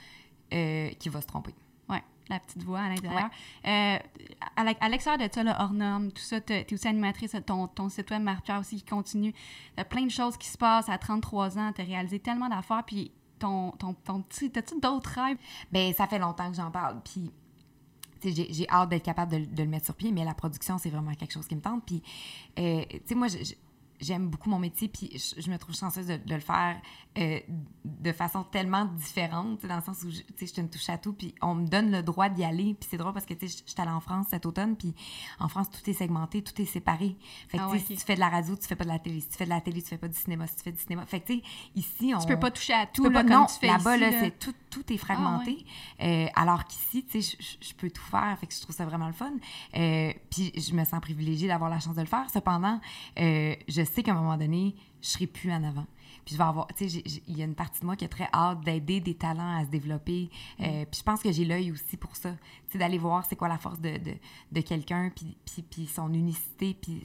euh, 0.54 0.90
qu'il 1.00 1.12
va 1.12 1.22
se 1.22 1.28
tromper. 1.28 1.54
Ouais, 1.88 2.02
la 2.30 2.40
petite 2.40 2.64
voix 2.64 2.80
à 2.80 2.90
l'intérieur. 2.90 3.30
Euh, 3.68 3.98
à 4.56 4.90
l'extérieur 4.90 5.28
de 5.30 5.32
ça, 5.34 5.44
là, 5.44 5.58
hors 5.60 5.74
norme, 5.74 6.12
tout 6.12 6.22
ça, 6.24 6.42
tu 6.42 6.54
es 6.54 6.74
aussi 6.74 6.88
animatrice, 6.88 7.36
ton, 7.46 7.68
ton 7.68 7.90
site 7.90 8.10
web, 8.10 8.22
Marie-Pierre 8.24 8.60
aussi, 8.60 8.78
qui 8.78 8.86
continue. 8.86 9.34
T'as 9.76 9.84
plein 9.84 10.04
de 10.06 10.12
choses 10.12 10.36
qui 10.38 10.48
se 10.48 10.58
passent 10.58 10.90
à 10.90 10.98
33 10.98 11.60
ans, 11.60 11.72
tu 11.74 11.82
as 11.82 11.86
réalisé 11.86 12.20
tellement 12.20 12.50
d'affaires, 12.50 12.84
puis 12.86 13.12
ton, 13.38 13.72
ton, 13.72 13.94
ton 13.94 14.22
petit... 14.24 14.50
T'as-tu 14.52 14.80
d'autres 14.80 15.12
rêves? 15.12 15.38
Ben, 15.72 15.94
ça 15.94 16.08
fait 16.08 16.20
longtemps 16.20 16.50
que 16.50 16.58
j'en 16.58 16.72
parle. 16.72 17.00
Puis, 17.06 17.32
j'ai- 18.24 18.70
hâte 18.70 18.90
d'être 18.90 19.04
capable 19.04 19.32
de, 19.32 19.46
de 19.46 19.64
le 19.64 19.70
mettre 19.70 19.86
sur 19.86 19.96
pied, 19.96 20.12
mais 20.12 20.24
la 20.26 20.34
production, 20.34 20.78
c'est 20.78 20.90
vraiment 20.90 21.14
quelque 21.16 21.34
chose 21.34 21.48
qui 21.48 21.56
me 21.56 21.62
tente. 21.62 21.84
Puis, 21.86 22.02
euh, 22.60 22.84
tu 22.90 23.00
sais, 23.06 23.16
moi, 23.16 23.28
j'aime 24.02 24.30
beaucoup 24.30 24.50
mon 24.50 24.60
métier, 24.60 24.88
puis 24.88 25.12
je, 25.14 25.42
je 25.42 25.52
me 25.52 25.58
trouve 25.58 25.76
chanceuse 25.76 26.08
de, 26.08 26.16
de 26.16 26.34
le 26.34 26.40
faire 26.40 26.78
euh, 27.18 27.40
de 27.84 28.12
façon 28.14 28.44
tellement 28.44 28.86
différente, 28.86 29.66
dans 29.66 29.76
le 29.76 29.82
sens 29.82 30.04
où, 30.06 30.10
je- 30.10 30.22
tu 30.38 30.48
sais, 30.48 30.54
je 30.56 30.62
une 30.62 30.70
touche 30.70 30.88
à 30.88 30.98
tout, 30.98 31.12
puis 31.12 31.36
on 31.42 31.54
me 31.56 31.68
donne 31.68 31.92
le 31.92 32.02
droit 32.02 32.30
d'y 32.30 32.46
aller. 32.46 32.76
Puis 32.80 32.88
c'est 32.90 32.96
drôle 32.98 33.12
parce 33.12 33.26
que, 33.26 33.34
tu 33.34 33.50
sais, 33.50 33.58
je 33.58 33.64
je 33.68 33.72
suis 33.74 33.82
allée 33.82 33.92
en 33.92 34.00
France 34.00 34.28
cet 34.30 34.46
automne, 34.46 34.78
puis 34.78 34.94
en 35.40 35.50
France, 35.50 35.70
tout 35.70 35.90
est 35.90 35.94
segmenté, 35.94 36.42
tout 36.42 36.62
est 36.62 36.66
séparé. 36.66 37.18
Fait 37.50 37.58
que, 37.58 37.64
Ah 37.64 37.70
ouais, 37.72 37.80
si 37.80 37.98
tu 37.98 38.06
fais 38.06 38.16
de 38.16 38.22
la 38.22 38.30
radio, 38.30 38.56
tu 38.56 38.66
fais 38.68 38.78
pas 38.78 38.86
de 38.86 38.90
la 38.90 39.00
télé. 39.00 39.20
Si 39.20 39.28
tu 39.28 39.36
fais 39.36 39.44
de 39.46 39.50
la 39.50 39.60
télé, 39.60 39.82
tu 39.82 39.90
fais 39.90 39.98
pas 39.98 40.08
du 40.08 40.18
cinéma. 40.18 40.48
Si 40.48 40.56
tu 40.56 40.64
fais 40.64 40.72
du 40.72 40.80
cinéma... 40.80 41.06
Fait 41.06 41.20
que, 41.20 41.28
tu 41.28 41.40
sais, 41.40 41.44
ici, 41.76 42.14
on... 42.16 42.20
Tu 42.20 42.28
peux 42.28 42.40
pas 42.40 42.52
toucher 42.52 42.74
à 42.74 42.86
tout, 42.86 43.02
Tu 43.04 43.10
peux 43.10 43.14
là, 43.14 43.24
pas, 43.24 43.30
comme 43.30 43.42
non, 43.42 43.46
tu 43.48 43.56
fais 43.60 43.68
là-bas, 43.68 43.98
là. 43.98 44.12
c'est 44.12 44.40
tout, 44.40 44.54
tout 44.70 44.92
est 44.94 44.98
fragmenté. 44.98 45.66
Euh, 46.02 46.28
alors 46.36 46.66
qu'ici, 46.66 47.06
tu 47.06 47.22
sais, 47.22 47.38
je 47.62 47.74
peux 47.74 47.90
tout 47.90 48.04
faire. 48.04 48.38
Fait 48.40 48.48
que 48.48 48.54
je 48.54 48.62
trouve 48.62 48.76
ça 48.76 48.86
vraiment 48.86 49.08
le 49.08 49.14
fun. 49.14 49.32
Euh, 49.76 50.14
puis 50.30 50.52
je 50.56 50.74
me 50.74 50.84
sens 50.86 51.00
privilégiée 51.02 51.48
d'avoir 51.48 51.70
la 51.70 51.80
chance 51.80 51.96
de 51.96 52.02
le 52.02 52.08
faire. 52.08 52.30
Cependant, 52.32 52.80
euh, 53.20 53.56
je 53.68 53.84
sais 53.84 54.04
qu'à 54.04 54.12
un 54.12 54.16
moment 54.16 54.38
donné, 54.38 54.76
je 55.02 55.08
serai 55.08 55.28
plus 55.28 55.52
en 55.52 55.64
avant. 55.64 55.86
Puis 56.30 56.36
je 56.36 56.44
vais 56.44 56.48
avoir, 56.48 56.68
tu 56.68 56.88
sais, 56.88 57.02
il 57.28 57.40
y 57.40 57.42
a 57.42 57.46
une 57.46 57.56
partie 57.56 57.80
de 57.80 57.88
moi 57.88 57.96
qui 57.96 58.06
a 58.06 58.08
très 58.08 58.30
hâte 58.32 58.62
d'aider 58.62 59.00
des 59.00 59.16
talents 59.16 59.58
à 59.58 59.66
se 59.66 59.72
développer. 59.72 60.30
Euh, 60.60 60.86
puis 60.86 61.00
je 61.00 61.04
pense 61.04 61.24
que 61.24 61.32
j'ai 61.32 61.44
l'œil 61.44 61.72
aussi 61.72 61.98
pour 61.98 62.16
ça. 62.16 62.34
Tu 62.68 62.74
sais, 62.74 62.78
d'aller 62.78 63.00
voir 63.00 63.26
c'est 63.26 63.36
quoi 63.36 63.48
la 63.48 63.58
force 63.58 63.80
de, 63.80 63.98
de, 63.98 64.14
de 64.52 64.62
quelqu'un, 64.62 65.10
puis, 65.10 65.36
puis, 65.44 65.64
puis 65.64 65.88
son 65.88 66.14
unicité, 66.14 66.78
puis 66.80 67.02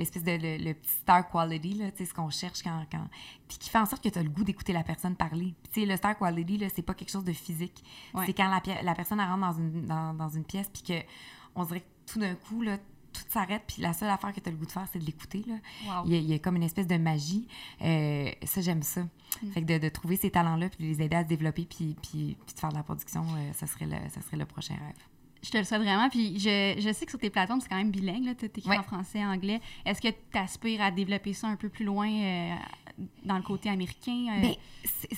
l'espèce 0.00 0.24
de 0.24 0.32
le, 0.32 0.64
le 0.64 0.74
petit 0.74 0.90
star 0.90 1.30
quality, 1.30 1.74
là, 1.74 1.92
tu 1.92 1.98
sais, 1.98 2.06
ce 2.06 2.12
qu'on 2.12 2.28
cherche 2.28 2.60
quand, 2.64 2.84
quand... 2.90 3.06
Puis 3.46 3.58
qui 3.58 3.70
fait 3.70 3.78
en 3.78 3.86
sorte 3.86 4.02
que 4.02 4.08
tu 4.08 4.18
as 4.18 4.22
le 4.24 4.30
goût 4.30 4.42
d'écouter 4.42 4.72
la 4.72 4.82
personne 4.82 5.14
parler. 5.14 5.54
Puis 5.62 5.72
tu 5.72 5.80
sais, 5.82 5.86
le 5.86 5.96
star 5.96 6.18
quality, 6.18 6.58
là, 6.58 6.66
c'est 6.74 6.82
pas 6.82 6.94
quelque 6.94 7.12
chose 7.12 7.22
de 7.22 7.32
physique. 7.32 7.84
Ouais. 8.14 8.26
C'est 8.26 8.34
quand 8.34 8.50
la, 8.50 8.82
la 8.82 8.94
personne 8.96 9.20
elle 9.20 9.28
rentre 9.28 9.42
dans 9.42 9.52
une, 9.52 9.86
dans, 9.86 10.12
dans 10.12 10.28
une 10.28 10.44
pièce, 10.44 10.68
puis 10.72 10.82
que 10.82 11.06
on 11.54 11.64
dirait 11.64 11.82
que 11.82 12.12
tout 12.12 12.18
d'un 12.18 12.34
coup, 12.34 12.62
là, 12.62 12.78
tout 13.12 13.22
s'arrête, 13.28 13.62
puis 13.66 13.82
la 13.82 13.92
seule 13.92 14.10
affaire 14.10 14.32
que 14.32 14.40
tu 14.40 14.48
as 14.48 14.52
le 14.52 14.58
goût 14.58 14.66
de 14.66 14.70
faire, 14.72 14.86
c'est 14.92 14.98
de 14.98 15.04
l'écouter. 15.04 15.44
Wow. 15.86 16.02
Il, 16.06 16.12
y 16.12 16.16
a, 16.16 16.18
il 16.18 16.30
y 16.30 16.34
a 16.34 16.38
comme 16.38 16.56
une 16.56 16.62
espèce 16.62 16.86
de 16.86 16.96
magie. 16.96 17.46
Euh, 17.82 18.30
ça, 18.44 18.60
j'aime 18.60 18.82
ça. 18.82 19.02
Mm. 19.42 19.50
Fait 19.52 19.60
que 19.62 19.66
de, 19.66 19.78
de 19.78 19.88
trouver 19.88 20.16
ces 20.16 20.30
talents-là, 20.30 20.68
puis 20.68 20.84
de 20.84 20.88
les 20.90 21.02
aider 21.02 21.16
à 21.16 21.22
se 21.24 21.28
développer, 21.28 21.64
puis, 21.64 21.96
puis, 22.02 22.36
puis 22.46 22.54
de 22.54 22.60
faire 22.60 22.70
de 22.70 22.76
la 22.76 22.82
production, 22.82 23.22
euh, 23.36 23.52
ça, 23.52 23.66
serait 23.66 23.86
le, 23.86 23.96
ça 24.14 24.20
serait 24.22 24.36
le 24.36 24.46
prochain 24.46 24.74
rêve. 24.74 24.96
Je 25.42 25.50
te 25.50 25.56
le 25.56 25.64
souhaite 25.64 25.80
vraiment. 25.80 26.08
Puis 26.10 26.38
je, 26.38 26.74
je 26.78 26.92
sais 26.92 27.06
que 27.06 27.10
sur 27.12 27.18
tes 27.18 27.30
plateformes, 27.30 27.60
c'est 27.62 27.68
quand 27.68 27.76
même 27.76 27.90
bilingue. 27.90 28.36
Tu 28.36 28.44
écris 28.46 28.68
Ouais. 28.68 28.76
en 28.78 28.82
français 28.82 29.24
anglais. 29.24 29.60
Est-ce 29.86 30.00
que 30.02 30.08
tu 30.08 30.38
aspires 30.38 30.82
à 30.82 30.90
développer 30.90 31.32
ça 31.32 31.48
un 31.48 31.56
peu 31.56 31.70
plus 31.70 31.86
loin 31.86 32.10
euh, 32.12 32.54
dans 33.24 33.36
le 33.36 33.42
côté 33.42 33.70
américain? 33.70 34.26
euh? 34.32 34.40
Mais 34.42 34.58
c'est- 34.84 35.08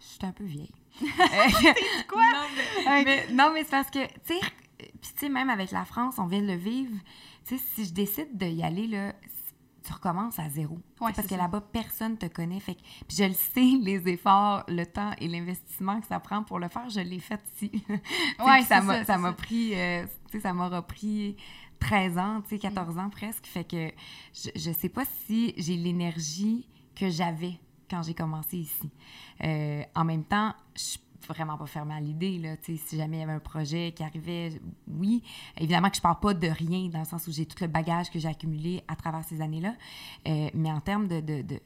je 0.00 0.04
suis 0.06 0.18
un 0.26 0.32
peu 0.32 0.44
vieille. 0.44 0.70
quoi? 2.08 2.22
Non, 2.84 3.02
mais, 3.04 3.26
mais- 3.54 3.62
c'est 3.64 3.70
parce 3.70 3.90
que, 3.90 4.04
tu 4.06 4.12
sais, 4.34 4.40
tu 5.18 5.26
sais, 5.26 5.28
même 5.28 5.50
avec 5.50 5.72
la 5.72 5.84
France, 5.84 6.18
on 6.18 6.26
vient 6.26 6.40
de 6.40 6.46
le 6.46 6.54
vivre. 6.56 6.96
Tu 7.44 7.58
sais, 7.58 7.64
si 7.74 7.84
je 7.86 7.92
décide 7.92 8.36
d'y 8.36 8.62
aller, 8.62 8.86
là, 8.86 9.12
tu 9.82 9.92
recommences 9.92 10.38
à 10.38 10.48
zéro. 10.48 10.78
Ouais, 11.00 11.12
parce 11.12 11.26
que 11.26 11.34
là-bas, 11.34 11.60
personne 11.72 12.16
te 12.16 12.26
connaît. 12.26 12.60
Fait 12.60 12.74
que, 12.74 12.80
puis 13.08 13.16
je 13.16 13.24
le 13.24 13.32
sais, 13.32 13.78
les 13.82 14.06
efforts, 14.08 14.64
le 14.68 14.84
temps 14.84 15.12
et 15.18 15.26
l'investissement 15.26 16.00
que 16.00 16.06
ça 16.06 16.20
prend 16.20 16.44
pour 16.44 16.60
le 16.60 16.68
faire, 16.68 16.88
je 16.88 17.00
l'ai 17.00 17.18
fait 17.18 17.40
ici. 17.54 17.84
Ouais, 18.44 18.62
ça 18.62 18.80
m'a 18.80 18.98
ça, 18.98 19.04
ça 19.04 19.18
m'a 19.18 19.32
pris, 19.32 19.74
euh, 19.74 20.04
tu 20.30 20.38
sais, 20.38 20.40
ça 20.40 20.52
m'aura 20.52 20.82
pris 20.82 21.36
13 21.80 22.18
ans, 22.18 22.40
tu 22.42 22.50
sais, 22.50 22.58
14 22.58 22.98
ans 22.98 23.10
presque. 23.10 23.46
Fait 23.46 23.64
que 23.64 23.90
je, 24.32 24.50
je 24.54 24.70
sais 24.70 24.88
pas 24.88 25.04
si 25.26 25.52
j'ai 25.56 25.76
l'énergie 25.76 26.68
que 26.94 27.08
j'avais 27.08 27.58
quand 27.90 28.02
j'ai 28.02 28.14
commencé 28.14 28.58
ici. 28.58 28.90
Euh, 29.42 29.82
en 29.94 30.04
même 30.04 30.24
temps, 30.24 30.54
je 30.76 30.82
suis 30.82 31.00
vraiment 31.26 31.56
pas 31.58 31.66
fermée 31.66 31.94
à 31.94 32.00
l'idée, 32.00 32.38
là, 32.38 32.54
si 32.62 32.78
jamais 32.96 33.16
il 33.18 33.20
y 33.20 33.22
avait 33.22 33.32
un 33.32 33.40
projet 33.40 33.92
qui 33.92 34.02
arrivait, 34.02 34.60
oui, 34.86 35.22
évidemment 35.56 35.90
que 35.90 35.96
je 35.96 36.00
pars 36.02 36.20
pas 36.20 36.32
de 36.34 36.46
rien, 36.48 36.88
dans 36.88 37.00
le 37.00 37.04
sens 37.04 37.26
où 37.26 37.32
j'ai 37.32 37.44
tout 37.46 37.56
le 37.60 37.66
bagage 37.68 38.10
que 38.10 38.18
j'ai 38.18 38.28
accumulé 38.28 38.82
à 38.88 38.96
travers 38.96 39.24
ces 39.24 39.40
années-là, 39.40 39.74
Euh, 40.26 40.48
mais 40.54 40.70
en 40.70 40.80
termes 40.80 41.08
de, 41.08 41.20
de, 41.20 41.42
de- 41.42 41.60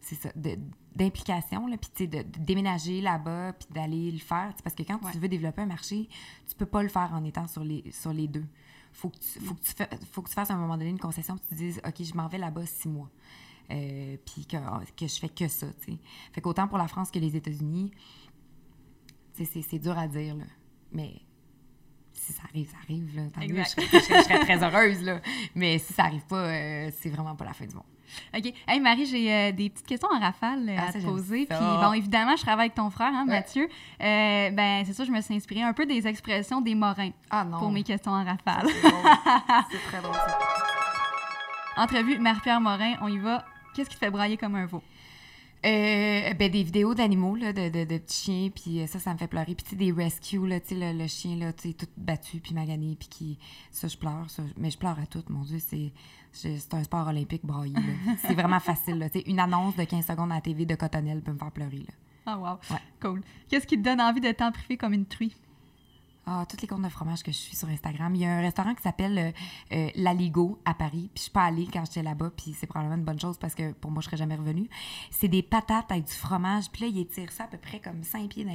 c'est 0.00 0.16
ça, 0.16 0.30
de- 0.36 0.58
d'implication, 0.94 1.66
là, 1.66 1.76
puis 1.76 2.06
de, 2.06 2.18
de 2.18 2.38
déménager 2.38 3.00
là-bas, 3.00 3.52
puis 3.54 3.68
d'aller 3.70 4.10
le 4.10 4.18
faire, 4.18 4.52
parce 4.62 4.74
que 4.76 4.82
quand 4.82 5.02
Ouais. 5.04 5.12
tu 5.12 5.18
veux 5.18 5.28
développer 5.28 5.62
un 5.62 5.66
marché, 5.66 6.08
tu 6.48 6.54
peux 6.54 6.66
pas 6.66 6.82
le 6.82 6.88
faire 6.88 7.10
en 7.14 7.24
étant 7.24 7.46
sur 7.48 7.64
les, 7.64 7.84
sur 7.92 8.12
les 8.12 8.28
deux. 8.28 8.44
Faut 8.92 9.08
que, 9.08 9.16
tu, 9.18 9.40
faut, 9.40 9.54
que 9.54 9.60
tu 9.62 9.72
fa- 9.72 9.88
faut 10.10 10.20
que 10.22 10.28
tu 10.28 10.34
fasses 10.34 10.50
à 10.50 10.54
un 10.54 10.58
moment 10.58 10.76
donné 10.76 10.90
une 10.90 10.98
concession, 10.98 11.36
puis 11.36 11.46
tu 11.48 11.54
te 11.54 11.58
dises, 11.58 11.80
OK, 11.86 12.02
je 12.02 12.14
m'en 12.14 12.28
vais 12.28 12.38
là-bas 12.38 12.66
six 12.66 12.88
mois. 12.88 13.08
Euh, 13.70 14.16
puis 14.26 14.44
que, 14.44 14.56
que 14.96 15.06
je 15.06 15.18
fais 15.18 15.28
que 15.30 15.48
ça, 15.48 15.66
tu 15.84 15.92
sais. 15.92 15.98
Fait 16.32 16.40
qu'autant 16.42 16.68
pour 16.68 16.76
la 16.76 16.88
France 16.88 17.10
que 17.10 17.18
les 17.18 17.34
États-Unis, 17.36 17.90
c'est- 19.34 19.78
dur 19.78 19.98
à 19.98 20.06
dire, 20.06 20.34
là. 20.34 20.44
Mais 20.92 21.12
si 22.12 22.32
ça 22.32 22.42
arrive, 22.48 22.68
ça 22.70 22.76
arrive, 22.84 23.16
là. 23.16 23.22
Tant 23.34 23.40
mieux, 23.40 23.62
je 23.62 23.68
serais, 23.68 23.86
je 23.92 23.98
serais- 23.98 24.18
je 24.18 24.24
serais 24.24 24.38
très 24.40 24.62
heureuse, 24.62 25.02
là. 25.02 25.20
Mais 25.54 25.78
si 25.78 25.92
ça 25.92 26.04
arrive 26.04 26.24
pas, 26.26 26.36
euh, 26.46 26.90
c'est 27.00 27.08
vraiment 27.10 27.34
pas 27.34 27.44
la 27.46 27.52
fin 27.52 27.66
du 27.66 27.74
monde. 27.74 27.84
OK. 28.36 28.52
Hey, 28.68 28.78
Marie, 28.78 29.06
j'ai 29.06 29.32
euh, 29.32 29.52
des 29.52 29.70
petites 29.70 29.86
questions 29.86 30.08
en 30.12 30.20
rafale 30.20 30.68
euh, 30.68 30.76
Ah, 30.78 30.88
à 30.88 30.92
te 30.92 30.98
poser. 30.98 31.46
Puis, 31.46 31.56
bon, 31.58 31.94
évidemment, 31.94 32.36
je 32.36 32.42
travaille 32.42 32.66
avec 32.66 32.74
ton 32.74 32.90
frère, 32.90 33.10
hein, 33.14 33.24
Ouais. 33.26 33.36
Mathieu. 33.36 33.64
Euh, 33.64 34.50
ben, 34.50 34.84
c'est 34.84 34.92
ça, 34.92 35.04
je 35.04 35.10
me 35.10 35.20
suis 35.22 35.34
inspirée 35.34 35.62
un 35.62 35.72
peu 35.72 35.86
des 35.86 36.06
expressions 36.06 36.60
des 36.60 36.74
Morins 36.74 37.12
Ah 37.30 37.46
pour 37.58 37.70
mes 37.72 37.82
questions 37.82 38.12
en 38.12 38.22
rafale. 38.22 38.66
C'est 39.70 39.78
très 39.88 40.02
drôle, 40.02 40.14
ça. 40.14 40.38
Entrevue, 41.78 42.18
Marie-Pierre 42.18 42.60
Morin, 42.60 42.96
on 43.00 43.08
y 43.08 43.18
va. 43.18 43.46
Qu'est-ce 43.74 43.88
qui 43.88 43.94
te 43.96 44.00
fait 44.04 44.10
brailler 44.10 44.36
comme 44.36 44.54
un 44.56 44.66
veau? 44.66 44.82
Euh, 45.64 46.34
ben, 46.34 46.50
des 46.50 46.62
vidéos 46.64 46.92
d'animaux, 46.94 47.36
là, 47.36 47.52
de, 47.52 47.68
de, 47.68 47.84
de 47.84 47.98
petits 47.98 48.24
chiens, 48.24 48.50
puis 48.50 48.80
euh, 48.80 48.86
ça, 48.88 48.98
ça 48.98 49.12
me 49.12 49.18
fait 49.18 49.28
pleurer. 49.28 49.54
Puis, 49.54 49.76
des 49.76 49.92
rescues, 49.92 50.44
là, 50.46 50.58
tu 50.58 50.68
sais, 50.68 50.74
le, 50.74 50.98
le 50.98 51.06
chien, 51.06 51.36
là, 51.36 51.52
tu 51.52 51.68
sais, 51.68 51.74
tout 51.74 51.86
battu, 51.96 52.40
puis 52.40 52.52
magané, 52.52 52.96
puis 52.98 53.08
qui... 53.08 53.38
Ça, 53.70 53.86
je 53.86 53.96
pleure, 53.96 54.28
ça. 54.28 54.42
Mais 54.56 54.70
je 54.70 54.78
pleure 54.78 54.98
à 54.98 55.06
tout, 55.06 55.22
mon 55.28 55.42
Dieu, 55.42 55.58
c'est... 55.60 55.92
C'est 56.34 56.72
un 56.72 56.82
sport 56.82 57.06
olympique 57.08 57.44
braillé. 57.44 57.74
C'est 58.22 58.32
vraiment 58.32 58.58
facile, 58.58 58.98
là. 58.98 59.08
Une 59.26 59.38
annonce 59.38 59.76
de 59.76 59.84
15 59.84 60.06
secondes 60.06 60.32
à 60.32 60.36
la 60.36 60.40
TV 60.40 60.64
de 60.64 60.74
Cottonelle 60.74 61.20
peut 61.20 61.32
me 61.32 61.38
faire 61.38 61.52
pleurer, 61.52 61.80
là. 61.80 61.94
Ah, 62.24 62.38
wow. 62.38 62.58
Ouais. 62.70 62.80
Cool. 63.00 63.20
Qu'est-ce 63.48 63.66
qui 63.66 63.76
te 63.76 63.82
donne 63.82 64.00
envie 64.00 64.22
de 64.22 64.32
t'en 64.32 64.50
priver 64.50 64.78
comme 64.78 64.94
une 64.94 65.04
truie? 65.04 65.36
Ah, 66.24 66.46
toutes 66.48 66.62
les 66.62 66.68
comptes 66.68 66.82
de 66.82 66.88
fromage 66.88 67.24
que 67.24 67.32
je 67.32 67.36
suis 67.36 67.56
sur 67.56 67.68
Instagram. 67.68 68.14
Il 68.14 68.20
y 68.20 68.24
a 68.24 68.32
un 68.32 68.40
restaurant 68.40 68.74
qui 68.76 68.82
s'appelle 68.82 69.18
euh, 69.18 69.32
euh, 69.72 69.90
La 69.96 70.14
Ligo 70.14 70.60
à 70.64 70.72
Paris. 70.72 71.10
Puis 71.12 71.16
je 71.16 71.22
suis 71.22 71.30
pas 71.32 71.42
allée 71.42 71.66
quand 71.72 71.84
j'étais 71.84 72.02
là-bas. 72.02 72.30
Puis 72.36 72.54
c'est 72.56 72.68
probablement 72.68 72.96
une 72.96 73.04
bonne 73.04 73.18
chose 73.18 73.38
parce 73.38 73.56
que 73.56 73.72
pour 73.72 73.90
moi, 73.90 74.00
je 74.02 74.06
serais 74.06 74.18
jamais 74.18 74.36
revenue. 74.36 74.68
C'est 75.10 75.26
des 75.26 75.42
patates 75.42 75.90
avec 75.90 76.04
du 76.04 76.12
fromage. 76.12 76.70
Puis 76.70 76.82
là, 76.82 76.88
ils 76.88 77.00
étirent 77.00 77.32
ça 77.32 77.44
à 77.44 77.46
peu 77.48 77.58
près 77.58 77.80
comme 77.80 78.04
5 78.04 78.28
pieds 78.28 78.44
dans. 78.44 78.52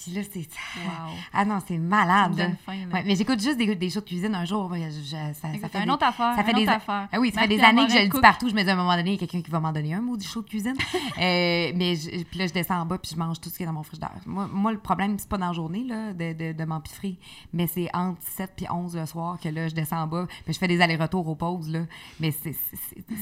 Puis 0.00 0.12
là, 0.12 0.20
c'est. 0.32 0.40
Wow. 0.40 1.12
Ah 1.32 1.44
non, 1.44 1.58
c'est 1.66 1.76
malade. 1.78 2.34
Ça 2.36 2.42
me 2.44 2.48
donne 2.48 2.56
faim, 2.64 2.72
là. 2.88 2.94
Ouais, 2.94 3.04
mais 3.06 3.16
j'écoute 3.16 3.40
juste 3.40 3.58
des, 3.58 3.74
des 3.74 3.90
shows 3.90 4.00
de 4.00 4.04
cuisine 4.06 4.34
un 4.34 4.44
jour. 4.44 4.70
ouais, 4.70 4.88
je- 4.90 5.02
je- 5.04 5.10
ça, 5.34 5.48
fait 5.68 5.78
une 5.78 5.84
des- 5.86 5.90
autre 5.90 6.04
affaire, 6.06 6.34
Ça 6.36 6.44
fait 6.44 6.52
des 6.54 6.68
affaire. 6.68 7.08
Ah 7.12 7.18
oui, 7.18 7.32
ça 7.34 7.40
fait 7.42 7.48
des 7.48 7.60
années 7.60 7.86
que 7.86 7.92
je 7.92 7.98
le 7.98 8.08
dis 8.08 8.20
partout. 8.20 8.48
Je 8.48 8.54
me 8.54 8.62
dis 8.62 8.70
à 8.70 8.74
un 8.74 8.76
moment 8.76 8.94
donné, 8.96 9.10
il 9.10 9.20
y 9.20 9.24
a 9.24 9.26
quelqu'un 9.26 9.42
qui 9.42 9.50
va 9.50 9.58
m'en 9.60 9.72
donner 9.72 9.94
un 9.94 10.00
maudit 10.00 10.26
show 10.26 10.42
de 10.42 10.48
cuisine. 10.48 10.74
Euh, 11.20 11.72
mais 11.74 11.96
je- 11.96 12.22
puis 12.24 12.38
là, 12.38 12.46
je 12.46 12.52
descends 12.52 12.80
en 12.80 12.86
bas 12.86 12.96
puis 12.98 13.10
je 13.12 13.16
mange 13.18 13.40
tout 13.40 13.50
ce 13.50 13.56
qui 13.56 13.64
est 13.64 13.66
dans 13.66 13.72
mon 13.72 13.82
frigidaire. 13.82 14.12
Moi, 14.24 14.48
moi 14.52 14.70
le 14.70 14.78
problème, 14.78 15.18
c'est 15.18 15.28
pas 15.28 15.36
dans 15.38 15.48
la 15.48 15.52
journée 15.52 15.82
là, 15.84 16.12
de, 16.12 16.32
de, 16.32 16.52
de 16.52 16.64
m'empiffrer, 16.64 17.16
mais 17.52 17.66
c'est 17.66 17.88
entre 17.92 18.20
7 18.22 18.52
puis 18.56 18.66
11 18.70 18.94
le 18.96 19.04
soir 19.06 19.36
que 19.40 19.48
là, 19.48 19.66
je 19.66 19.74
descends 19.74 20.02
en 20.02 20.06
bas 20.06 20.26
puis 20.44 20.54
je 20.54 20.58
fais 20.58 20.68
des 20.68 20.80
allers-retours 20.80 21.26
aux 21.26 21.34
pauses. 21.34 21.68
Là. 21.70 21.80
Mais 22.20 22.30
c'est- 22.30 22.54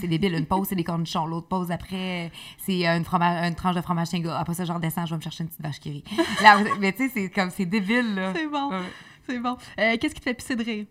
débile. 0.07 0.35
Une 0.35 0.45
pause, 0.47 0.67
c'est 0.69 0.75
des 0.75 0.85
cornichons. 0.85 1.25
L'autre 1.27 1.49
pause, 1.49 1.71
après, 1.71 2.31
c'est 2.59 2.85
une, 2.85 3.05
une 3.07 3.55
tranche 3.55 3.75
de 3.77 3.81
fromage. 3.81 4.09
Après 4.37 4.55
ça, 4.55 4.65
je 4.65 4.73
redescends, 4.73 5.07
je 5.07 5.11
vais 5.13 5.17
me 5.17 5.23
chercher 5.23 5.45
une 5.45 5.49
petite 5.49 5.63
vache 5.63 5.81
qui 5.81 5.91
rit. 5.91 6.05
Là, 6.43 6.59
mais 6.81 6.93
tu 6.93 7.09
sais, 7.09 7.13
c'est 7.15 7.31
comme, 7.31 7.51
c'est 7.51 7.67
débile. 7.67 8.15
Là. 8.15 8.33
C'est 8.35 8.47
bon. 8.47 8.71
Ouais. 8.71 8.93
C'est 9.29 9.39
bon. 9.39 9.57
Euh, 9.79 9.97
Qu'est-ce 10.01 10.15
qui 10.15 10.21
te 10.21 10.25
fait 10.25 10.35
pisser 10.35 10.57
de 10.57 10.65
rire? 10.65 10.87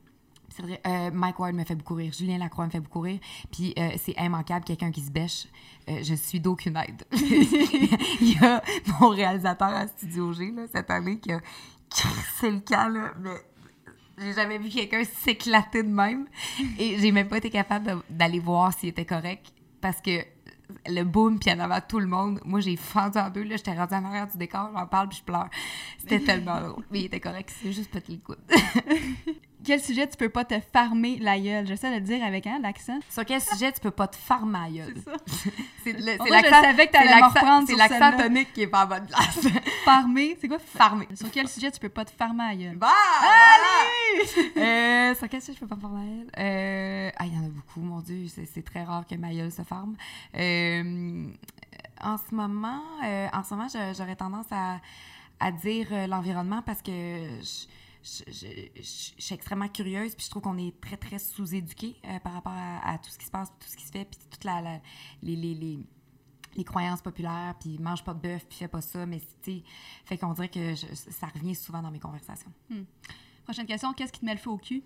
Euh, 0.88 1.12
Mike 1.12 1.40
Ward 1.40 1.54
me 1.54 1.64
fait 1.64 1.76
beaucoup 1.76 1.96
rire. 1.96 2.14
Julien 2.14 2.38
Lacroix 2.38 2.66
me 2.66 2.72
fait 2.72 2.80
beaucoup 2.80 3.02
rire. 3.02 3.20
Puis 3.52 3.74
euh, 3.78 3.90
c'est 3.98 4.16
immanquable, 4.18 4.66
quelqu'un 4.66 4.92
qui 4.92 5.02
se 5.02 5.12
bêche. 5.12 5.48
Euh, 5.90 6.00
je 6.04 6.16
suis 6.16 6.40
d'aucune 6.40 6.78
aide. 6.78 7.04
Il 7.12 8.40
y 8.40 8.46
a 8.46 8.62
mon 9.00 9.10
réalisateur 9.10 9.68
à 9.68 9.88
Studio 9.88 10.34
G 10.34 10.52
là, 10.52 10.64
cette 10.72 10.90
année 10.90 11.20
qui 11.20 11.32
a 11.32 11.40
crissé 11.90 12.52
le 12.52 12.60
camp, 12.60 12.90
là, 12.90 13.14
mais 13.20 13.36
j'ai 14.18 14.34
jamais 14.34 14.58
vu 14.58 14.70
quelqu'un 14.70 15.04
s'éclater 15.04 15.84
de 15.84 15.90
même. 15.90 16.28
Et 16.80 16.98
j'ai 17.00 17.12
même 17.12 17.28
pas 17.28 17.38
été 17.38 17.50
capable 17.50 18.02
d'aller 18.10 18.40
voir 18.40 18.74
s'il 18.74 18.90
était 18.90 19.06
correct 19.06 19.46
parce 19.82 20.02
que 20.02 20.22
le 20.88 21.04
boom, 21.04 21.40
puis 21.40 21.52
en 21.52 21.60
avant 21.60 21.80
tout 21.82 22.00
le 22.00 22.08
monde. 22.08 22.40
Moi, 22.46 22.60
j'ai 22.60 22.76
fendu 22.76 23.18
en 23.18 23.30
deux. 23.30 23.44
Là, 23.44 23.58
j'étais 23.58 23.74
rendue 23.74 23.94
en 23.94 24.06
arrière 24.06 24.28
du 24.28 24.38
décor, 24.38 24.70
j'en 24.74 24.88
parle, 24.88 25.10
puis 25.10 25.20
je 25.20 25.24
pleure. 25.24 25.50
C'était 26.00 26.20
tellement 26.26 26.60
drôle. 26.60 26.84
Mais 26.92 27.02
il 27.02 27.06
était 27.06 27.20
correct, 27.20 27.54
c'est 27.62 27.72
juste 27.72 27.92
petit 27.92 28.14
le 28.14 28.18
coude. 28.20 28.38
Quel 29.64 29.82
sujet 29.82 30.08
tu 30.08 30.18
peux 30.18 30.30
pas 30.30 30.46
te 30.46 30.56
farmer 30.74 31.18
la 31.20 31.40
gueule? 31.40 31.66
J'essaie 31.66 31.90
de 31.90 31.96
le 31.96 32.02
dire 32.02 32.24
avec 32.24 32.46
hein, 32.46 32.60
l'accent. 32.62 33.00
Sur 33.10 33.26
quel 33.26 33.42
sujet 33.42 33.72
tu 33.72 33.80
peux 33.80 33.92
pas 33.92 34.08
te 34.08 34.16
farmer 34.16 34.60
à 34.60 34.70
gueule? 34.70 34.96
C'est 35.84 35.94
l'accent- 36.00 37.66
c'est 37.68 37.76
l'accent- 37.76 38.18
tonique 38.18 38.54
qui 38.54 38.62
est 38.64 38.68
pas 38.68 38.86
en 38.86 38.88
bonne 38.88 39.06
place. 39.08 39.48
Farmer, 39.86 40.38
c'est 40.40 40.48
quoi? 40.48 40.60
Farmer. 40.60 41.08
Sur 41.16 41.32
quel 41.32 41.48
sujet 41.48 41.72
tu 41.72 41.80
peux 41.80 41.90
pas 41.90 42.06
te 42.06 42.12
farmer 42.12 42.44
la 42.50 42.56
gueule? 42.56 42.76
Bah! 42.76 42.88
Allez! 43.22 44.52
euh, 44.58 45.16
sur 45.16 45.30
quel 45.30 45.42
sujet 45.42 45.54
je 45.56 45.60
peux 45.60 45.68
pas 45.68 45.76
me 45.76 45.82
farmer 45.82 46.02
à 46.02 46.06
gueule? 46.16 46.30
Euh, 46.40 47.12
ah, 47.18 47.26
il 47.26 47.34
y 47.36 47.38
en 47.40 47.46
a 47.46 47.50
beaucoup, 47.50 47.80
mon 47.82 48.00
Dieu. 48.02 48.26
C'est 48.52 48.64
très 48.66 48.84
rare 48.84 49.06
que 49.08 49.16
ma 49.16 49.32
gueule 49.34 49.52
se 49.52 49.62
farme. 49.64 49.96
Euh, 50.38 51.28
en 52.02 52.18
ce 52.18 52.34
moment, 52.36 52.82
en 53.02 53.44
ce 53.44 53.54
moment, 53.54 53.68
j'aurais 53.98 54.16
tendance 54.16 54.48
à, 54.52 54.80
à 55.40 55.52
dire 55.52 55.88
l'environnement 56.08 56.62
parce 56.64 56.82
que 56.82 56.92
je, 56.92 57.66
je- 58.06 58.32
je- 58.32 58.82
je- 58.82 59.14
je 59.18 59.22
suis 59.24 59.34
extrêmement 59.36 59.68
curieuse 59.68 60.14
puis 60.16 60.26
je 60.26 60.30
trouve 60.30 60.44
qu'on 60.44 60.58
est 60.60 60.80
très, 60.80 60.96
très 60.98 61.18
sous-éduqué 61.20 61.96
euh, 62.06 62.20
par 62.20 62.34
rapport 62.34 62.54
à, 62.54 62.88
à 62.94 62.98
tout 63.00 63.10
ce 63.10 63.18
qui 63.18 63.26
se 63.26 63.32
passe, 63.32 63.50
tout 63.60 63.68
ce 63.68 63.76
qui 63.76 63.84
se 63.86 63.92
fait, 63.92 64.06
puis 64.06 64.20
toute 64.30 64.44
la, 64.44 64.62
la- 64.62 64.82
les, 65.24 65.36
les, 65.36 65.56
les, 65.56 65.80
les 66.56 66.64
croyances 66.64 67.02
populaires, 67.02 67.56
puis 67.60 67.78
mange 67.80 68.04
pas 68.04 68.14
de 68.14 68.20
bœuf, 68.20 68.46
puis 68.48 68.60
fais 68.60 68.68
pas 68.68 68.82
ça, 68.82 69.06
mais 69.06 69.20
tu 69.42 69.62
fait 70.06 70.18
qu'on 70.18 70.34
dirait 70.34 70.50
que 70.50 70.76
je- 70.76 70.86
ça 71.12 71.28
revient 71.28 71.56
souvent 71.56 71.82
dans 71.82 71.92
mes 71.92 72.00
conversations. 72.00 72.54
Prochaine 73.44 73.66
question, 73.66 73.92
qu'est-ce 73.94 74.14
qui 74.14 74.20
te 74.22 74.26
met 74.26 74.34
le 74.34 74.40
feu 74.40 74.52
au 74.52 74.58
cul? 74.58 74.84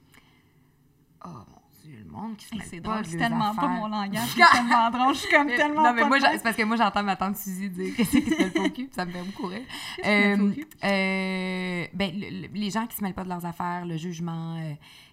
Oh 1.25 1.29
mon 1.29 1.61
le 1.87 2.05
monde 2.09 2.35
qui 2.37 2.45
se 2.45 2.55
mêle 2.55 2.65
c'est 2.69 2.81
pas 2.81 2.93
drôle, 2.93 3.05
c'est 3.05 3.17
tellement 3.17 3.55
pas 3.55 3.63
affaires. 3.63 3.69
mon 3.69 3.87
langage, 3.87 4.27
c'est 4.35 4.51
tellement 4.57 4.89
drôle, 4.91 5.13
je 5.13 5.19
suis 5.19 5.29
comme 5.29 5.47
Mais- 5.47 5.55
tellement 5.55 5.83
non, 5.83 5.93
mais 5.93 6.01
pas 6.01 6.07
moi, 6.07 6.17
c'est 6.19 6.43
parce 6.43 6.55
que 6.55 6.63
moi, 6.63 6.75
j'entends 6.77 7.03
ma 7.03 7.15
tante 7.15 7.37
Suzy 7.37 7.69
dire 7.69 7.95
qu'est-ce 7.95 8.11
qui 8.17 8.29
se 8.29 8.49
pas 8.49 8.59
au 8.61 8.69
cul, 8.69 8.85
puis 8.85 8.89
ça 8.93 9.05
me 9.05 9.11
fait 9.11 9.23
beaucoup 9.23 9.47
rire. 9.47 9.61
Met 10.03 10.35
le 10.35 10.43
Euh, 10.43 10.53
euh, 10.83 11.87
ben, 11.93 12.11
le- 12.19 12.41
le- 12.41 12.53
les 12.53 12.69
gens 12.71 12.85
qui 12.87 12.95
se 12.97 13.03
mêlent 13.03 13.13
pas 13.13 13.23
de 13.23 13.29
leurs 13.29 13.45
affaires, 13.45 13.85
le 13.85 13.97
jugement, 13.97 14.57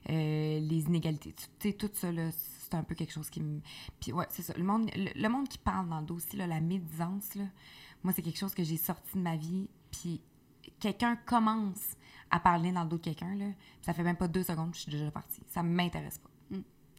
euh, 0.09 0.61
les 0.61 0.81
inégalités, 0.87 1.35
tu 1.35 1.47
sais, 1.69 1.73
tout 1.75 1.91
ça, 1.95 2.11
là, 2.13 2.31
c'est 2.33 2.75
un 2.75 2.83
peu 2.83 2.95
quelque 2.97 3.13
chose 3.13 3.31
qui 3.31 3.41
me... 3.41 3.61
Puis 4.01 4.13
ouais, 4.13 4.27
c'est 4.31 4.43
ça. 4.43 4.53
Le 4.57 4.65
monde, 4.65 4.91
le, 4.97 5.11
le 5.21 5.29
monde 5.29 5.49
qui 5.49 5.59
parle 5.59 5.89
dans 5.89 6.01
le 6.01 6.07
dos 6.07 6.17
aussi, 6.17 6.37
là, 6.37 6.47
la 6.49 6.61
médisance, 6.61 7.35
là, 7.37 7.45
moi, 8.03 8.13
c'est 8.13 8.23
quelque 8.23 8.39
chose 8.39 8.55
que 8.55 8.65
j'ai 8.65 8.77
sorti 8.77 9.15
de 9.15 9.21
ma 9.23 9.37
vie, 9.37 9.69
puis 9.93 10.21
quelqu'un 10.81 11.17
commence 11.27 11.97
à 12.31 12.41
parler 12.41 12.73
dans 12.73 12.83
le 12.83 12.89
dos 12.89 12.97
de 12.99 13.03
quelqu'un, 13.03 13.35
là, 13.37 13.47
ça 13.83 13.93
fait 13.93 14.03
même 14.03 14.17
pas 14.17 14.27
deux 14.27 14.43
secondes 14.43 14.73
que 14.73 14.77
je 14.77 14.83
suis 14.83 14.91
déjà 14.93 15.11
partie. 15.13 15.41
Ça 15.47 15.63
m'intéresse 15.63 16.19
pas. 16.19 16.29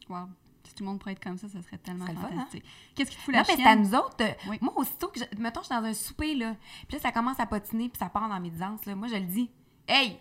Wow. 0.09 0.27
Si 0.63 0.73
tout 0.75 0.83
le 0.83 0.89
monde 0.89 0.99
pourrait 0.99 1.13
être 1.13 1.23
comme 1.23 1.37
ça, 1.37 1.47
ça 1.47 1.61
serait 1.61 1.77
tellement 1.77 2.05
hein? 2.05 2.15
fantastique. 2.15 2.63
Qu'est-ce 2.93 3.11
qui 3.11 3.15
te 3.17 3.21
fout 3.21 3.33
Non, 3.33 3.39
la 3.41 3.45
mais 3.47 3.55
c'est 3.55 3.61
à 3.63 3.73
chienne? 3.73 3.81
nous 3.83 3.95
autres. 3.95 4.23
Oui. 4.49 4.57
Moi, 4.61 4.73
aussitôt 4.75 5.07
que, 5.07 5.19
je, 5.19 5.25
mettons, 5.41 5.61
je 5.61 5.67
suis 5.67 5.75
dans 5.75 5.83
un 5.83 5.93
souper, 5.93 6.35
là, 6.35 6.55
puis 6.87 6.97
là, 6.97 7.01
ça 7.01 7.11
commence 7.11 7.39
à 7.39 7.45
patiner, 7.45 7.87
puis 7.89 7.97
ça 7.97 8.09
part 8.09 8.27
dans 8.27 8.35
mes 8.35 8.41
médisance, 8.49 8.85
là, 8.85 8.95
moi, 8.95 9.07
je 9.07 9.15
le 9.15 9.25
dis. 9.25 9.49
Hey! 9.87 10.19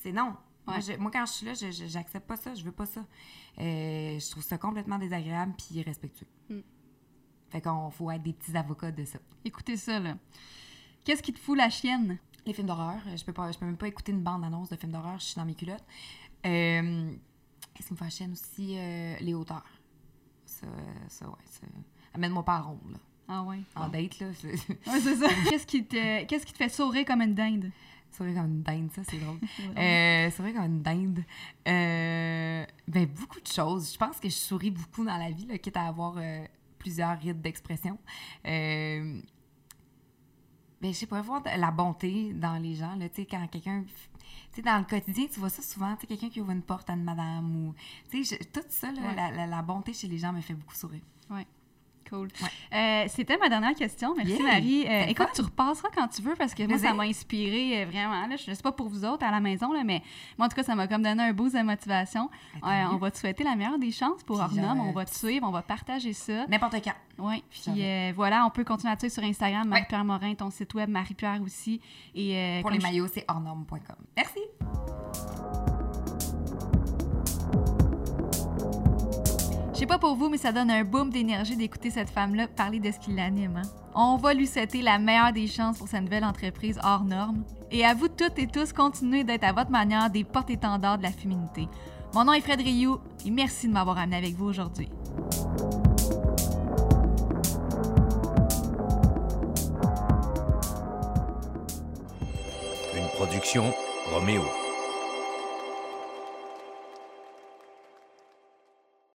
C'est 0.00 0.12
non. 0.12 0.34
Moi, 0.66 0.76
Ouais. 0.76 0.82
je- 0.82 0.96
moi, 0.98 1.10
quand 1.12 1.24
je 1.26 1.32
suis 1.32 1.46
là, 1.46 1.54
je- 1.54 1.86
j'accepte 1.86 2.26
pas 2.26 2.36
ça, 2.36 2.54
je 2.54 2.62
veux 2.64 2.72
pas 2.72 2.86
ça. 2.86 3.00
Euh, 3.60 4.18
je 4.18 4.30
trouve 4.30 4.42
ça 4.42 4.58
complètement 4.58 4.98
désagréable 4.98 5.54
puis 5.56 5.78
irrespectueux. 5.78 6.26
Mm. 6.50 6.58
Fait 7.50 7.60
qu'on 7.62 7.90
faut 7.90 8.10
être 8.10 8.22
des 8.22 8.32
petits 8.34 8.56
avocats 8.56 8.90
de 8.92 9.04
ça. 9.04 9.18
Écoutez 9.44 9.76
ça, 9.76 9.98
là. 10.00 10.16
Qu'est-ce 11.04 11.22
qui 11.22 11.32
te 11.32 11.38
fout 11.38 11.56
la 11.56 11.70
chienne? 11.70 12.18
Les 12.46 12.52
films 12.52 12.66
d'horreur, 12.66 13.00
euh, 13.06 13.16
je 13.16 13.24
peux 13.24 13.32
pas, 13.32 13.50
je 13.52 13.58
peux 13.58 13.64
même 13.66 13.76
pas 13.78 13.88
écouter 13.88 14.12
une 14.12 14.22
bande-annonce 14.22 14.68
de 14.68 14.76
films 14.76 14.92
d'horreur, 14.92 15.18
je 15.18 15.24
suis 15.24 15.36
dans 15.36 15.44
mes 15.46 15.54
culottes. 15.54 15.84
Euh, 16.46 17.12
Qu'est-ce 17.78 17.94
qui 17.94 18.04
me 18.04 18.10
chienne 18.10 18.32
aussi? 18.32 18.74
Euh, 18.76 19.14
les 19.20 19.34
hauteurs. 19.34 19.64
Ça, 20.44 20.66
ça, 21.06 21.28
ouais. 21.28 21.34
ça- 21.44 21.66
Amène-moi 22.12 22.44
pas 22.44 22.56
à 22.56 22.60
ronde, 22.62 22.90
là. 22.90 22.98
Ah 23.28 23.42
ouais? 23.44 23.60
En 23.76 23.88
date, 23.88 24.18
là. 24.18 24.26
c'est- 24.34 24.48
Ouais, 24.68 25.00
c'est 25.00 25.14
ça. 25.14 25.28
Qu'est-ce 25.48 25.64
qui, 25.66 25.84
te... 25.84 26.24
Qu'est-ce 26.24 26.44
qui 26.44 26.52
te 26.52 26.58
fait 26.58 26.68
sourire 26.68 27.04
comme 27.04 27.22
une 27.22 27.34
dinde? 27.34 27.70
Vrai 28.18 28.34
comme 28.34 28.46
une 28.46 28.62
dinde, 28.62 28.90
ça, 28.92 29.02
c'est 29.08 29.18
drôle. 29.18 29.38
Euh, 29.78 30.28
vrai 30.38 30.52
comme 30.52 30.64
une 30.64 30.82
dinde. 30.82 31.20
Euh, 31.68 32.66
ben, 32.88 33.06
beaucoup 33.06 33.40
de 33.40 33.46
choses. 33.46 33.92
Je 33.92 33.98
pense 33.98 34.18
que 34.18 34.28
je 34.28 34.34
souris 34.34 34.72
beaucoup 34.72 35.04
dans 35.04 35.16
la 35.18 35.30
vie, 35.30 35.46
là, 35.46 35.56
quitte 35.58 35.76
à 35.76 35.86
avoir 35.86 36.14
euh, 36.16 36.44
plusieurs 36.78 37.16
rites 37.20 37.40
d'expression. 37.40 37.96
Euh, 38.44 39.20
ben, 40.80 40.92
je 40.92 40.98
sais 40.98 41.06
pas, 41.06 41.20
voir 41.22 41.42
la 41.56 41.70
bonté 41.70 42.32
dans 42.32 42.56
les 42.60 42.74
gens, 42.74 42.96
là, 42.96 43.08
tu 43.08 43.16
sais, 43.22 43.26
quand 43.26 43.46
quelqu'un... 43.46 43.84
Tu 44.50 44.56
sais, 44.56 44.62
dans 44.62 44.78
le 44.78 44.84
quotidien, 44.84 45.26
tu 45.32 45.40
vois 45.40 45.50
ça 45.50 45.62
souvent, 45.62 45.94
tu 45.96 46.06
quelqu'un 46.06 46.28
qui 46.30 46.40
ouvre 46.40 46.50
une 46.52 46.62
porte 46.62 46.88
à 46.90 46.94
une 46.94 47.04
madame 47.04 47.54
ou... 47.68 47.74
Tu 48.10 48.24
sais, 48.24 48.38
tout 48.38 48.60
ça, 48.68 48.90
là, 48.92 49.00
Ouais. 49.02 49.14
la, 49.14 49.30
la- 49.30 49.46
la 49.46 49.62
bonté 49.62 49.92
chez 49.92 50.08
les 50.08 50.18
gens 50.18 50.32
me 50.32 50.40
fait 50.40 50.54
beaucoup 50.54 50.74
sourire. 50.74 51.02
Cool. 52.08 52.28
Ouais. 52.42 52.76
Euh, 53.04 53.04
C'était 53.08 53.36
ma 53.36 53.48
dernière 53.48 53.74
question. 53.74 54.14
Merci, 54.16 54.32
Yeah. 54.32 54.42
Marie. 54.42 54.86
Euh, 54.88 55.04
écoute, 55.08 55.28
tu 55.34 55.42
repasseras 55.42 55.88
quand 55.94 56.08
tu 56.08 56.22
veux 56.22 56.34
parce 56.36 56.54
que 56.54 56.62
moi, 56.66 56.78
ça 56.78 56.94
m'a 56.94 57.04
inspiré 57.04 57.82
euh, 57.82 57.86
vraiment. 57.86 58.26
Là. 58.26 58.36
Je 58.36 58.50
ne 58.50 58.54
sais 58.54 58.62
pas 58.62 58.72
pour 58.72 58.88
vous 58.88 59.04
autres 59.04 59.24
à 59.26 59.30
la 59.30 59.40
maison, 59.40 59.72
là, 59.72 59.82
mais 59.84 60.02
moi, 60.38 60.46
en 60.46 60.48
tout 60.48 60.56
cas, 60.56 60.62
ça 60.62 60.74
m'a 60.74 60.86
comme 60.86 61.02
donné 61.02 61.22
un 61.22 61.32
boost 61.32 61.54
de 61.56 61.62
motivation. 61.62 62.30
On 62.62 62.96
va 62.96 63.10
te 63.10 63.18
souhaiter 63.18 63.44
la 63.44 63.56
meilleure 63.56 63.78
des 63.78 63.90
chances 63.90 64.22
pour 64.24 64.38
Ornum. 64.40 64.80
On 64.80 64.92
va 64.92 65.04
te 65.04 65.14
suivre, 65.14 65.46
on 65.46 65.52
va 65.52 65.62
partager 65.62 66.12
ça. 66.12 66.46
N'importe 66.46 66.76
quand. 66.84 66.94
Oui, 67.18 67.42
puis 67.50 68.12
voilà, 68.14 68.46
on 68.46 68.50
peut 68.50 68.64
continuer 68.64 68.92
à 68.92 68.96
te 68.96 69.00
suivre 69.08 69.14
sur 69.14 69.24
Instagram, 69.24 69.62
Ouais. 69.64 69.68
Marie-Pierre 69.70 70.04
Morin, 70.04 70.34
ton 70.34 70.50
site 70.50 70.72
web, 70.74 70.88
Marie-Pierre 70.88 71.40
aussi. 71.42 71.80
Et, 72.14 72.58
Pour 72.62 72.70
les 72.70 72.78
je- 72.80 72.86
maillots, 72.86 73.08
c'est 73.12 73.24
hors-norme.com. 73.28 73.96
Merci! 74.16 74.40
Je 79.78 79.82
sais 79.82 79.86
pas 79.86 79.98
pour 80.00 80.16
vous, 80.16 80.28
mais 80.28 80.38
ça 80.38 80.50
donne 80.50 80.72
un 80.72 80.82
boom 80.82 81.08
d'énergie 81.08 81.54
d'écouter 81.54 81.90
cette 81.90 82.10
femme-là 82.10 82.48
parler 82.48 82.80
de 82.80 82.90
ce 82.90 82.98
qui 82.98 83.12
l'anime. 83.12 83.58
hein. 83.58 83.70
On 83.94 84.16
va 84.16 84.34
lui 84.34 84.48
souhaiter 84.48 84.82
la 84.82 84.98
meilleure 84.98 85.32
des 85.32 85.46
chances 85.46 85.78
pour 85.78 85.86
sa 85.86 86.00
nouvelle 86.00 86.24
entreprise 86.24 86.80
hors 86.82 87.04
norme. 87.04 87.44
Et 87.70 87.84
à 87.86 87.94
vous 87.94 88.08
toutes 88.08 88.40
et 88.40 88.48
tous, 88.48 88.72
continuez 88.72 89.22
d'être 89.22 89.44
à 89.44 89.52
votre 89.52 89.70
manière 89.70 90.10
des 90.10 90.24
porte-étendards 90.24 90.98
de 90.98 91.04
la 91.04 91.12
féminité. 91.12 91.68
Mon 92.12 92.24
nom 92.24 92.32
est 92.32 92.40
Fred 92.40 92.60
Rioux 92.60 92.98
et 93.24 93.30
merci 93.30 93.68
de 93.68 93.72
m'avoir 93.72 93.98
amené 93.98 94.16
avec 94.16 94.34
vous 94.34 94.46
aujourd'hui. 94.46 94.88
Une 102.96 103.08
production 103.14 103.72
Roméo. 104.12 104.42